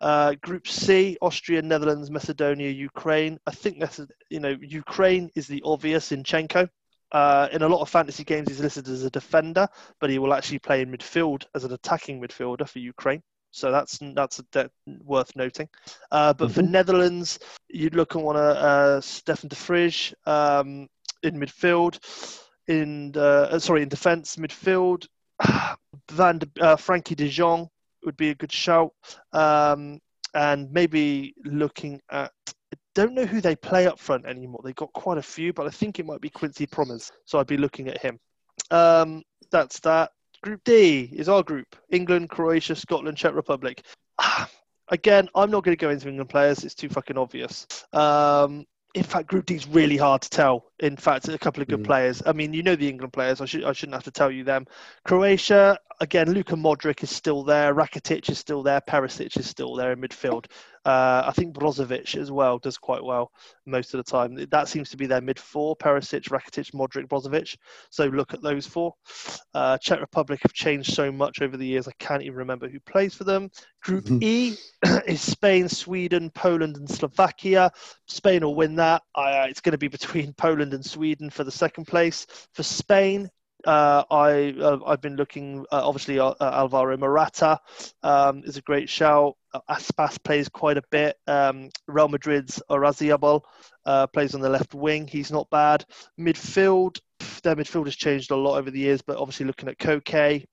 [0.00, 3.38] Uh, group C: Austria, Netherlands, Macedonia, Ukraine.
[3.46, 4.00] I think that's
[4.30, 6.68] you know Ukraine is the obvious Zinchenko.
[7.16, 9.66] Uh, in a lot of fantasy games, he's listed as a defender,
[10.00, 13.22] but he will actually play in midfield as an attacking midfielder for Ukraine.
[13.52, 14.70] So that's that's de-
[15.02, 15.66] worth noting.
[16.10, 16.54] Uh, but mm-hmm.
[16.54, 17.38] for Netherlands,
[17.68, 20.88] you'd look and want a uh, Stefan de Vrij um,
[21.22, 21.94] in midfield.
[22.68, 25.06] In uh, uh sorry, in defence midfield,
[26.10, 27.66] Van de, uh, Frenkie De Jong
[28.02, 28.92] would be a good shout.
[29.32, 30.00] Um,
[30.34, 32.32] and maybe looking at
[32.96, 34.62] don't know who they play up front anymore.
[34.64, 37.12] They've got quite a few, but I think it might be Quincy Promes.
[37.26, 38.18] So I'd be looking at him.
[38.70, 40.12] Um, that's that.
[40.42, 43.82] Group D is our group England, Croatia, Scotland, Czech Republic.
[44.88, 47.66] Again, I'm not going to go into England players, it's too fucking obvious.
[47.92, 48.64] Um,
[48.94, 50.72] in fact, Group D is really hard to tell.
[50.80, 51.86] In fact, a couple of good mm.
[51.86, 52.22] players.
[52.24, 53.42] I mean, you know the England players.
[53.42, 54.64] I, should, I shouldn't have to tell you them.
[55.04, 57.74] Croatia, again, Luka Modric is still there.
[57.74, 58.80] Rakitic is still there.
[58.80, 60.46] Perisic is still there in midfield.
[60.86, 63.32] Uh, I think Brozovic as well does quite well
[63.66, 64.36] most of the time.
[64.52, 67.56] That seems to be their mid four: Perisic, Rakitic, Modric, Brozovic.
[67.90, 68.94] So look at those four.
[69.52, 71.88] Uh, Czech Republic have changed so much over the years.
[71.88, 73.50] I can't even remember who plays for them.
[73.82, 74.22] Group mm-hmm.
[74.22, 74.56] E
[75.08, 77.72] is Spain, Sweden, Poland, and Slovakia.
[78.06, 79.02] Spain will win that.
[79.12, 82.28] Uh, it's going to be between Poland and Sweden for the second place.
[82.54, 83.28] For Spain,
[83.66, 85.66] uh, I uh, I've been looking.
[85.72, 87.58] Uh, obviously, uh, Alvaro Morata
[88.02, 89.34] um, is a great shout.
[89.52, 91.16] Uh, Aspas plays quite a bit.
[91.26, 93.42] Um, Real Madrid's Oyarzabal
[93.84, 95.08] uh, plays on the left wing.
[95.08, 95.84] He's not bad.
[96.18, 97.00] Midfield,
[97.42, 100.44] their midfield has changed a lot over the years, but obviously looking at Koke,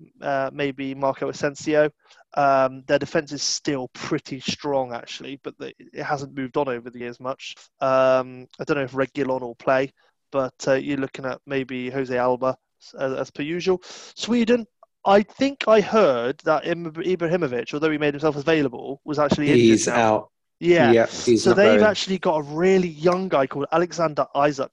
[0.52, 1.92] maybe Marco Asensio.
[2.36, 7.00] Um, their defense is still pretty strong, actually, but it hasn't moved on over the
[7.00, 7.56] years much.
[7.80, 9.94] Um, I don't know if Reguilón will play,
[10.32, 12.58] but you're looking at maybe Jose Alba
[13.00, 13.82] as, as per usual.
[14.16, 14.66] Sweden,
[15.06, 20.30] I think I heard that Ibrahimovic, although he made himself available, was actually he's out.
[20.60, 21.84] Yeah, yeah so they've very...
[21.84, 24.72] actually got a really young guy called Alexander Isak.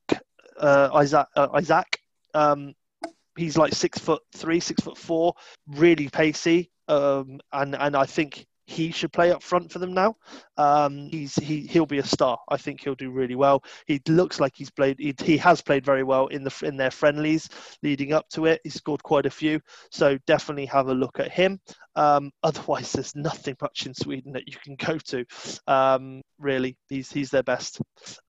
[0.57, 1.99] Uh, Isaac, uh, Isaac.
[2.35, 2.75] Um,
[3.37, 5.35] he's like six foot three, six foot four,
[5.67, 10.17] really pacey, um, and and I think he should play up front for them now.
[10.57, 12.39] Um, he's he he'll be a star.
[12.49, 13.65] I think he'll do really well.
[13.87, 14.99] He looks like he's played.
[14.99, 17.49] He, he has played very well in the in their friendlies
[17.83, 18.61] leading up to it.
[18.63, 19.61] He scored quite a few,
[19.91, 21.61] so definitely have a look at him.
[21.97, 25.25] Um, otherwise, there's nothing much in Sweden that you can go to.
[25.67, 27.81] Um, really, he's he's their best.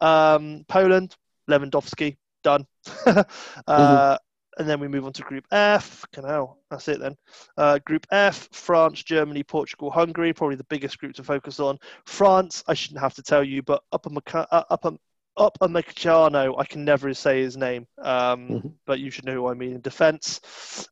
[0.02, 1.16] Um, Poland,
[1.50, 2.66] Lewandowski, done.
[3.06, 3.24] uh,
[3.68, 4.16] mm-hmm
[4.58, 6.06] and then we move on to Group F.
[6.12, 7.16] Canal, that's it then.
[7.58, 10.34] Uh, group F: France, Germany, Portugal, Hungary.
[10.34, 11.78] Probably the biggest group to focus on.
[12.06, 14.98] France, I shouldn't have to tell you, but Upper Maca- uh, Upper
[15.38, 18.68] Upamecano, I can never say his name, um, mm-hmm.
[18.86, 19.74] but you should know who I mean.
[19.74, 20.42] In defence,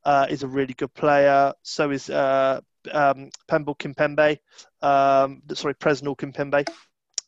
[0.06, 1.53] uh, is a really good player.
[1.64, 2.61] So is uh,
[2.91, 4.40] um, Kimpembe.
[4.81, 6.68] Um, sorry, Presnel Kimpembe.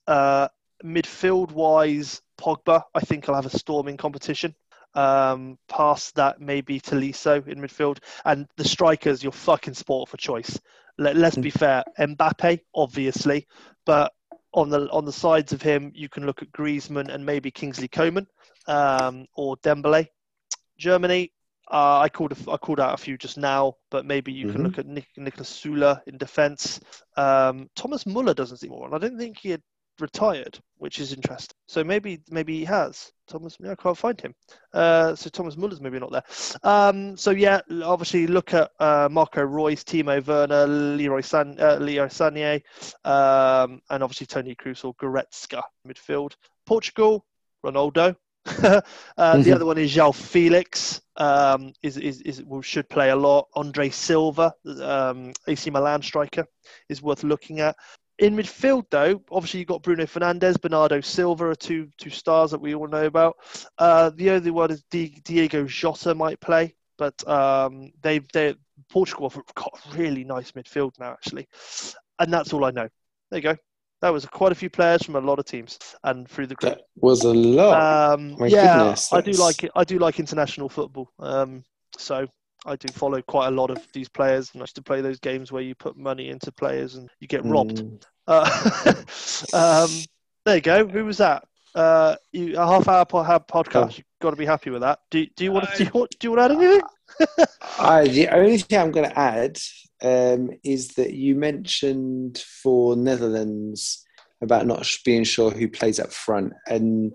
[0.07, 0.47] Uh,
[0.83, 4.55] midfield wise, Pogba, I think I'll have a storming competition.
[4.93, 7.99] Um, past that, maybe Tolisso in midfield.
[8.25, 10.59] And the strikers, your fucking sport for choice.
[10.97, 11.83] Let, let's be fair.
[11.97, 13.47] Mbappe, obviously,
[13.85, 14.13] but
[14.53, 17.87] on the on the sides of him, you can look at Griezmann and maybe Kingsley
[17.87, 18.27] Coman
[18.67, 20.07] um, or Dembele.
[20.77, 21.31] Germany,
[21.71, 24.55] uh, I called a, I called out a few just now, but maybe you mm-hmm.
[24.55, 26.79] can look at Nick, Niklas Süle in defence.
[27.15, 28.93] Um, Thomas Muller doesn't seem on.
[28.93, 29.61] I don't think he had
[29.99, 31.55] retired, which is interesting.
[31.67, 33.11] So maybe maybe he has.
[33.27, 34.33] Thomas, yeah, I can't find him.
[34.73, 36.23] Uh, so Thomas Muller's maybe not there.
[36.63, 42.07] Um, so yeah, obviously look at uh, Marco Reus, Timo Werner, Leroy San, uh, Leo
[42.07, 42.63] Sané,
[43.05, 46.33] um, and obviously Tony Kroos or Goretzka midfield.
[46.65, 47.25] Portugal,
[47.63, 48.15] Ronaldo.
[48.47, 48.81] uh,
[49.19, 49.43] mm-hmm.
[49.43, 50.99] The other one is João Felix.
[51.15, 53.49] Um, is, is, is well, should play a lot.
[53.53, 54.51] Andre Silva,
[54.81, 56.47] um, AC Milan striker,
[56.89, 57.75] is worth looking at.
[58.21, 62.61] In midfield, though, obviously you've got Bruno Fernandes, Bernardo Silva are two two stars that
[62.61, 63.35] we all know about.
[63.79, 68.53] Uh, the only one is Di- Diego Jota might play, but um, they've they
[68.91, 71.47] Portugal have got a really nice midfield now, actually.
[72.19, 72.87] and that's all I know.
[73.31, 73.55] There you go.
[74.01, 76.75] That was quite a few players from a lot of teams and through the group.
[76.75, 78.13] That was a lot.
[78.13, 79.71] Um, My yeah, goodness, I do like it.
[79.75, 81.09] I do like international football.
[81.17, 81.63] Um,
[81.97, 82.27] so
[82.65, 85.19] I do follow quite a lot of these players, and I used to play those
[85.19, 87.83] games where you put money into players and you get robbed.
[87.83, 88.03] Mm.
[88.27, 89.03] Uh,
[89.85, 90.03] um,
[90.45, 90.87] there you go.
[90.87, 91.43] Who was that?
[91.73, 93.97] Uh, you, a half hour po- podcast.
[93.97, 94.99] You've got to be happy with that.
[95.09, 97.47] Do, do you want to do you want, do you want to add anything?
[97.79, 99.57] I, the only thing I'm going to add
[100.01, 104.05] um, is that you mentioned for Netherlands
[104.41, 107.13] about not being sure who plays up front, and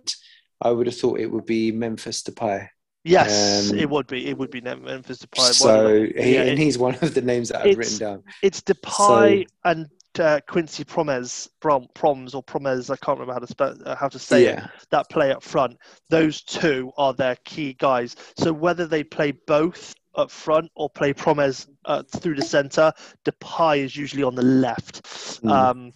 [0.60, 2.68] I would have thought it would be Memphis Depay.
[3.06, 4.26] Yes, Um, it would be.
[4.26, 5.38] It would be Memphis Depay.
[5.38, 8.22] One So he, Yeah, and he's one of the names that I've written down.
[8.42, 9.88] It's Depay and
[10.18, 12.90] uh, Quincy Promes, Prom, Proms or Promes.
[12.90, 14.62] I can't remember how to spell, uh, how to say it.
[14.90, 15.78] That play up front.
[16.08, 18.16] Those two are their key guys.
[18.36, 22.92] So whether they play both up front or play Promes uh, through the centre,
[23.24, 25.04] Depay is usually on the left.
[25.42, 25.50] Mm.
[25.50, 25.92] Um,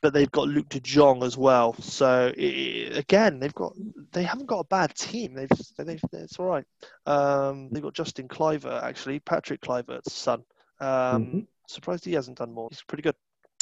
[0.00, 1.74] but they've got Luuk de Jong as well.
[1.80, 3.72] So i again, they've got
[4.12, 5.34] they haven't got a bad team.
[5.34, 6.64] They've, they've it's all right.
[7.06, 10.42] Um, they've got Justin Kluivert actually, Patrick Kluivert's son.
[10.80, 10.86] Um,
[11.26, 11.46] Mhm.
[11.66, 12.68] Surprised he hasn't done more.
[12.70, 13.14] He's pretty good.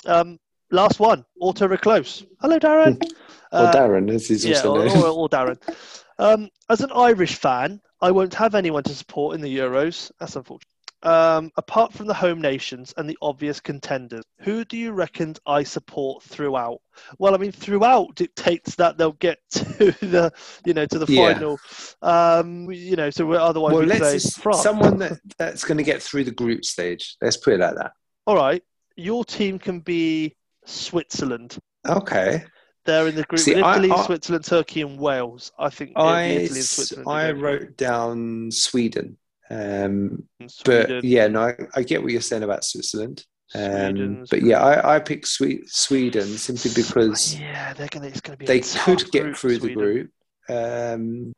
[0.05, 0.39] Um,
[0.71, 2.25] last one, Auto Reclose.
[2.41, 3.03] Hello, Darren.
[3.03, 4.99] or Uh, Darren, as he's yeah, also or, known.
[4.99, 5.59] or, or Darren.
[6.19, 10.13] Um, as an Irish fan, I won't have anyone to support in the Euros.
[10.21, 10.69] That's unfortunate.
[11.03, 15.63] Um, apart from the home nations and the obvious contenders, who do you reckon I
[15.63, 16.79] support throughout?
[17.19, 19.63] Well, I mean, throughout dictates that they'll get to
[20.01, 20.33] the,
[20.65, 21.35] you know, to the Yeah.
[21.35, 21.59] final.
[22.03, 24.63] Um, you know, so we're, otherwise well, we let's say France.
[24.63, 27.17] someone that, that's going to get through the group stage.
[27.21, 27.93] Let's put it like that.
[28.27, 28.63] All right,
[28.97, 31.59] your team can be Switzerland.
[31.87, 32.43] Okay.
[32.85, 35.53] They're in the group See, with I- Italy, I- Switzerland, Turkey, and Wales.
[35.59, 37.09] I think I, Italy and Switzerland.
[37.09, 39.19] I wrote down Sweden.
[39.51, 40.25] Um,
[40.65, 43.25] but yeah, no, I, I get what you're saying about Switzerland.
[43.55, 48.09] Um, but yeah, I, I picked Swe- Sweden simply because yeah, they're gonna.
[48.09, 48.47] It's gonna be.
[48.47, 50.11] they could get group, through the group.
[50.49, 51.33] Um,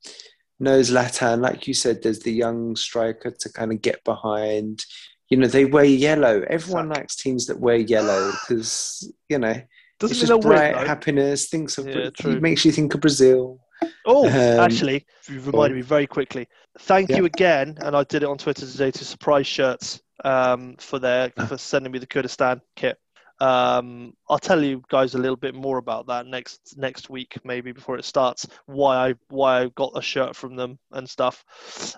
[0.59, 4.85] no Zlatan, like you said, there's the young striker to kind of get behind.
[5.29, 6.43] You know, they wear yellow.
[6.49, 9.55] Everyone likes teams that wear yellow because you know
[9.99, 11.49] Doesn't it's just bright win, happiness.
[11.49, 13.61] Thinks of Yeah, it makes you think of Brazil.
[14.07, 16.49] Oh, Um, actually, you reminded me very quickly.
[16.81, 17.19] Thank Yeah.
[17.19, 21.33] you again, and I did it on Twitter today to surprise shirts um, for their
[21.37, 21.47] Ah.
[21.47, 22.99] for sending me the Kurdistan kit.
[23.41, 27.71] Um, I'll tell you guys a little bit more about that next next week, maybe
[27.71, 28.49] before it starts.
[28.67, 31.45] Why I why I got a shirt from them and stuff.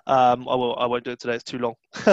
[0.06, 1.34] Um, I will I won't do it today.
[1.36, 1.74] It's too long.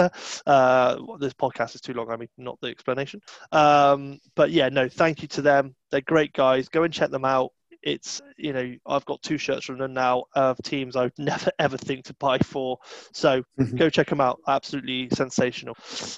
[0.46, 2.10] uh, this podcast is too long.
[2.10, 3.20] I mean, not the explanation.
[3.52, 5.74] Um, but yeah, no, thank you to them.
[5.90, 6.68] They're great guys.
[6.70, 7.52] Go and check them out.
[7.82, 11.50] It's you know I've got two shirts from them now of teams I would never
[11.58, 12.78] ever think to buy for.
[13.12, 13.78] So Mhm.
[13.78, 14.40] go check them out.
[14.46, 15.76] Absolutely sensational.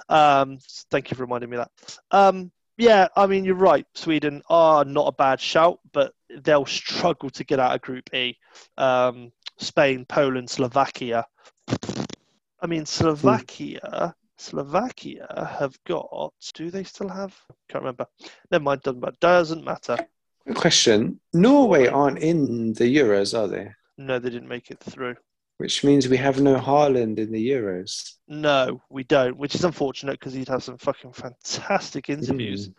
[0.09, 0.59] Um,
[0.91, 1.71] thank you for reminding me that.
[2.11, 3.87] Um, yeah, I mean you're right.
[3.95, 6.13] Sweden are not a bad shout, but
[6.43, 8.37] they'll struggle to get out of Group E.
[8.79, 11.27] Um, Spain, Poland, Slovakia.
[12.63, 14.15] I mean Slovakia.
[14.39, 15.27] Slovakia
[15.59, 16.33] have got.
[16.55, 17.37] Do they still have?
[17.69, 18.07] Can't remember.
[18.51, 18.81] Never mind.
[18.83, 19.17] Doesn't matter.
[19.21, 19.99] Doesn't matter.
[20.45, 23.71] Quick question: Norway aren't in the Euros, are they?
[23.99, 25.17] No, they didn't make it through.
[25.61, 28.15] Which means we have no Haaland in the Euros.
[28.27, 32.71] No, we don't, which is unfortunate because he'd have some fucking fantastic interviews.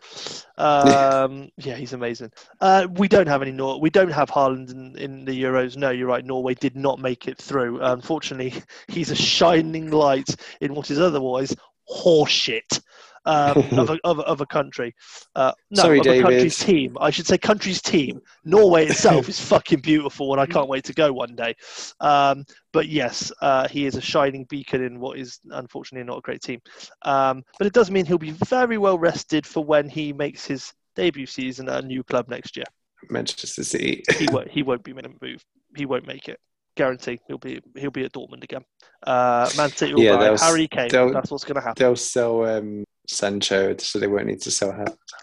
[0.58, 0.64] Hmm.
[0.64, 2.32] Um, yeah, he's amazing.
[2.60, 3.80] Uh, we don't have any Nor.
[3.80, 5.76] We don't have Haaland in, in the Euros.
[5.76, 6.24] No, you're right.
[6.24, 7.80] Norway did not make it through.
[7.82, 11.54] Unfortunately, he's a shining light in what is otherwise
[11.90, 12.80] horseshit
[13.24, 14.94] um, of, a, of, a, of a country.
[15.34, 16.22] Uh, no, Sorry, of a David.
[16.22, 16.96] country's team.
[17.00, 18.20] I should say country's team.
[18.44, 21.54] Norway itself is fucking beautiful, and I can't wait to go one day.
[22.00, 26.22] Um, but yes, uh, he is a shining beacon in what is unfortunately not a
[26.22, 26.60] great team.
[27.02, 30.72] Um, but it does mean he'll be very well rested for when he makes his
[30.96, 32.66] debut season at a new club next year.
[33.10, 34.02] Manchester City.
[34.16, 34.48] He won't.
[34.52, 35.44] He won't be making a move.
[35.76, 36.38] He won't make it.
[36.76, 37.20] Guarantee.
[37.26, 37.60] He'll be.
[37.76, 38.64] He'll be at Dortmund again.
[39.04, 40.88] Uh, Man City will Yeah, buy Harry Kane.
[40.90, 41.74] That's what's going to happen.
[41.82, 44.70] They'll sell um, Sancho, so they won't need to sell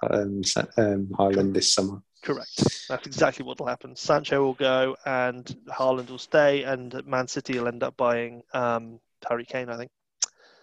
[0.09, 0.41] um,
[0.77, 2.01] um, this summer.
[2.21, 2.87] Correct.
[2.89, 3.95] That's exactly what will happen.
[3.95, 8.99] Sancho will go, and Haaland will stay, and Man City will end up buying um,
[9.27, 9.69] Harry Kane.
[9.69, 9.91] I think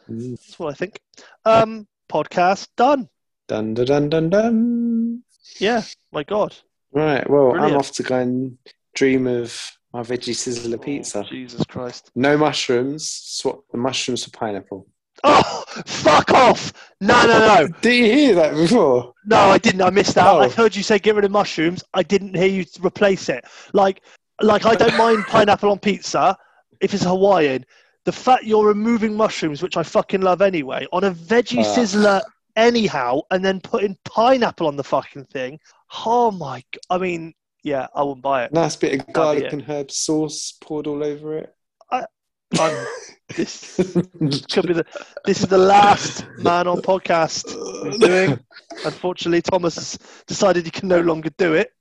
[0.09, 0.31] Mm.
[0.37, 1.01] that's what I think.
[1.45, 3.09] Um, podcast done.
[3.49, 5.23] Dun dun dun dun dun.
[5.59, 5.83] Yeah.
[6.13, 6.55] My God.
[6.93, 7.29] Right.
[7.29, 7.73] Well, Brilliant.
[7.73, 8.57] I'm off to go and
[8.95, 9.61] dream of
[9.97, 11.21] my veggie sizzler pizza.
[11.21, 12.11] Oh, Jesus Christ.
[12.15, 13.09] No mushrooms.
[13.09, 14.87] Swap the mushrooms for pineapple.
[15.25, 16.93] Oh, fuck off!
[17.01, 17.69] No, no, no.
[17.81, 19.15] Did you hear that before?
[19.25, 19.81] No, I didn't.
[19.81, 20.37] I missed out.
[20.37, 20.43] Oh.
[20.43, 21.83] I heard you say get rid of mushrooms.
[21.95, 23.43] I didn't hear you replace it.
[23.73, 24.03] Like,
[24.43, 26.37] like I don't mind pineapple on pizza
[26.83, 27.65] if it's Hawaiian.
[28.05, 31.75] The fact you're removing mushrooms, which I fucking love anyway, on a veggie Ah.
[31.75, 32.21] sizzler
[32.55, 35.59] anyhow, and then putting pineapple on the fucking thing.
[36.05, 36.63] Oh my!
[36.91, 37.33] I mean,
[37.67, 38.53] yeah, I wouldn't buy it.
[38.53, 39.53] Nice bit of garlic it.
[39.53, 41.53] and herb sauce poured all over it.
[41.91, 42.87] I'm,
[43.37, 44.87] this could be the.
[45.25, 47.45] This is the last man on podcast
[47.99, 48.39] doing.
[48.85, 49.99] Unfortunately, Thomas has
[50.29, 51.73] decided he can no longer do it.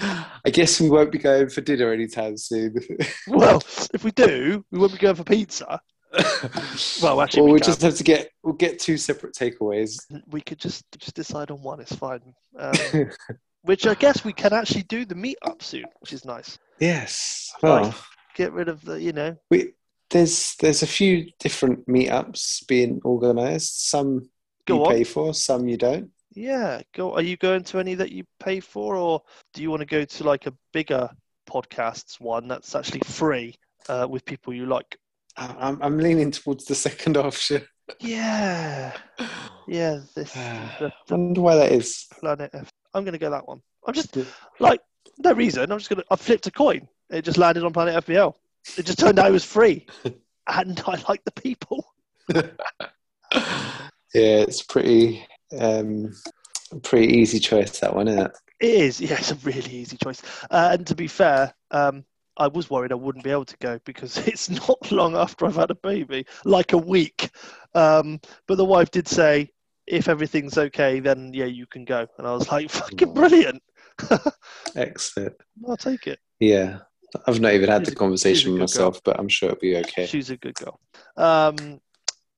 [0.00, 2.76] I guess we won't be going for dinner anytime soon.
[3.28, 3.62] Well,
[3.92, 5.78] if we do, we won't be going for pizza.
[7.02, 9.98] Well, actually, or we we just have to get we'll get two separate takeaways.
[10.28, 11.80] we could just just decide on one.
[11.80, 12.22] It's fine.
[12.58, 12.72] Um,
[13.66, 16.58] which I guess we can actually do the meetup soon, which is nice.
[16.80, 17.52] yes.
[17.62, 17.94] Well,
[18.34, 19.72] Get rid of the, you know, we
[20.10, 23.88] there's there's a few different meetups being organised.
[23.88, 24.28] Some
[24.66, 24.92] Go you on.
[24.92, 26.10] pay for, some you don't.
[26.32, 26.82] yeah.
[26.94, 27.14] Go.
[27.14, 29.22] Are you going to any that you pay for, or
[29.54, 31.08] do you want to go to like a bigger
[31.48, 33.54] podcasts one that's actually free
[33.88, 34.98] uh, with people you like?
[35.38, 37.62] I'm I'm leaning towards the second option.
[38.00, 38.92] Yeah.
[39.68, 40.00] Yeah.
[40.14, 40.32] This
[40.78, 42.06] the, I the wonder why that is.
[42.20, 42.68] planet F.
[42.96, 43.60] I'm gonna go that one.
[43.86, 44.16] I'm just
[44.58, 44.80] like
[45.18, 45.70] no reason.
[45.70, 46.04] I'm just gonna.
[46.10, 46.88] I flipped a coin.
[47.10, 48.34] It just landed on Planet FPL.
[48.76, 51.86] It just turned out it was free, and I like the people.
[54.14, 55.26] Yeah, it's pretty
[55.60, 56.14] um
[56.82, 58.32] pretty easy choice that one, isn't it?
[58.60, 58.98] It is.
[58.98, 60.22] Yeah, it's a really easy choice.
[60.50, 62.02] Uh, and to be fair, um,
[62.38, 65.56] I was worried I wouldn't be able to go because it's not long after I've
[65.56, 67.30] had a baby, like a week.
[67.74, 69.50] Um, but the wife did say,
[69.86, 72.06] if everything's okay, then yeah, you can go.
[72.18, 73.62] And I was like, fucking brilliant.
[74.76, 75.34] Excellent.
[75.68, 76.18] I'll take it.
[76.40, 76.78] Yeah.
[77.26, 78.86] I've not even had She's the conversation with good girl.
[78.86, 80.06] myself, but I'm sure it'll be okay.
[80.06, 80.80] She's a good girl.
[81.16, 81.80] Um,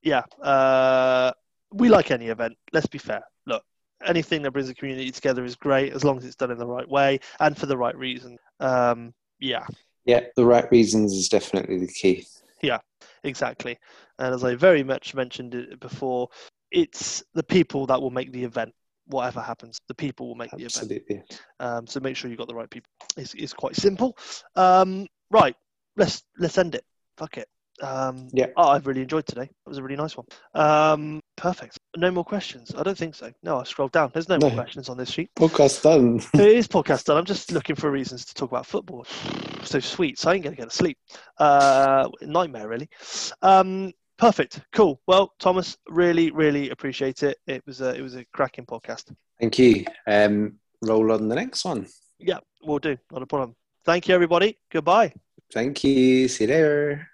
[0.03, 0.21] yeah.
[0.41, 1.31] Uh,
[1.73, 2.55] we like any event.
[2.71, 3.21] Let's be fair.
[3.45, 3.63] Look,
[4.05, 6.67] anything that brings the community together is great as long as it's done in the
[6.67, 8.37] right way and for the right reason.
[8.59, 9.65] Um, yeah,
[10.05, 12.25] Yeah, the right reasons is definitely the key.
[12.61, 12.79] Yeah,
[13.23, 13.77] exactly.
[14.17, 16.29] And as I very much mentioned it before,
[16.71, 18.73] it's the people that will make the event.
[19.07, 20.75] Whatever happens, the people will make the event.
[20.77, 21.23] Absolutely.
[21.59, 22.89] Um, so make sure you've got the right people.
[23.17, 24.15] It's, it's quite simple.
[24.55, 25.55] Um, right,
[25.97, 26.83] let's let's end it.
[27.17, 27.47] Fuck it.
[27.81, 28.47] Um, Yeah.
[28.57, 29.43] Oh, I've really enjoyed today.
[29.43, 30.25] It was a really nice one.
[30.53, 31.79] Um, perfect.
[31.95, 32.73] No more questions.
[32.75, 33.31] I don't think so.
[33.43, 34.11] No, I scrolled down.
[34.13, 35.29] There's no, more questions on this sheet.
[35.37, 36.21] Podcast done.
[36.41, 37.17] it is podcast done.
[37.17, 39.05] I'm just looking for reasons to talk about football.
[39.63, 40.19] So sweet.
[40.19, 40.97] So I ain't gonna get to sleep.
[41.37, 42.89] Uh, nightmare, really.
[43.41, 44.61] Um, perfect.
[44.73, 45.01] Cool.
[45.07, 47.39] Well, Thomas, really, really appreciate it.
[47.47, 49.11] It was a it was a cracking podcast.
[49.39, 49.85] Thank you.
[50.05, 51.87] Um, roll on the next one.
[52.19, 52.97] Yeah, we'll do.
[53.11, 53.55] Not a problem.
[53.85, 54.57] Thank you, everybody.
[54.71, 55.13] Goodbye.
[55.51, 56.27] Thank you.
[56.27, 57.09] See you later.